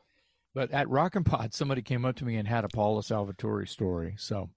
[0.54, 3.66] But at Rock and Pod, somebody came up to me and had a Paula Salvatore
[3.66, 4.14] story.
[4.18, 4.52] So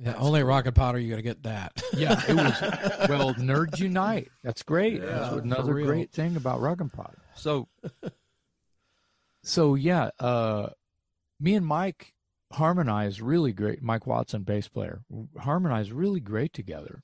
[0.00, 1.82] Yeah, only at Rocket Potter you got to get that.
[1.96, 2.60] yeah, it was
[3.08, 4.28] well, nerds unite.
[4.42, 5.00] That's great.
[5.00, 7.14] That's for another great thing about rocket and Pod.
[7.36, 7.68] So,
[9.42, 10.70] so yeah, uh,
[11.40, 12.12] me and Mike
[12.52, 13.82] harmonize really great.
[13.82, 15.02] Mike Watson, bass player,
[15.38, 17.02] harmonize really great together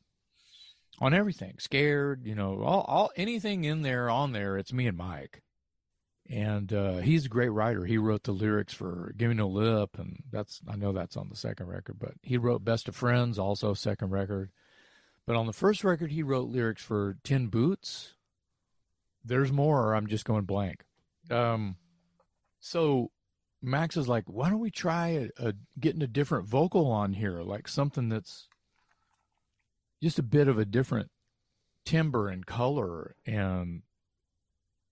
[1.00, 1.54] on everything.
[1.58, 4.58] Scared, you know, all, all anything in there on there.
[4.58, 5.42] It's me and Mike,
[6.30, 7.84] and uh, he's a great writer.
[7.84, 11.28] He wrote the lyrics for "Give Me No Lip," and that's I know that's on
[11.28, 14.50] the second record, but he wrote "Best of Friends," also second record.
[15.26, 18.14] But on the first record, he wrote lyrics for Tin Boots.
[19.24, 19.94] There's more.
[19.94, 20.84] I'm just going blank.
[21.30, 21.76] Um,
[22.60, 23.10] so
[23.62, 27.42] Max is like, why don't we try a, a getting a different vocal on here,
[27.42, 28.48] like something that's
[30.02, 31.10] just a bit of a different
[31.84, 33.82] timbre and color, and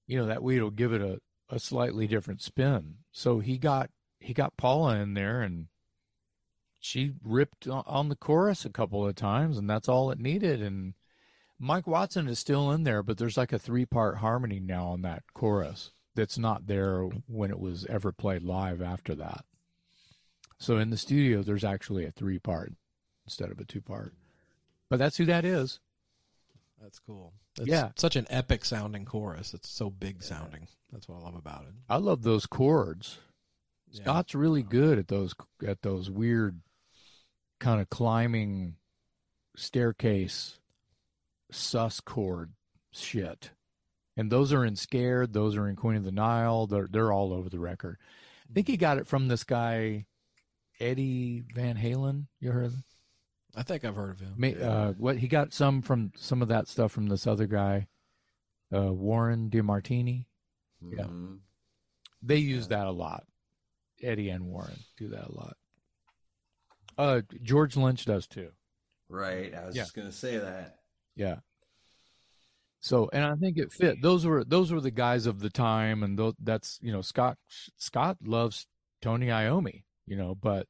[0.06, 1.20] you know that way it'll give it a,
[1.51, 2.97] a slightly different spin.
[3.12, 5.69] So he got he got Paula in there, and
[6.79, 10.61] she ripped on- the chorus a couple of times, and that's all it needed.
[10.61, 10.95] And
[11.59, 15.03] Mike Watson is still in there, but there's like a three part harmony now on
[15.03, 19.45] that chorus that's not there when it was ever played live after that.
[20.59, 22.73] So in the studio, there's actually a three part
[23.25, 24.15] instead of a two part.
[24.89, 25.81] But that's who that is.
[26.81, 27.35] That's cool.
[27.59, 27.91] It's Yeah.
[27.97, 29.55] such an epic sounding chorus.
[29.55, 30.69] It's so big sounding.
[30.93, 31.75] That's what I love about it.
[31.89, 33.19] I love those chords.
[33.91, 34.03] Yeah.
[34.03, 35.35] Scott's really good at those
[35.67, 36.61] at those weird
[37.59, 38.77] kind of climbing
[39.57, 40.61] staircase
[41.51, 42.53] sus chord
[42.93, 43.51] shit.
[44.17, 46.67] And those are in Scared, those are in Queen of the Nile.
[46.67, 47.99] They're they're all over the record.
[48.49, 48.81] I think he mm.
[48.81, 50.07] got it from this guy
[50.81, 52.27] Eddie Van Halen.
[52.41, 52.85] You heard of him?
[53.59, 54.35] I think I've heard of him.
[54.37, 57.89] Ma- uh, what he got some from some of that stuff from this other guy,
[58.73, 60.27] uh, Warren DeMartini.
[60.81, 61.05] Yeah.
[61.05, 61.41] Mhm.
[62.23, 63.27] They use that a lot.
[64.03, 65.57] Eddie and Warren do that a lot.
[66.97, 68.53] Uh, George Lynch does too.
[69.09, 69.53] Right.
[69.55, 69.83] I was Yeah.
[69.83, 70.79] just gonna say that.
[71.17, 71.41] Yeah.
[72.81, 74.01] So, and I think it fit.
[74.03, 77.37] Those were those were the guys of the time, and tho- that's you know Scott
[77.77, 78.69] Scott loves
[79.03, 80.69] Tony Iommi, you know, but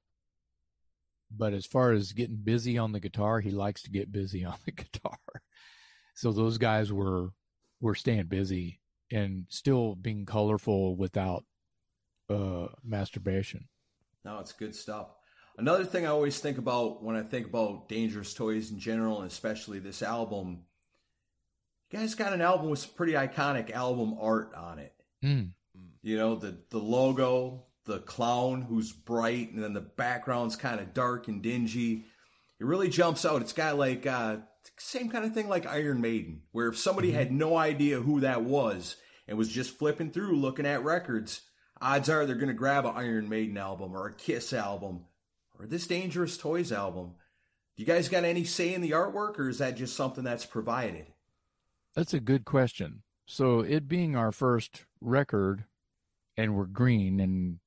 [1.31, 4.57] but as far as getting busy on the guitar, he likes to get busy on
[4.65, 5.19] the guitar.
[6.15, 7.31] So those guys were
[7.81, 8.81] were staying busy
[9.11, 11.45] and still being colorful without
[12.29, 13.69] uh masturbation.
[14.25, 15.09] No, it's good stuff.
[15.57, 19.31] Another thing I always think about when I think about Dangerous Toys in general, and
[19.31, 20.65] especially this album,
[21.91, 24.95] you guys got an album with some pretty iconic album art on it.
[25.25, 25.51] Mm.
[26.03, 30.95] You know, the the logo, the clown who's bright, and then the background's kind of
[30.95, 32.05] dark and dingy.
[32.61, 33.43] It really jumps out.
[33.43, 34.37] It's got like uh,
[34.77, 38.43] same kind of thing like Iron Maiden, where if somebody had no idea who that
[38.43, 38.97] was
[39.27, 41.41] and was just flipping through looking at records,
[41.81, 45.07] odds are they're going to grab an Iron Maiden album or a Kiss album
[45.59, 47.15] or this Dangerous Toys album.
[47.77, 50.47] Do you guys got any say in the artwork, or is that just something that's
[50.47, 51.07] provided?
[51.95, 53.03] That's a good question.
[53.25, 55.65] So it being our first record
[56.39, 57.59] and we're green and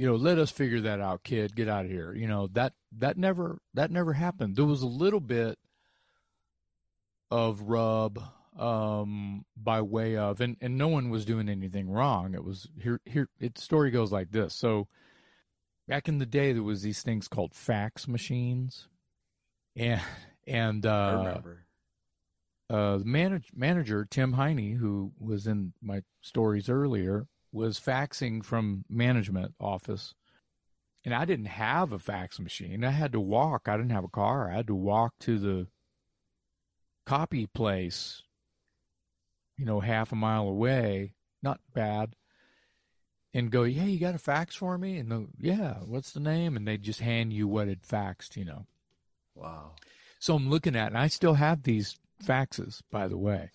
[0.00, 1.54] you know, let us figure that out, kid.
[1.54, 2.14] Get out of here.
[2.14, 4.56] You know, that that never that never happened.
[4.56, 5.58] There was a little bit
[7.30, 8.18] of rub
[8.58, 12.32] um by way of and and no one was doing anything wrong.
[12.32, 14.54] It was here here it story goes like this.
[14.54, 14.88] So
[15.86, 18.88] back in the day there was these things called fax machines.
[19.76, 20.00] And
[20.46, 21.34] and uh
[22.70, 28.84] uh, the manage- manager Tim Heine, who was in my stories earlier, was faxing from
[28.88, 30.14] management office,
[31.04, 32.84] and I didn't have a fax machine.
[32.84, 33.68] I had to walk.
[33.68, 34.50] I didn't have a car.
[34.50, 35.66] I had to walk to the
[37.06, 38.22] copy place,
[39.56, 41.14] you know, half a mile away.
[41.42, 42.14] Not bad.
[43.32, 44.98] And go, yeah, you got a fax for me?
[44.98, 46.56] And the, yeah, what's the name?
[46.56, 48.66] And they just hand you what it faxed, you know.
[49.34, 49.72] Wow.
[50.18, 53.50] So I'm looking at, and I still have these faxes, by the way.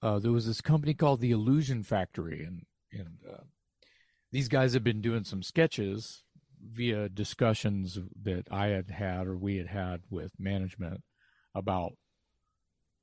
[0.00, 3.42] Uh, there was this company called the Illusion Factory, and and uh,
[4.30, 6.24] these guys have been doing some sketches
[6.64, 11.02] via discussions that I had had or we had had with management
[11.54, 11.92] about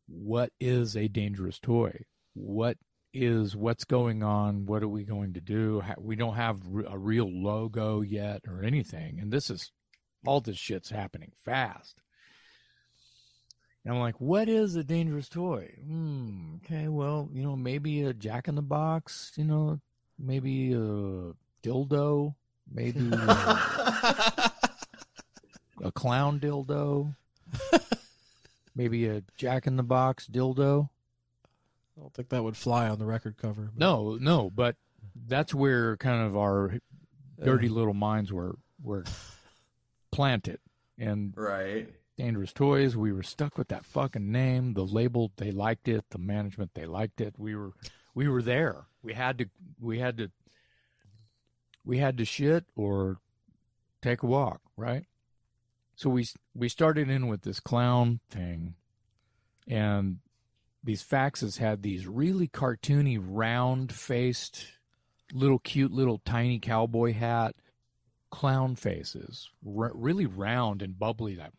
[0.07, 2.77] what is a dangerous toy, what
[3.13, 5.83] is what's going on, what are we going to do?
[5.99, 9.71] We don't have a real logo yet or anything, and this is
[10.25, 11.99] all this shit's happening fast
[13.85, 15.73] And I'm like, what is a dangerous toy?
[15.85, 16.55] Hmm.
[16.57, 16.87] Okay.
[16.87, 19.31] Well, you know, maybe a Jack in the Box.
[19.35, 19.79] You know,
[20.17, 21.33] maybe a
[21.63, 22.35] dildo.
[22.71, 23.17] Maybe a,
[25.83, 27.15] a clown dildo.
[28.75, 30.89] maybe a Jack in the Box dildo.
[31.97, 33.69] I don't think that would fly on the record cover.
[33.73, 34.75] but- No, no, but
[35.27, 36.75] that's where kind of our
[37.43, 39.03] dirty little minds were were
[40.11, 40.59] planted.
[40.97, 41.89] And Right.
[42.19, 44.73] Dangerous Toys, we were stuck with that fucking name.
[44.73, 46.03] The label, they liked it.
[46.09, 47.35] The management, they liked it.
[47.37, 47.71] We were
[48.13, 48.87] we were there.
[49.01, 49.45] We had to
[49.79, 50.29] we had to
[51.85, 53.19] we had to shit or
[54.01, 55.05] take a walk, right?
[55.95, 58.75] So we we started in with this clown thing
[59.65, 60.17] and
[60.83, 64.65] these faxes had these really cartoony round faced
[65.31, 67.55] little cute little tiny cowboy hat
[68.29, 71.53] clown faces really round and bubbly that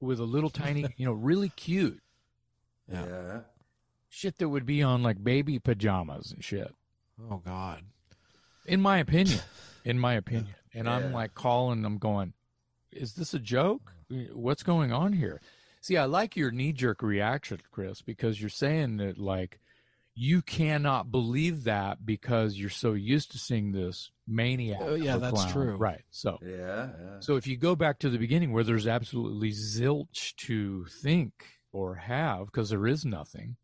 [0.00, 2.00] with a little tiny you know really cute.
[2.90, 3.06] Yeah.
[3.06, 3.40] Yeah.
[4.08, 6.74] shit that would be on like baby pajamas and shit.
[7.30, 7.82] Oh God.
[8.66, 9.40] in my opinion.
[9.84, 10.54] In my opinion.
[10.74, 12.34] And i'm like calling i'm going
[12.92, 13.92] is this a joke?
[14.32, 15.40] What's going on here?
[15.80, 19.60] See i like your knee-jerk reaction chris because you're saying that like
[20.22, 25.32] you cannot believe that because you're so used to seeing this maniac Oh, yeah, that's
[25.32, 25.50] clown.
[25.52, 25.76] true.
[25.76, 26.90] right so Yeah.
[27.02, 27.20] yeah.
[27.20, 31.32] so if you go back to the beginning where there's absolutely zilch to think
[31.72, 33.56] or have, because there is nothing,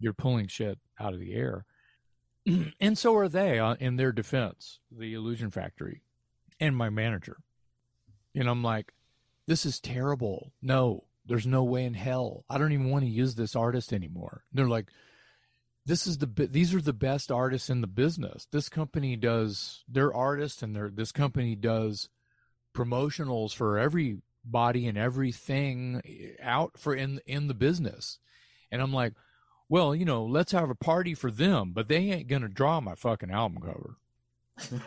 [0.00, 1.66] you're pulling shit out of the air.
[2.80, 6.00] and so are they uh, in their defense, the Illusion Factory
[6.58, 7.36] and my manager.
[8.34, 8.94] And I'm like,
[9.46, 10.52] this is terrible.
[10.62, 12.44] No, there's no way in hell.
[12.48, 14.44] I don't even want to use this artist anymore.
[14.50, 14.88] And they're like,
[15.88, 18.46] this is the these are the best artists in the business.
[18.52, 22.10] This company does their artists and their this company does
[22.76, 28.18] promotionals for everybody and everything eh, out for in in the business.
[28.70, 29.14] And I'm like,
[29.70, 32.94] well, you know, let's have a party for them, but they ain't gonna draw my
[32.94, 33.96] fucking album cover.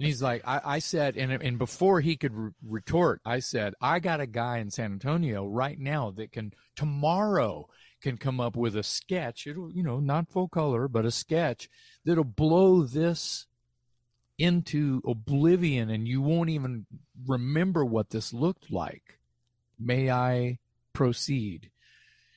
[0.00, 3.74] And he's like, I, I said, and and before he could re- retort, I said,
[3.82, 7.68] I got a guy in San Antonio right now that can tomorrow
[8.00, 9.46] can come up with a sketch.
[9.46, 11.68] It'll, you know, not full color, but a sketch
[12.04, 13.46] that'll blow this
[14.38, 16.86] into oblivion, and you won't even
[17.26, 19.18] remember what this looked like.
[19.78, 20.58] May I
[20.92, 21.70] proceed?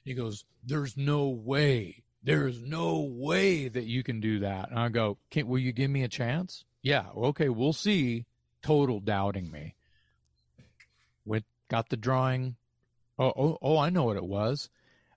[0.04, 2.04] He goes, There's no way.
[2.22, 4.70] There's no way that you can do that.
[4.70, 6.66] And I go, can, Will you give me a chance?
[6.82, 7.06] Yeah.
[7.16, 7.50] Okay.
[7.50, 8.26] We'll see.
[8.62, 9.76] Total doubting me.
[11.26, 12.56] Went, got the drawing.
[13.20, 14.70] Oh, oh, oh, I know what it was.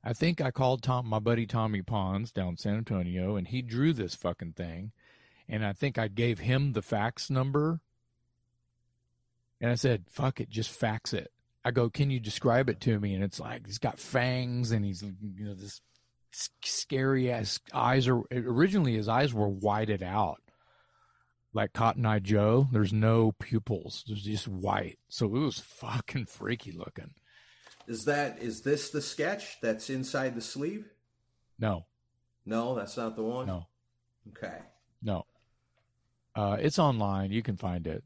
[0.06, 3.92] I think I called Tom, my buddy Tommy Pons down San Antonio, and he drew
[3.92, 4.92] this fucking thing.
[5.48, 7.80] And I think I gave him the fax number.
[9.60, 11.32] And I said, fuck it, just fax it.
[11.64, 13.16] I go, can you describe it to me?
[13.16, 15.80] And it's like he's got fangs and he's you know this
[16.62, 20.40] scary ass eyes are originally his eyes were whited out
[21.52, 22.68] like Cotton Eye Joe.
[22.70, 24.04] There's no pupils.
[24.06, 25.00] There's just white.
[25.08, 27.14] So it was fucking freaky looking.
[27.86, 30.90] Is that is this the sketch that's inside the sleeve?
[31.58, 31.86] No,
[32.44, 33.46] No, that's not the one.
[33.46, 33.66] no,
[34.28, 34.58] Okay.
[35.02, 35.24] no.
[36.34, 37.30] Uh, it's online.
[37.32, 38.04] You can find it.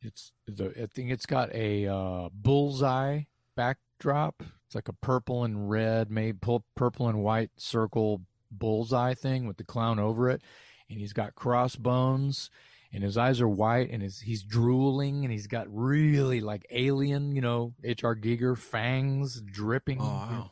[0.00, 0.72] It's the.
[0.82, 3.22] I think it's got a uh, bullseye
[3.56, 4.42] backdrop.
[4.66, 9.58] It's like a purple and red, made pu- purple and white circle bullseye thing with
[9.58, 10.40] the clown over it,
[10.88, 12.48] and he's got crossbones,
[12.92, 17.34] and his eyes are white, and his, he's drooling, and he's got really like alien,
[17.34, 18.16] you know, H.R.
[18.16, 19.98] Giger fangs dripping.
[20.00, 20.50] Oh wow.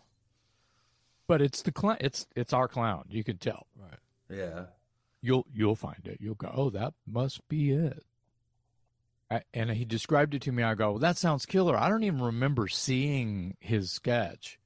[1.27, 1.99] But it's the clown.
[2.01, 3.05] It's it's our clown.
[3.09, 3.67] You can tell.
[3.77, 3.99] Right.
[4.29, 4.65] Yeah.
[5.23, 6.19] you'll you'll find it.
[6.21, 8.05] You'll go, oh, that must be it.
[9.31, 10.63] I, and he described it to me.
[10.63, 11.77] I go, well, that sounds killer.
[11.77, 14.59] I don't even remember seeing his sketch.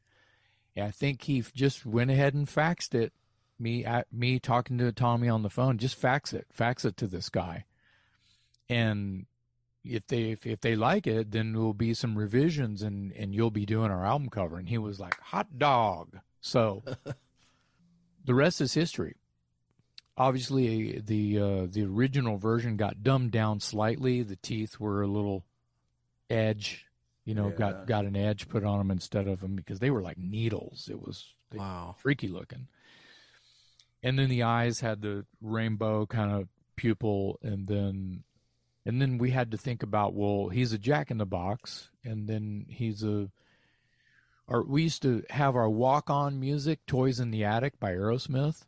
[0.75, 3.13] And I think he just went ahead and faxed it.
[3.59, 7.07] Me, at me talking to Tommy on the phone, just fax it, fax it to
[7.07, 7.65] this guy.
[8.69, 9.27] And
[9.85, 13.35] if they if, if they like it, then there will be some revisions, and and
[13.35, 14.59] you'll be doing our album cover.
[14.59, 16.19] And he was like, hot dog.
[16.41, 16.83] So
[18.25, 19.17] the rest is history
[20.21, 24.21] obviously the uh, the original version got dumbed down slightly.
[24.25, 25.45] The teeth were a little
[26.29, 26.87] edge,
[27.25, 27.55] you know, Yeah.
[27.55, 30.89] got got an edge put on them instead of them because they were like needles.
[30.91, 31.95] It was Wow.
[31.99, 32.67] freaky looking.
[34.03, 38.23] And then the eyes had the rainbow kind of pupil, and then
[38.87, 42.29] and then we had to think about well, he's a Jack in the Box, and
[42.29, 43.31] then he's a.
[44.47, 48.67] Or we used to have our walk-on music, "Toys in the Attic" by Aerosmith.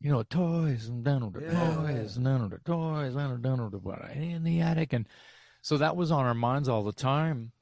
[0.00, 1.74] You know, toys and down the Yeah.
[1.74, 5.08] toys and down the toys and down the what in the attic, and
[5.62, 7.52] so that was on our minds all the time.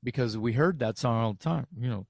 [0.00, 1.66] because we heard that song all the time.
[1.76, 2.06] You know,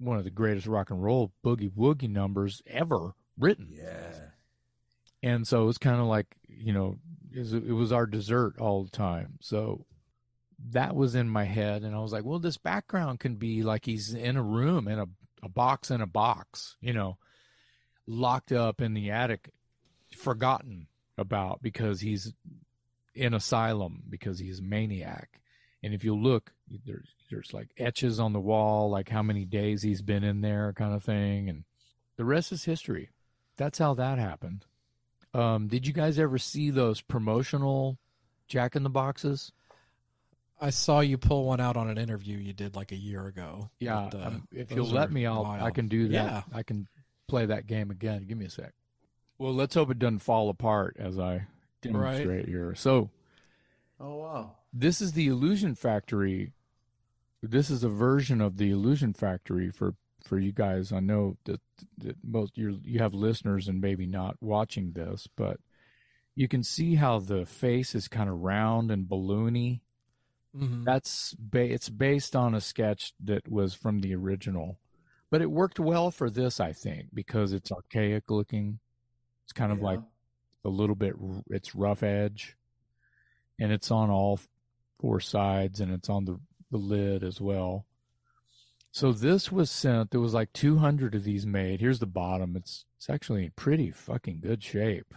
[0.00, 3.68] one of the greatest rock and roll boogie woogie numbers ever written.
[3.72, 4.30] Yeah.
[5.22, 6.96] And so it was kind of like, you know,
[7.32, 9.38] it was, our dessert all the time.
[9.40, 9.84] So
[10.70, 11.82] that was in my head.
[11.82, 14.98] And I was like, well, this background can be like he's in a room in
[14.98, 15.06] a,
[15.42, 17.18] a box in a box, you know,
[18.06, 19.50] locked up in the attic,
[20.16, 22.32] forgotten about because he's
[23.14, 25.39] in asylum because he's a maniac.
[25.82, 26.52] And if you look,
[26.86, 30.72] there's there's like etches on the wall, like how many days he's been in there,
[30.74, 31.64] kind of thing, and
[32.16, 33.10] the rest is history.
[33.56, 34.66] That's how that happened.
[35.32, 37.98] Um, did you guys ever see those promotional
[38.48, 39.52] Jack in the Boxes?
[40.60, 43.70] I saw you pull one out on an interview you did like a year ago.
[43.78, 46.12] Yeah, But, uh, um, if you'll let me, I'll I can do that.
[46.12, 46.42] Yeah.
[46.52, 46.86] I can
[47.28, 48.26] play that game again.
[48.28, 48.72] Give me a sec.
[49.38, 51.46] Well, let's hope it doesn't fall apart as I
[51.80, 52.74] demonstrate here.
[52.74, 53.08] So
[53.98, 54.56] Oh wow.
[54.72, 56.52] This is the Illusion Factory.
[57.42, 59.94] This is a version of the Illusion Factory for
[60.24, 60.92] for you guys.
[60.92, 61.60] I know that,
[61.98, 65.58] that most you you have listeners and maybe not watching this, but
[66.36, 69.80] you can see how the face is kind of round and balloony.
[70.54, 70.84] Mhm.
[70.84, 74.78] That's ba- it's based on a sketch that was from the original,
[75.30, 78.80] but it worked well for this, I think, because it's archaic looking.
[79.44, 79.84] It's kind of Yeah.
[79.84, 80.00] like
[80.64, 81.14] a little bit.
[81.20, 82.56] r- It's rough edge,
[83.58, 84.38] and it's on all
[85.00, 86.38] four sides, and it's on the
[86.70, 87.86] the lid as well.
[88.92, 90.10] So this was sent.
[90.10, 91.80] There was like 200 of these made.
[91.80, 92.56] Here's the bottom.
[92.56, 95.14] It's it's actually in pretty fucking good shape,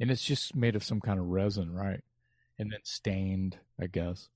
[0.00, 2.02] and it's just made of some kind of resin, right?
[2.58, 4.28] And then stained, I guess.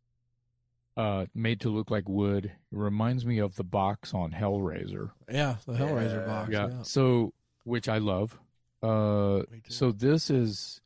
[0.97, 2.44] Uh, made to look like wood.
[2.44, 5.10] It reminds me of the box on Hellraiser.
[5.31, 6.27] Yeah, the Hellraiser Yeah.
[6.27, 6.51] box.
[6.52, 6.69] Yeah.
[6.69, 6.82] Yeah.
[6.82, 7.32] So,
[7.64, 8.39] which I love.
[8.82, 10.81] Uh, so this is.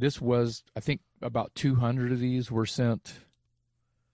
[0.00, 3.12] This was, I think, about 200 of these were sent,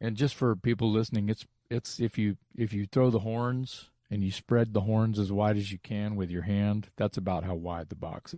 [0.01, 4.23] and just for people listening, it's it's if you if you throw the horns and
[4.23, 7.55] you spread the horns as wide as you can with your hand, that's about how
[7.55, 8.35] wide the box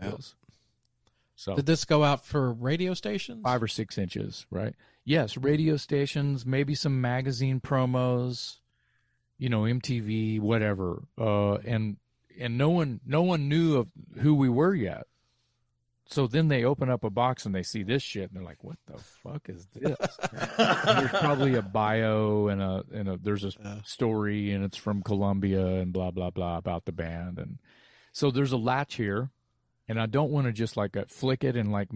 [0.00, 0.14] Yeah.
[0.14, 0.34] is.
[1.34, 3.42] So Did this go out for radio stations?
[3.42, 4.74] five or six inches, right?
[5.04, 8.58] Yes, radio stations, maybe some magazine promos,
[9.38, 11.02] you know, MTV, whatever.
[11.18, 11.96] Uh, and
[12.38, 13.88] and no one no one knew of
[14.20, 15.06] who we were yet.
[16.12, 18.62] So then they open up a box and they see this shit and they're like,
[18.62, 19.96] "What the fuck is this?"
[20.58, 23.78] There's probably a bio and a and a there's a Yeah.
[23.84, 27.58] story and it's from Columbia and blah blah blah about the band and
[28.12, 29.30] so there's a latch here
[29.88, 31.88] and I don't want to just like uh, flick it and like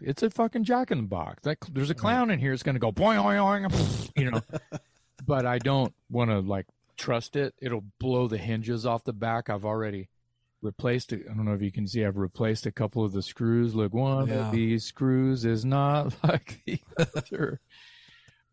[0.00, 1.42] it's a fucking jack in the box.
[1.44, 2.52] That there's a clown in here.
[2.52, 4.42] It's gonna go boing boing, boing you know.
[5.26, 6.66] but I don't want to like
[6.96, 7.54] trust it.
[7.62, 9.48] It'll blow the hinges off the back.
[9.48, 10.08] I've already
[10.62, 11.22] replaced it.
[11.30, 12.04] I don't know if you can see.
[12.04, 13.74] I've replaced a couple of the screws.
[13.74, 14.46] Look, one Yeah.
[14.46, 17.60] of these screws is not like the other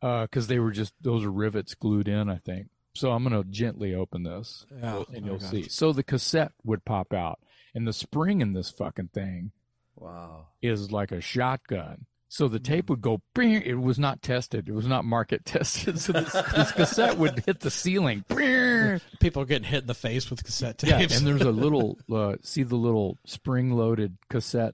[0.01, 2.29] uh, because they were just those are rivets glued in.
[2.29, 2.67] I think.
[2.95, 5.03] So I'm gonna gently open this Yeah.
[5.13, 5.67] and Oh, you'll see.
[5.69, 7.39] So the cassette would pop out,
[7.75, 9.51] and the spring in this fucking thing
[9.95, 10.47] Wow.
[10.61, 12.05] is like a shotgun.
[12.29, 13.21] So the tape would go.
[13.33, 14.67] Bing, it was not tested.
[14.67, 15.99] It was not market tested.
[15.99, 18.25] So this, this cassette would hit the ceiling.
[18.27, 18.99] Bing.
[19.19, 20.91] People are getting hit in the face with cassette tapes.
[20.91, 21.97] Yeah, and there's a little.
[22.11, 24.73] Uh, see the little spring-loaded cassette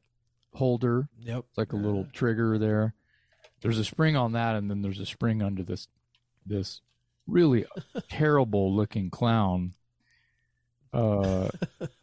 [0.53, 1.07] holder.
[1.19, 1.39] yep.
[1.49, 2.93] It's like a little trigger there.
[3.61, 5.87] There's a spring on that, and then there's a spring under this
[6.45, 6.81] this
[7.27, 7.65] really
[8.09, 9.73] terrible looking clown.
[10.93, 11.49] Uh,
[11.81, 11.87] uh,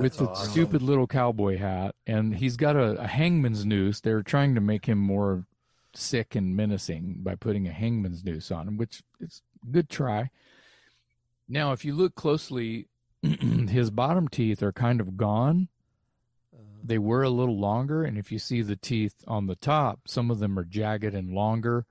[0.00, 0.50] with the awesome.
[0.50, 4.00] stupid little cowboy hat, and he's got a, a hangman's noose.
[4.00, 5.46] They're trying to make him more
[5.94, 10.30] sick and menacing by putting a hangman's noose on him, which is a good try.
[11.48, 12.88] Now, if you look closely,
[13.22, 15.68] his bottom teeth are kind of gone.
[16.54, 20.00] Uh, they were a little longer, and if you see the teeth on the top,
[20.06, 21.86] some of them are jagged and longer.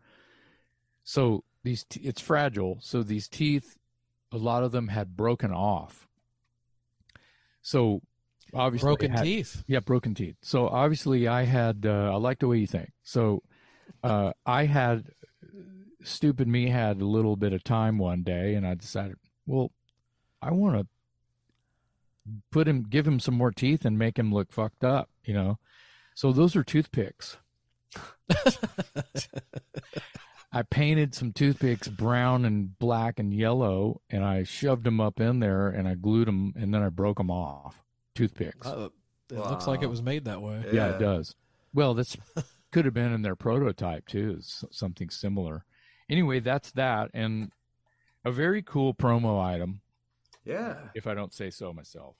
[1.03, 2.77] So these t- it's fragile.
[2.81, 3.77] So these teeth,
[4.31, 6.04] a lot of them had broken off.
[7.65, 7.99] So
[8.53, 9.63] obviously Broken had- teeth.
[9.65, 10.35] yeah, broken teeth.
[10.43, 11.83] So obviously, I had.
[11.83, 12.91] Uh, I like the way you think.
[13.01, 13.41] So
[14.03, 15.05] uh, I had.
[16.03, 19.15] Stupid me had a little bit of time one day, and I decided,
[19.47, 19.71] well,
[20.39, 20.85] I want to
[22.51, 25.09] put him, give him some more teeth, and make him look fucked up.
[25.23, 25.57] You know.
[26.13, 27.37] So those are toothpicks.
[30.55, 35.39] I painted some toothpicks brown and black and yellow, and I shoved them up in
[35.41, 37.83] there, and I glued them, and then I broke them off.
[38.15, 38.65] Toothpicks.
[38.65, 38.87] Uh,
[39.29, 40.63] it looks like it was made that way.
[40.71, 41.35] Yeah, it does.
[41.73, 42.15] Well, this
[42.71, 44.37] could have been in their prototype too,
[44.71, 45.65] something similar.
[46.09, 47.51] Anyway, that's that, and
[48.23, 49.81] a very cool promo item,
[50.45, 50.75] Yeah.
[50.95, 52.15] if I don't say so myself.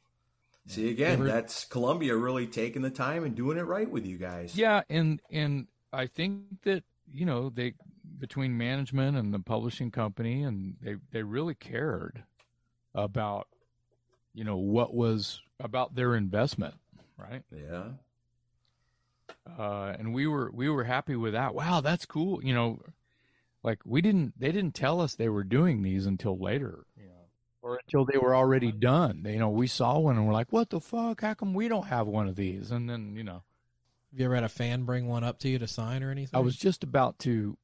[0.68, 4.18] See again, Never- that's Columbia really taking the time and doing it right with you
[4.18, 4.58] guys.
[4.58, 6.84] Yeah, and and I think that
[7.14, 7.76] you know, they
[8.20, 12.24] between management and the publishing company, and they they really cared
[12.94, 13.48] about,
[14.34, 16.76] you know, what was about their investment,
[17.18, 17.44] right?
[17.52, 17.84] Yeah.
[19.58, 21.54] uh, and we were we were happy with that.
[21.56, 22.44] Wow, that's cool.
[22.44, 22.80] You know,
[23.64, 27.12] like we didn't they didn't tell us they were doing these until later, you know,
[27.62, 29.22] or until they were already done.
[29.24, 31.22] They, you know, we saw one and we're like, "What the fuck?
[31.22, 33.44] How come we don't have one of these?" And then you know,
[34.12, 36.38] Have you ever had a fan bring one up to you to sign or anything?
[36.38, 37.58] I was just about to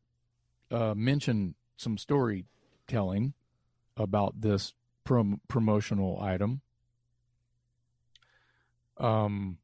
[0.72, 3.34] uh, mention some storytelling
[3.98, 4.74] about this
[5.04, 6.62] prom- promotional item.
[8.98, 9.58] Um,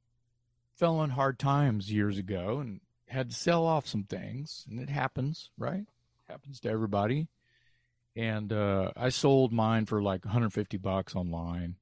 [0.76, 4.90] fell on hard times years ago and had to sell off some things, and it
[4.90, 5.86] happens, right?
[6.28, 7.28] Happens to everybody.
[8.16, 11.76] And uh, I sold mine for like 150 bucks online,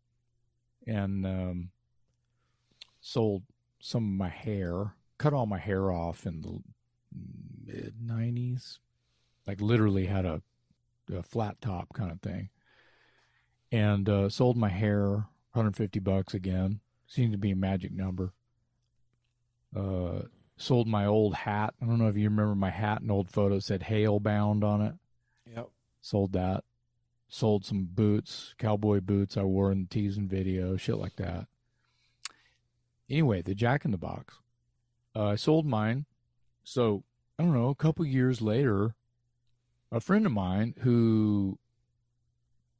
[0.86, 1.70] and um,
[3.00, 3.44] sold
[3.80, 6.60] some of my hair, cut all my hair off in the
[7.66, 8.80] mid 90s,
[9.48, 10.42] like literally had a,
[11.14, 12.50] a flat top kind of thing,
[13.72, 16.80] and uh, sold my hair 150 bucks again.
[17.08, 18.34] Seemed to be a magic number.
[19.76, 20.24] Uh,
[20.58, 21.74] sold my old hat.
[21.82, 23.02] I don't know if you remember my hat.
[23.02, 24.96] An old photo said "Hail Bound" on it.
[25.56, 25.70] Yep.
[26.02, 26.64] Sold that.
[27.28, 31.48] Sold some boots, cowboy boots I wore in the Teas'n video, shit like that.
[33.10, 34.36] Anyway, the Jack in the Box.
[35.16, 36.06] Uh, I sold mine.
[36.64, 37.04] So
[37.38, 37.70] I don't know.
[37.70, 38.96] A couple years later,
[39.92, 41.60] a friend of mine who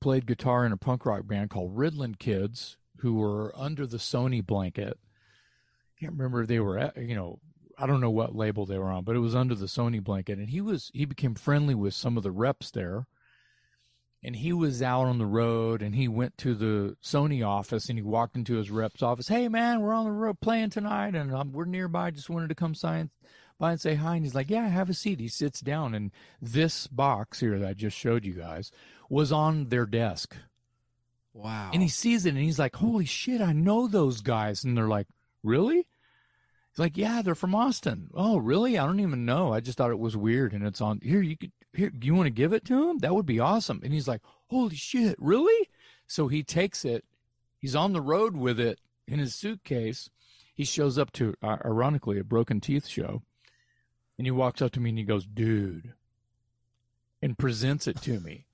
[0.02, 4.46] played guitar in a punk rock band called Riddlin Kids, who were under the Sony
[4.46, 4.98] blanket.
[6.00, 7.40] Can't remember if they were, at, you know,
[7.78, 10.38] I don't know what label they were on, but it was under the Sony blanket,
[10.38, 13.08] and he was he became friendly with some of the reps there.
[14.24, 18.00] And he was out on the road, and he went to the Sony office, and
[18.00, 19.28] he walked into his rep's office.
[19.28, 22.10] Hey, man, we're on the road playing tonight, and um, we're nearby.
[22.10, 23.12] Just wanted to come sign
[23.58, 24.16] by and say hi.
[24.16, 26.12] And he's like, "Yeah, have a seat." He sits down, and
[26.42, 28.72] this box here that I just showed you guys
[29.10, 30.36] was on their desk.
[31.36, 31.72] Wow.
[31.74, 34.64] And he sees it and he's like, Holy shit, I know those guys.
[34.64, 35.08] And they're like,
[35.44, 35.76] Really?
[35.76, 38.10] He's like, Yeah, they're from Austin.
[38.14, 38.78] Oh, really?
[38.78, 39.54] I don't even know.
[39.54, 40.54] I just thought it was weird.
[40.54, 41.22] And it's on here.
[41.22, 43.00] You could, here, you want to give it to him?
[43.00, 43.82] That would be awesome.
[43.84, 45.70] And he's like, Holy shit, really?
[46.08, 47.04] So he takes it.
[47.60, 50.10] He's on the road with it in his suitcase.
[50.54, 53.24] He shows up to, uh, ironically, a Broken Teeth show.
[54.18, 55.94] And he walks up to me and he goes, Dude,
[57.22, 58.46] and presents it to me.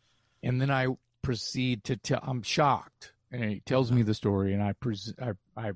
[0.41, 0.87] And then I
[1.21, 3.13] proceed to tell, I'm shocked.
[3.31, 5.71] And he tells me the story, and I, pres- I, I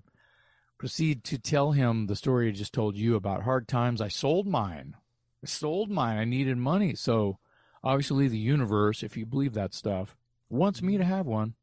[0.77, 4.01] proceed to tell him the story I just told you about hard times.
[4.01, 4.95] I sold mine.
[5.43, 6.17] I sold mine.
[6.17, 6.95] I needed money.
[6.95, 7.37] So
[7.83, 10.17] obviously, the universe, if you believe that stuff,
[10.49, 11.13] wants me to mm-hmm.
[11.13, 11.53] have one.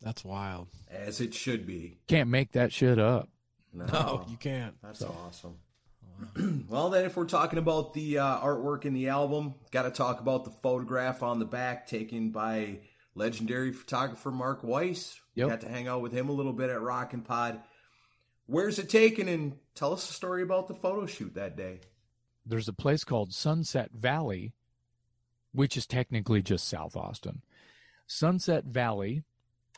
[0.00, 0.68] That's wild.
[0.90, 1.98] As it should be.
[2.08, 3.28] Can't make that shit up.
[3.72, 4.74] No, you can't.
[4.82, 5.14] That's so.
[5.26, 5.56] awesome.
[6.68, 10.20] well, then, if we're talking about the uh, artwork in the album, got to talk
[10.20, 12.80] about the photograph on the back taken by
[13.14, 15.20] legendary photographer Mark Weiss.
[15.34, 15.48] Yep.
[15.48, 17.60] Got to hang out with him a little bit at Rockin' Pod.
[18.46, 19.28] Where's it taken?
[19.28, 21.80] And tell us a story about the photo shoot that day.
[22.44, 24.52] there's a place called Sunset Valley,
[25.52, 27.42] which is technically just South Austin.
[28.06, 29.22] Sunset Valley,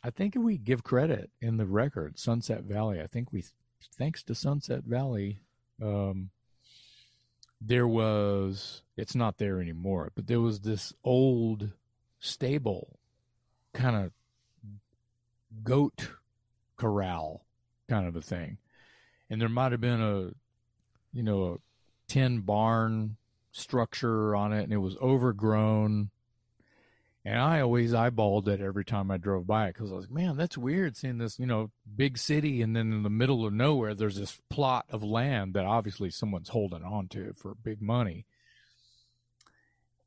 [0.02, 2.18] I think we give credit in the record.
[2.18, 3.44] Sunset Valley, I think we,
[3.98, 5.40] thanks to Sunset Valley,
[5.82, 6.30] um,
[7.60, 11.70] there was, it's not there anymore, but there was this old
[12.20, 12.98] stable
[13.72, 14.12] kind of
[15.62, 16.10] goat
[16.76, 17.44] corral
[17.88, 18.58] kind of a thing.
[19.28, 20.30] And there might have been a,
[21.12, 21.56] you know, a
[22.08, 23.16] tin barn
[23.50, 26.10] structure on it and it was overgrown.
[27.24, 30.14] And I always eyeballed it every time I drove by it because I was like,
[30.14, 33.52] man, that's weird seeing this, you know, big city and then in the middle of
[33.52, 38.26] nowhere, there's this plot of land that obviously someone's holding on to for big money.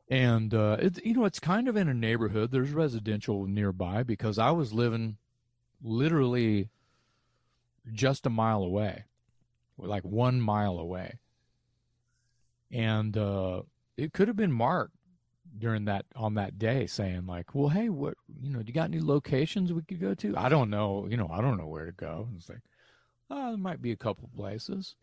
[0.09, 2.51] And, uh, it, you know, it's kind of in a neighborhood.
[2.51, 5.15] There's residential nearby because I was living
[5.81, 6.69] literally
[7.93, 9.05] just a mile away,
[9.77, 11.19] like one mile away
[12.71, 13.61] and uh,
[13.97, 14.91] it could have been Mark
[15.57, 18.89] during that on that day saying like, "Well, hey, what you know, do you got
[18.89, 21.85] any locations we could go to?" I don't know, you know, I don't know where
[21.85, 22.29] to go.
[22.37, 22.61] It's like,
[23.29, 24.95] oh, there might be a couple places.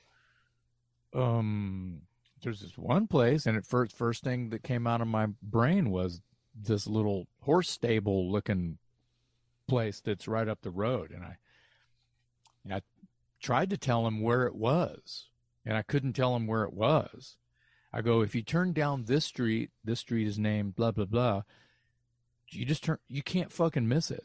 [1.14, 2.02] Um,
[2.42, 5.90] there's this one place, and at first, first thing that came out of my brain
[5.90, 6.20] was
[6.54, 8.78] this little horse stable looking
[9.68, 11.36] place that's right up the road, and I,
[12.64, 12.82] and I
[13.40, 15.28] tried to tell him where it was,
[15.64, 17.38] and I couldn't tell him where it was.
[17.92, 21.42] I go, if you turn down this street, this street is named blah blah blah.
[22.50, 24.24] You just turn, you can't fucking miss it.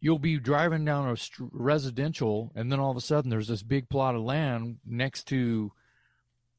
[0.00, 3.62] You'll be driving down a st- residential, and then all of a sudden there's this
[3.62, 5.72] big plot of land next to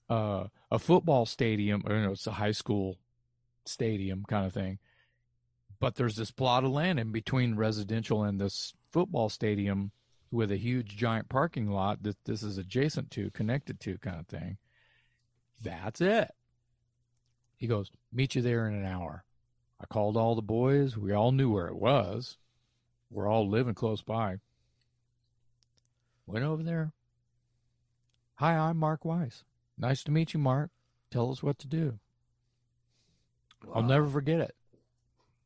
[0.10, 2.98] uh, a football stadium, or you know, it's a high school
[3.66, 4.80] stadium kind of thing.
[5.80, 9.92] But there's this plot of land in between residential and this football stadium
[10.32, 14.28] with a huge giant parking lot that this is adjacent to, connected to, kind of
[14.28, 14.58] thing.
[15.62, 16.32] That's it.
[17.58, 19.26] He goes, Meet you there in an hour.
[19.82, 20.98] I called all the boys.
[20.98, 22.38] We all knew where it was.
[23.10, 24.38] We're all living close by.
[26.26, 26.94] Went over there.
[28.36, 29.44] Hi, I'm Mark Weiss.
[29.78, 30.70] Nice to meet you, Mark.
[31.12, 32.00] Tell us what to do.
[33.74, 34.56] I'll never forget it.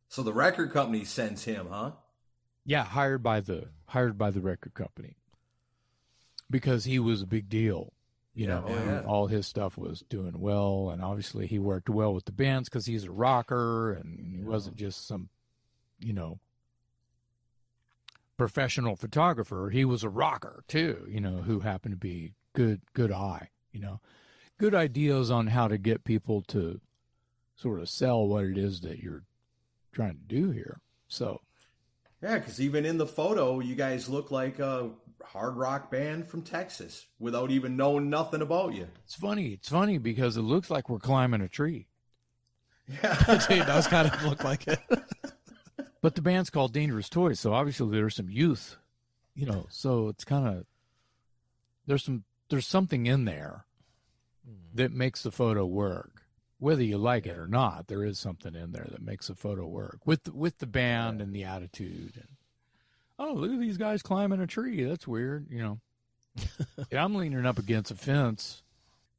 [0.08, 1.92] So the record company sends him, huh?
[2.66, 5.16] Yeah, hired by the hired by the record company
[6.50, 7.94] because he was a big deal.
[8.36, 9.02] You Yeah, know, oh, yeah.
[9.06, 12.86] all his stuff was doing well, and obviously he worked well with the bands because
[12.88, 15.30] he's a rocker, and he wasn't just some,
[16.00, 16.40] you know,
[18.38, 19.70] professional photographer.
[19.70, 21.06] He was a rocker too.
[21.08, 23.50] You know, who happened to be good, good eye.
[23.72, 24.00] You know,
[24.58, 26.82] good ideas on how to get people to
[27.56, 29.24] sort of sell what it is that you're
[29.92, 30.80] trying to do here.
[31.08, 31.42] So.
[32.24, 34.92] Yeah, because even in the photo, you guys look like a
[35.26, 38.88] hard rock band from Texas without even knowing nothing about you.
[39.04, 39.50] It's funny.
[39.50, 41.88] It's funny because it looks like we're climbing a tree.
[42.88, 44.80] Yeah, dude, does kind of look like it.
[46.02, 48.78] But the band's called Dangerous Toys, so obviously there's some youth,
[49.36, 49.66] you know.
[49.70, 50.66] So it's kind of
[51.88, 53.66] there's some there's something in there
[54.46, 54.76] hmm.
[54.76, 56.23] that makes the photo work,
[56.64, 57.88] whether you like it or not.
[57.88, 61.34] There is something in there that makes the photo work with with the band and
[61.34, 62.14] the attitude.
[62.16, 62.30] And
[63.20, 64.84] oh, look at these guys climbing a tree.
[64.86, 65.80] That's weird, you know.
[66.92, 68.64] yeah, I'm leaning up against a fence.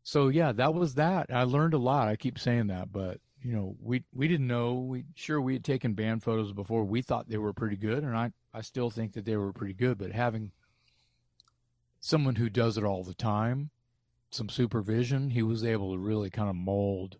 [0.03, 1.27] So yeah, that was that.
[1.31, 2.09] I learned a lot.
[2.09, 4.75] I keep saying that, but you know, we we didn't know.
[4.75, 6.85] We sure we had taken band photos before.
[6.85, 9.75] We thought they were pretty good, and I I still think that they were pretty
[9.75, 9.99] good.
[9.99, 10.53] But having
[12.01, 13.69] someone who does it all the time,
[14.31, 17.19] some supervision, he was able to really kind of mold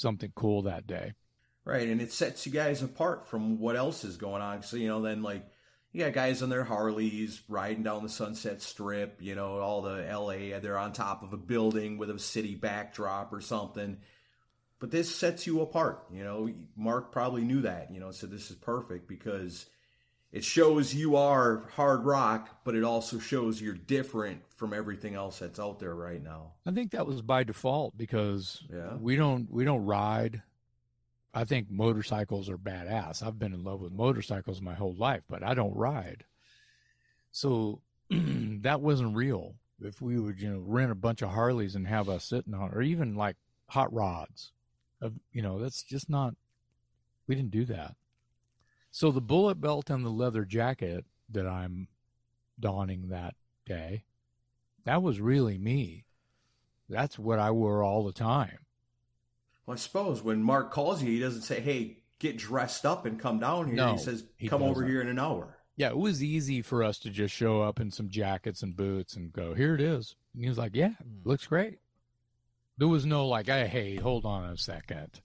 [0.00, 1.12] something cool that day.
[1.64, 4.62] Right, and it sets you guys apart from what else is going on.
[4.62, 5.46] So, you know, then like
[5.92, 10.02] you got guys on their Harleys riding down the Sunset Strip, you know, all the
[10.02, 13.98] LA, they're on top of a building with a city backdrop or something.
[14.78, 16.48] But this sets you apart, you know.
[16.76, 19.66] Mark probably knew that, you know, so this is perfect because
[20.32, 25.38] it shows you are hard rock, but it also shows you're different from everything else
[25.40, 26.52] that's out there right now.
[26.66, 28.94] I think that was by default because Yeah.
[28.94, 30.42] we don't we don't ride.
[31.32, 33.22] I think motorcycles are badass.
[33.22, 36.24] I've been in love with motorcycles my whole life, but I don't ride.
[37.32, 39.54] So that wasn't real.
[39.82, 42.70] If we would, you know, rent a bunch of Harleys and have us sitting on,
[42.72, 43.36] or even like
[43.68, 44.52] hot rods,
[45.00, 46.34] of you know, that's just not.
[47.26, 47.94] We didn't do that.
[48.90, 51.88] So the bullet belt and the leather jacket that I'm
[52.58, 53.34] donning that
[53.64, 54.04] day,
[54.84, 56.04] that was really me.
[56.88, 58.58] That's what I wore all the time.
[59.64, 63.20] Well, I suppose when Mark calls you, he doesn't say, "Hey, get dressed up and
[63.20, 64.88] come down here." No, he says, he "Come over doesn't.
[64.88, 67.90] here in an hour." Yeah, it was easy for us to just show up in
[67.90, 70.14] some jackets and boots and go, here it is.
[70.34, 71.26] And he was like, yeah, hmm.
[71.26, 71.78] looks great.
[72.76, 75.22] There was no like, hey, hey hold on a second.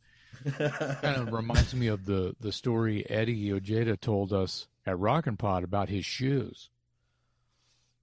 [0.58, 5.64] Kind of reminds me of the, the story Eddie Ojeda told us at Rockin' Pod
[5.64, 6.70] about his shoes.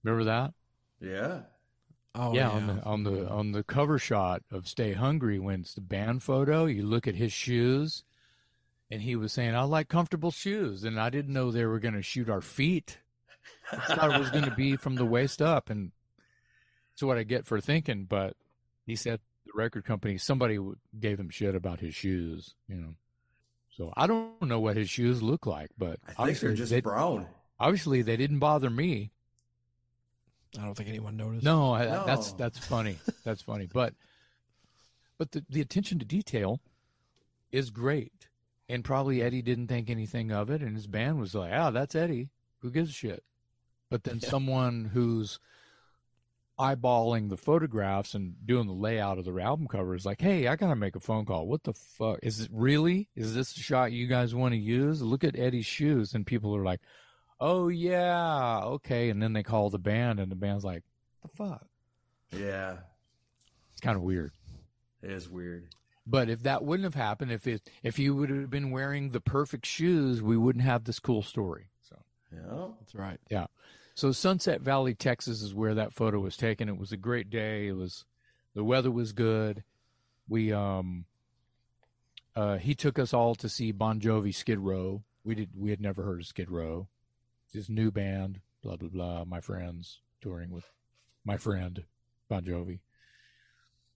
[0.03, 0.53] Remember that?
[0.99, 1.41] Yeah.
[2.15, 5.73] Oh yeah, on the on the on the cover shot of Stay Hungry when it's
[5.73, 8.03] the band photo, you look at his shoes
[8.91, 12.03] and he was saying, I like comfortable shoes and I didn't know they were gonna
[12.03, 12.99] shoot our feet.
[13.71, 15.91] I thought it was gonna be from the waist up and
[16.91, 18.35] that's what I get for thinking, but
[18.85, 20.57] he said the record company somebody
[20.99, 22.95] gave him shit about his shoes, you know.
[23.77, 26.71] So I don't know what his shoes look like, but I think obviously they're just
[26.71, 27.27] they, brown.
[27.59, 29.11] obviously they didn't bother me.
[30.59, 31.43] I don't think anyone noticed.
[31.43, 32.37] No, I, that's No.
[32.37, 32.97] that's funny.
[33.23, 33.67] That's funny.
[33.71, 33.93] But
[35.17, 36.59] but the the attention to detail
[37.51, 38.27] is great.
[38.69, 41.95] And probably Eddie didn't think anything of it and his band was like, "Ah, that's
[41.95, 42.29] Eddie.
[42.59, 43.23] Who gives a shit?"
[43.89, 45.39] But then someone who's
[46.59, 50.55] eyeballing the photographs and doing the layout of the album cover is like, "Hey, I
[50.55, 51.47] got to make a phone call.
[51.47, 52.19] What the fuck?
[52.23, 53.09] Is it really?
[53.15, 55.01] Is this the shot you guys want to use?
[55.01, 56.79] Look at Eddie's shoes." And people are like,
[57.39, 60.83] "Oh yeah, okay." And then they call the band and the band's like,
[61.23, 61.65] "The fuck?"
[62.31, 62.77] Yeah,
[63.71, 64.31] It's kind of weird.
[65.01, 65.67] it is weird.
[66.05, 69.21] But if that wouldn't have happened, if it if you would have been wearing the
[69.21, 71.69] perfect shoes, we wouldn't have this cool story.
[71.83, 71.97] So
[72.31, 72.67] Yeah.
[72.79, 73.19] That's right.
[73.29, 73.45] yeah.
[73.95, 76.67] So Sunset Valley, Texas is where that photo was taken.
[76.67, 77.67] It was a great day.
[77.67, 78.05] It was
[78.55, 79.63] the weather was good.
[80.27, 81.05] We um
[82.35, 85.03] uh he took us all to see Bon Jovi Skid Row.
[85.23, 86.87] We did we had never heard of Skid Row.
[87.51, 90.65] His new band, blah blah blah, my friends touring with
[91.23, 91.83] my friend
[92.29, 92.79] Bon Jovi.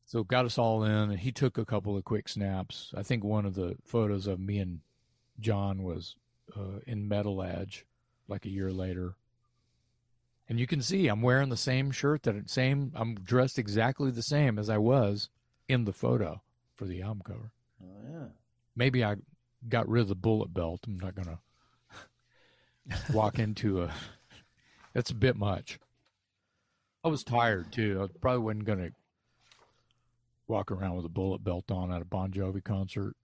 [0.05, 2.93] So got us all in, and he took a couple of quick snaps.
[2.95, 4.79] I think one of the photos of me and
[5.39, 6.15] John was
[6.55, 7.85] uh, in Metal Edge,
[8.29, 9.15] like a year later.
[10.49, 12.91] And you can see I'm wearing the same shirt that same.
[12.95, 15.29] I'm dressed exactly the same as I was
[15.67, 16.41] in the photo
[16.75, 17.51] for the album cover.
[17.83, 18.25] Oh yeah.
[18.75, 19.15] Maybe I
[19.67, 20.81] got rid of the bullet belt.
[20.87, 21.39] I'm not gonna
[23.11, 23.93] walk into a.
[24.93, 25.79] That's a bit much.
[27.03, 28.01] I was tired too.
[28.03, 28.89] I probably wasn't gonna
[30.47, 33.15] walk around with a bullet belt on at a Bon Jovi concert.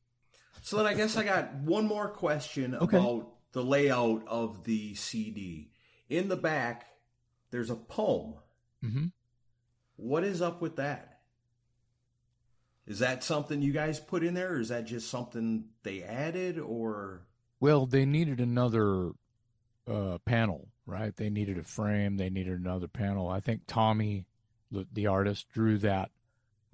[0.62, 2.98] So then I guess I got one more question Okay.
[2.98, 5.72] about the layout of the CD.
[6.10, 6.86] In the back,
[7.53, 8.34] there's a poem.
[8.84, 9.05] Mm-hmm.
[9.95, 11.19] What is up with that?
[12.88, 16.57] Is that something you guys put in there, or is that just something they added,
[16.57, 17.21] or
[17.59, 19.11] Well, they needed another
[19.88, 21.15] uh, panel, right?
[21.15, 22.17] They needed a frame.
[22.17, 23.30] They needed another panel.
[23.30, 24.25] I think Tommy,
[24.71, 26.09] the, the artist, drew that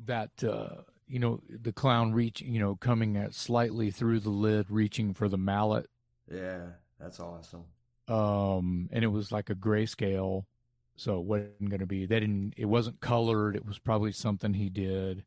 [0.05, 4.67] that uh, you know the clown reach, you know, coming at slightly through the lid,
[4.69, 5.89] reaching for the mallet,
[6.31, 6.61] yeah,
[6.99, 7.65] that's awesome.
[8.07, 10.45] um, and it was like a grayscale,
[10.99, 12.05] so it wasn't going to be.
[12.05, 12.55] They didn't.
[12.57, 13.55] It wasn't colored.
[13.55, 15.23] It was probably something he did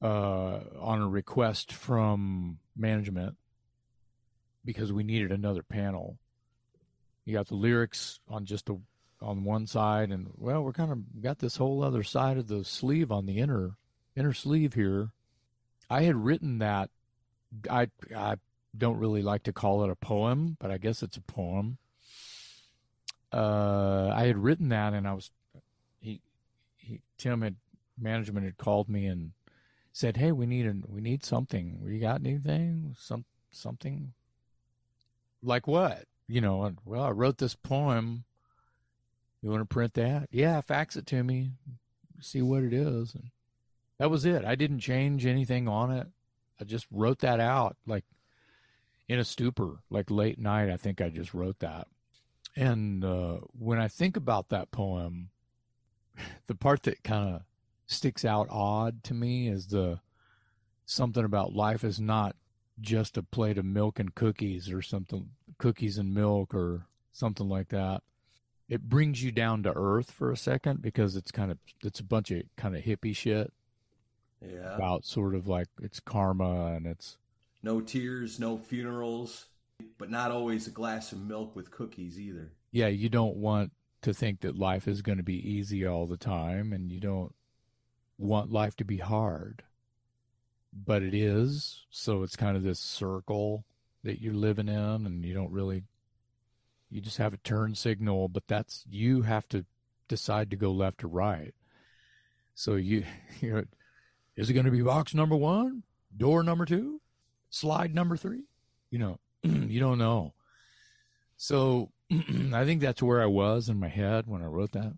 [0.00, 3.36] uh, on a request from management
[4.64, 6.16] because we needed another panel.
[7.26, 8.78] You got the lyrics on just a
[9.20, 12.64] on one side, and well, we're kind of got this whole other side of the
[12.64, 13.72] sleeve on the inner
[14.16, 15.10] inner sleeve here.
[15.90, 16.88] I had written that.
[17.70, 18.36] I I
[18.74, 21.76] don't really like to call it a poem, but I guess it's a poem.
[23.32, 25.30] Uh, I had written that, and I was
[26.00, 26.20] he
[26.76, 27.56] he Tim had
[27.98, 29.32] management had called me and
[29.92, 31.80] said, "Hey, we need a we need something.
[31.84, 32.94] You got anything?
[32.98, 34.12] Some something
[35.42, 36.04] like what?
[36.28, 36.64] You know?
[36.64, 38.24] And, well, I wrote this poem.
[39.42, 40.28] You want to print that?
[40.30, 41.52] Yeah, fax it to me.
[42.20, 43.30] See what it is." And
[43.98, 44.44] that was it.
[44.44, 46.08] I didn't change anything on it.
[46.60, 48.04] I just wrote that out like
[49.08, 50.70] in a stupor, like late night.
[50.70, 51.86] I think I just wrote that.
[52.56, 55.30] And uh, when I think about that poem,
[56.46, 57.42] the part that kind of
[57.86, 60.00] sticks out odd to me is the
[60.84, 62.36] something about life is not
[62.80, 67.68] just a plate of milk and cookies or something, cookies and milk or something like
[67.68, 68.02] that.
[68.68, 72.04] It brings you down to earth for a second because it's kind of it's a
[72.04, 73.52] bunch of kind of hippie shit
[74.40, 74.74] Yeah.
[74.76, 77.16] about sort of like it's karma and it's
[77.62, 79.46] No tears, no funerals,
[79.98, 82.52] but not always a glass of milk with cookies either.
[82.72, 86.16] yeah, you don't want to think that life is going to be easy all the
[86.16, 87.34] time and you don't
[88.18, 89.62] want life to be hard.
[90.72, 93.64] But it is, so it's kind of this circle
[94.04, 95.84] that you're living in and you don't really
[96.90, 99.64] you just have a turn signal, but that's you have to
[100.08, 101.54] decide to go left or right.
[102.54, 103.04] So you
[103.40, 103.64] you know,
[104.36, 105.82] is it going to be box number 1,
[106.16, 107.00] door number 2,
[107.50, 108.42] slide number 3?
[108.90, 109.18] You know,
[109.68, 110.34] you don't know.
[111.36, 111.90] So
[112.52, 114.92] I think that's where I was in my head when I wrote that.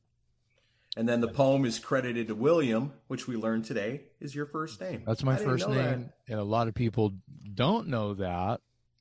[0.96, 4.78] And then the poem is credited to William, which we learned today is your first
[4.80, 5.02] name.
[5.06, 5.98] That's my first know that.
[5.98, 7.14] name, and a lot of people
[7.54, 8.60] don't know that,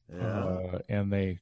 [0.09, 0.19] Yeah.
[0.25, 1.39] uh, and they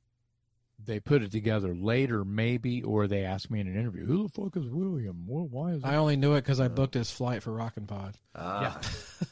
[0.90, 4.30] they put it together later, maybe, or they ask me in an interview, "Who the
[4.30, 5.26] fuck is William?
[5.28, 7.86] Well, why is I it?" only knew it because I booked his flight for Rockin'
[7.86, 8.18] Pod.
[8.36, 8.82] Ah.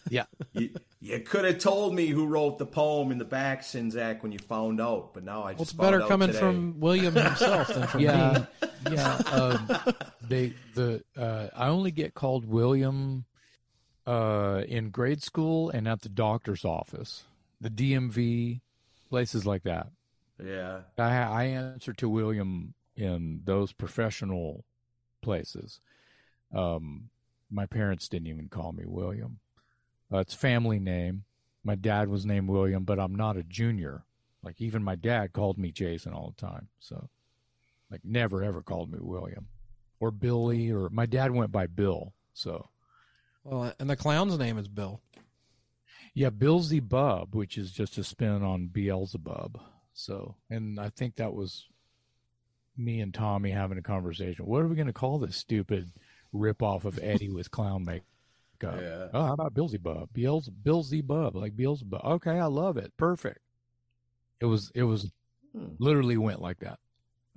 [0.07, 0.69] Yeah, you,
[1.01, 4.38] you could have told me who wrote the poem in the back, Czynszak, when you
[4.38, 6.39] found out, but now I just Well, it's found better out coming today.
[6.39, 8.67] from William himself than from yeah, me.
[8.91, 9.15] yeah.
[9.31, 9.69] Um,
[10.21, 13.25] they the uh, I only get called William
[14.05, 17.23] uh, in grade school and at the doctor's office,
[17.59, 18.61] the DMV,
[19.09, 19.88] places like that.
[20.43, 20.81] Yeah.
[20.97, 24.65] I, I answer to William in those professional
[25.22, 25.80] places.
[26.53, 27.09] Um,
[27.49, 29.39] my parents didn't even call me William.
[30.11, 31.23] Uh, it's family name.
[31.64, 34.03] My dad was named William, but I'm not a junior.
[34.43, 36.69] Like even my dad called me Jason all the time.
[36.80, 37.09] So,
[37.91, 39.47] like never ever called me William
[39.99, 42.14] or Billy or my dad went by Bill.
[42.34, 42.69] So
[43.43, 45.01] Well, and the clown's name is Bill.
[46.14, 46.80] yeah, Bill Z.
[46.81, 49.59] Bub, which is just a spin on Beelzebub.
[49.99, 51.65] So, and I think that was
[52.77, 54.45] me and Tommy having a conversation.
[54.45, 55.91] What are we going to call this stupid
[56.31, 58.05] rip off of Eddie with clown makeup?
[58.79, 59.07] Yeah.
[59.11, 60.09] Oh, how about Beelzebub?
[60.13, 62.05] Beelze, Beelzebub, like Beelzebub.
[62.05, 62.93] Okay, I love it.
[62.97, 63.39] Perfect.
[64.39, 65.11] It was, it was
[65.55, 65.69] Hmm.
[65.79, 66.77] literally went like that.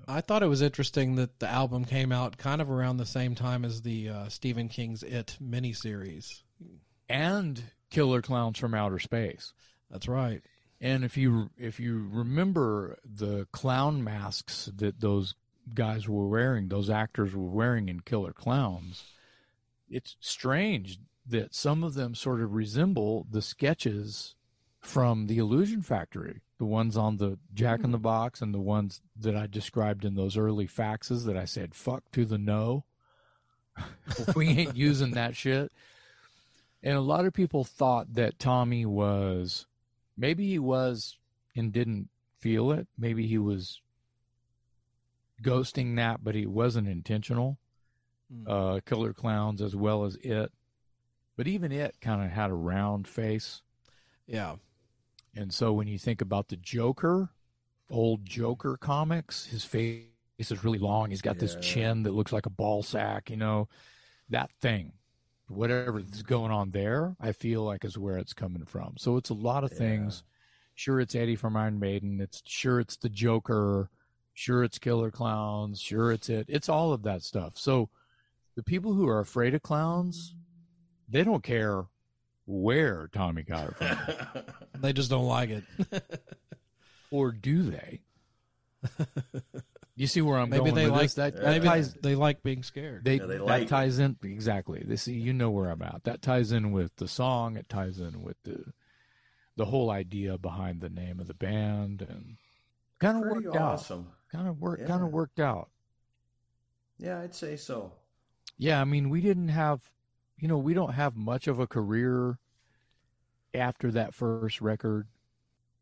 [0.06, 3.34] I thought it was interesting that the album came out kind of around the same
[3.34, 6.42] time as the uh, Stephen King's It miniseries.
[7.08, 9.54] And Killer Clowns from Outer Space.
[9.90, 10.42] That's right.
[10.80, 15.34] And if you if you remember the clown masks that those
[15.74, 19.04] guys were wearing, those actors were wearing in Killer Clowns,
[19.90, 24.34] it's strange that some of them sort of resemble the sketches
[24.80, 28.04] from the Illusion Factory, the ones on the Jack in the hmm.
[28.04, 32.10] Box and the ones that I described in those early faxes that I said fuck
[32.12, 32.84] to the no.
[34.34, 35.70] we ain't using that shit.
[36.82, 39.66] And a lot of people thought that Tommy was
[40.20, 41.16] maybe he was
[41.56, 42.86] and didn't feel it.
[42.96, 43.80] Maybe he was
[45.42, 47.58] ghosting that, but he wasn't intentional.
[48.46, 50.52] Uh, Killer Clowns as well as it.
[51.36, 53.62] But even it kind of had a round face.
[54.26, 54.56] Yeah.
[55.34, 57.30] And so when you think about the Joker,
[57.88, 60.04] old Joker comics, his face
[60.38, 61.10] is really long.
[61.10, 63.68] He's got this chin that looks like a ball sack, you know,
[64.28, 64.92] that thing.
[65.50, 68.94] Whatever is going on there, I feel like is where it's coming from.
[68.98, 70.22] So it's a lot of things.
[70.76, 72.20] Sure, it's Eddie from Iron Maiden.
[72.20, 73.90] It's sure it's the Joker.
[74.32, 75.80] Sure, it's Killer Clowns.
[75.80, 76.46] Sure, it's it.
[76.48, 77.54] It's all of that stuff.
[77.56, 77.90] So
[78.54, 80.34] the people who are afraid of clowns,
[81.08, 81.84] they don't care
[82.46, 84.42] where Tommy got it from.
[84.80, 85.64] They just don't like it.
[87.10, 88.00] or do they?
[90.00, 91.14] You see where I'm Maybe going they with like this?
[91.14, 93.04] That, uh, that maybe ties they like being scared.
[93.04, 93.68] they, Yeah, they that like it.
[93.68, 94.82] ties in exactly.
[94.82, 96.04] This you know where I'm at.
[96.04, 97.58] That ties in with the song.
[97.58, 98.72] It ties in with the
[99.56, 102.36] the whole idea behind the name of the band and
[102.98, 103.72] kind of Pretty worked out.
[103.74, 104.06] awesome.
[104.32, 104.80] Kind of worked.
[104.80, 104.88] Yeah.
[104.88, 105.68] Kind of worked out.
[106.98, 107.92] Yeah, I'd say so.
[108.56, 109.82] Yeah, I mean, we didn't have,
[110.38, 112.38] you know, we don't have much of a career
[113.52, 115.08] after that first record.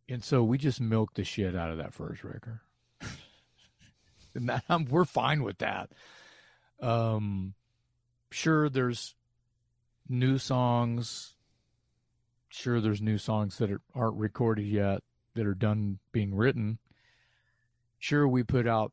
[0.09, 2.59] And so we just milked the shit out of that first record.
[4.41, 5.91] and that, I'm, we're fine with that.
[6.81, 7.55] Um,
[8.31, 9.15] sure, there's
[10.09, 11.35] new songs.
[12.49, 15.03] Sure, there's new songs that are, aren't recorded yet
[15.35, 16.79] that are done being written.
[17.99, 18.93] Sure, we put out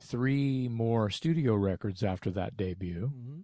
[0.00, 3.12] three more studio records after that debut.
[3.14, 3.42] Mhm.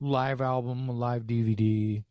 [0.00, 2.04] Live album, a live DVD.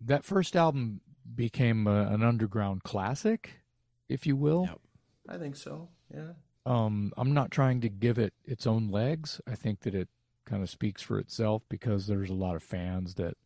[0.00, 1.00] That first album
[1.34, 3.60] became a, an underground classic,
[4.08, 4.66] if you will.
[4.68, 4.80] Yep.
[5.28, 5.88] I think so.
[6.14, 6.32] Yeah.
[6.66, 9.40] Um, I'm not trying to give it its own legs.
[9.46, 10.08] I think that it
[10.44, 13.36] kind of speaks for itself because there's a lot of fans that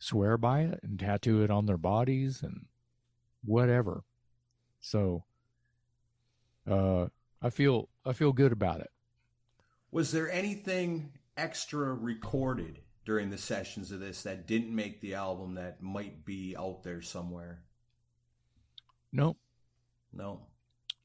[0.00, 2.66] swear by it and tattoo it on their bodies and
[3.44, 4.02] whatever.
[4.80, 5.24] So,
[6.68, 7.06] uh,
[7.40, 8.90] I feel I feel good about it.
[9.92, 15.54] Was there anything extra recorded during the sessions of this that didn't make the album
[15.54, 17.62] that might be out there somewhere?
[19.12, 19.38] Nope.
[20.12, 20.40] No.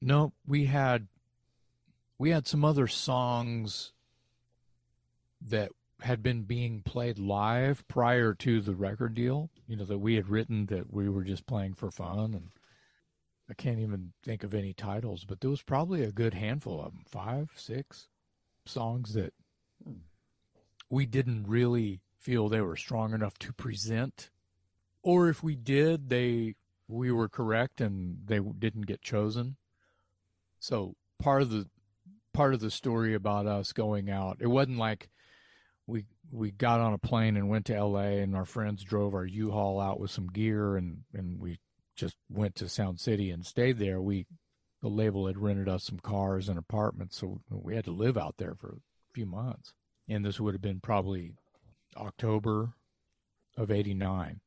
[0.02, 1.08] No, we had
[2.18, 3.92] we had some other songs
[5.42, 5.72] that
[6.02, 10.30] had been being played live prior to the record deal, you know, that we had
[10.30, 12.50] written that we were just playing for fun and
[13.50, 16.94] I can't even think of any titles, but there was probably a good handful of
[16.94, 18.08] them, five, six
[18.66, 19.34] songs that
[20.90, 24.30] we didn't really feel they were strong enough to present
[25.04, 26.56] or if we did, they
[26.88, 29.58] we were correct and they didn't get chosen.
[30.60, 31.68] So part of the
[32.34, 35.10] part of the story about us going out, it wasn't like
[35.88, 38.20] we we got on a plane and went to L.A.
[38.22, 41.60] and our friends drove our U-Haul out with some gear and and we
[41.96, 44.02] just went to Sound City and stayed there.
[44.02, 44.26] We
[44.82, 48.36] the label had rented us some cars and apartments, so we had to live out
[48.38, 49.74] there for a few months.
[50.10, 51.34] And this would have been probably
[51.96, 52.74] October
[53.56, 54.42] of '89.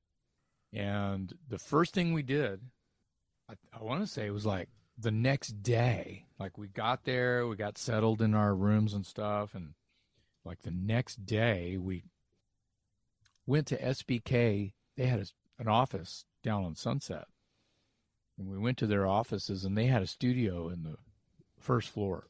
[0.72, 2.60] And the first thing we did,
[3.48, 6.26] I, I want to say it was like the next day.
[6.38, 9.74] Like we got there, we got settled in our rooms and stuff, and
[10.44, 12.04] like the next day we
[13.46, 14.72] went to SBK.
[14.96, 15.26] They had a,
[15.58, 17.26] an office down on Sunset,
[18.38, 20.96] and we went to their offices, and they had a studio in the
[21.58, 22.28] first floor.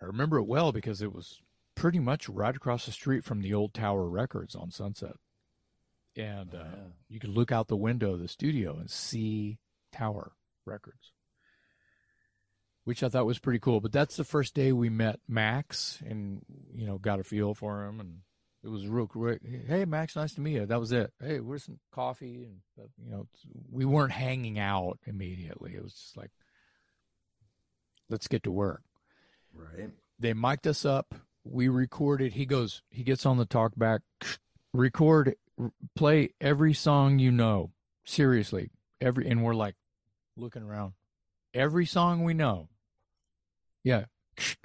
[0.00, 1.40] I remember it well because it was
[1.74, 5.16] pretty much right across the street from the old Tower Records on Sunset
[6.16, 9.58] and uh, you could look out the window of the studio and see
[9.92, 10.32] Tower
[10.64, 11.12] Records,
[12.86, 13.80] which I thought was pretty cool.
[13.80, 16.40] But that's the first day we met Max, and
[16.72, 18.20] you know, got a feel for him, and
[18.62, 19.40] it was real quick.
[19.66, 20.66] Hey, Max, nice to meet you.
[20.66, 21.12] That was it.
[21.20, 22.44] Hey, where's some coffee?
[22.44, 22.60] And
[23.04, 23.26] you know,
[23.70, 25.74] we weren't hanging out immediately.
[25.74, 26.30] It was just like,
[28.08, 28.82] let's get to work
[29.52, 29.90] Right.
[30.18, 31.14] they mic'd us up.
[31.44, 32.32] We recorded.
[32.34, 34.02] He goes, he gets on the talk back,
[34.72, 35.34] record,
[35.96, 37.72] play every song you know.
[38.04, 39.74] Seriously, every, and we're like
[40.36, 40.92] looking around.
[41.54, 42.68] Every song we know.
[43.86, 44.06] Yeah,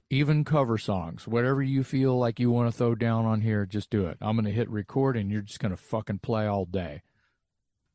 [0.10, 1.28] even cover songs.
[1.28, 4.18] Whatever you feel like you want to throw down on here, just do it.
[4.20, 7.04] I'm going to hit record and you're just going to fucking play all day.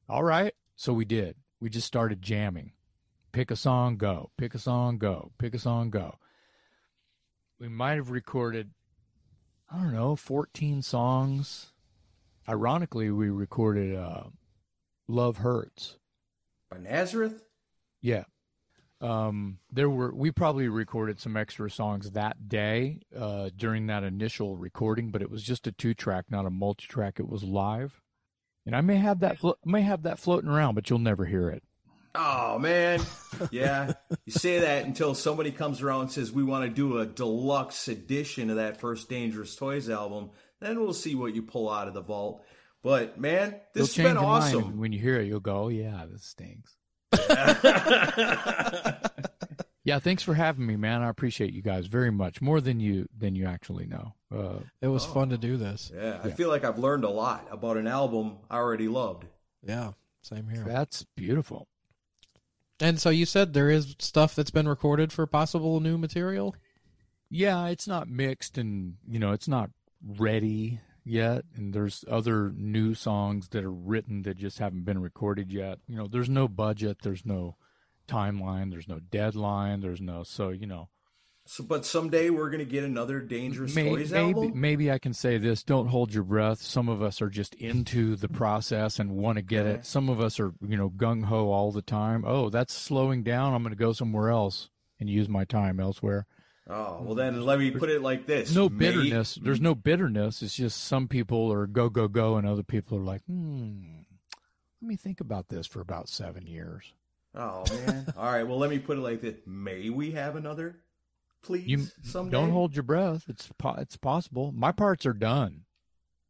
[0.08, 0.54] All right.
[0.76, 1.36] So we did.
[1.60, 2.72] We just started jamming.
[3.32, 4.30] Pick a song, go.
[4.38, 5.32] Pick a song, go.
[5.38, 6.18] Pick a song, go
[7.58, 8.70] we might have recorded
[9.70, 11.72] I don't know, 14 songs
[12.48, 14.24] ironically, we recorded uh,
[15.08, 15.96] "Love Hurts."
[16.70, 17.42] By Nazareth?
[18.00, 18.24] Yeah.
[19.00, 24.56] Um, there were we probably recorded some extra songs that day uh, during that initial
[24.56, 27.20] recording, but it was just a two track, not a multi track.
[27.20, 28.00] It was live,
[28.64, 31.50] and I may have that flo- may have that floating around, but you'll never hear
[31.50, 31.62] it.
[32.14, 33.02] Oh man,
[33.50, 33.92] yeah.
[34.24, 37.88] you say that until somebody comes around and says we want to do a deluxe
[37.88, 40.30] edition of that first Dangerous Toys album.
[40.60, 42.42] Then we'll see what you pull out of the vault.
[42.82, 44.78] But man, this You'll has been change your mind, awesome.
[44.78, 46.75] when you hear it, you'll go, "Oh yeah, this stinks."
[49.84, 51.02] Yeah, thanks for having me, man.
[51.02, 54.14] I appreciate you guys very much, more than you than you actually know.
[54.34, 55.92] Uh, It was fun to do this.
[55.94, 59.26] yeah, I feel like I've learned a lot about an album I already loved.
[59.62, 59.92] Yeah,
[60.22, 60.64] same here.
[60.66, 61.68] that's beautiful.
[62.80, 66.56] And so you said there is stuff that's been recorded for possible new material.
[67.30, 69.70] Yeah, it's not mixed and you know, it's not
[70.04, 75.52] ready yet and there's other new songs that are written that just haven't been recorded
[75.52, 75.78] yet.
[75.86, 77.56] You know, there's no budget, there's no
[78.08, 80.88] timeline, there's no deadline, there's no so, you know,
[81.48, 84.60] So, but someday we're gonna get another Dangerous may- Toys maybe album.
[84.60, 86.60] maybe I can say this, don't hold your breath.
[86.60, 89.78] Some of us are just into the process and want to get Okay.
[89.78, 89.86] it.
[89.86, 92.24] Some of us are, you know, gung ho all the time.
[92.26, 93.54] Oh, that's slowing down.
[93.54, 96.26] I'm going to go somewhere else and use my time elsewhere.
[96.68, 99.36] Oh well, then let me put it like this: no May- bitterness.
[99.36, 100.42] There's no bitterness.
[100.42, 103.82] It's just some people are go go go, and other people are like, hmm.
[104.82, 106.92] Let me think about this for about seven years.
[107.34, 108.12] Oh man!
[108.16, 110.76] All right, well, let me put it like this: May we have another,
[111.42, 111.66] please?
[111.66, 112.32] You someday.
[112.32, 113.24] don't hold your breath.
[113.28, 114.52] It's po- it's possible.
[114.52, 115.62] My parts are done.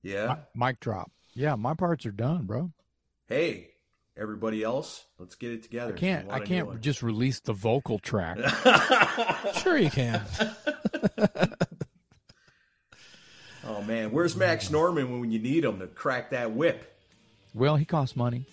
[0.03, 0.37] Yeah.
[0.55, 1.11] Mi- mic drop.
[1.35, 2.73] Yeah, my parts are done, bro.
[3.27, 3.71] Hey,
[4.17, 5.95] everybody else, let's get it together.
[5.95, 6.25] I can't.
[6.27, 8.39] I want a new can't just release the vocal track.
[9.63, 10.23] Sure, you can.
[13.69, 16.93] Oh man, where's Max Norman when you need him to crack that whip?
[17.53, 18.45] well, he costs money.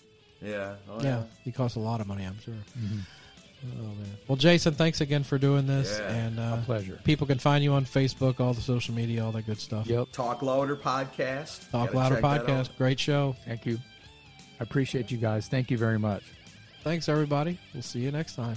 [0.42, 0.74] Yeah.
[0.90, 2.54] Oh, yeah, he costs a lot of money, I'm sure.
[2.76, 4.16] Oh man.
[4.26, 6.98] Well, Jason, thanks again for doing this, Yeah, and uh, pleasure.
[7.04, 9.86] People can find you on Facebook, all the social media, all that good stuff.
[9.86, 10.08] Yep.
[10.12, 11.70] Talk Louder podcast.
[11.70, 12.46] Talk Louder check that out.
[12.46, 13.36] podcast, great show.
[13.46, 13.78] Thank you.
[14.60, 15.48] I appreciate you guys.
[15.48, 16.22] Thank you very much.
[16.82, 17.58] Thanks, everybody.
[17.72, 18.56] We'll see you next time.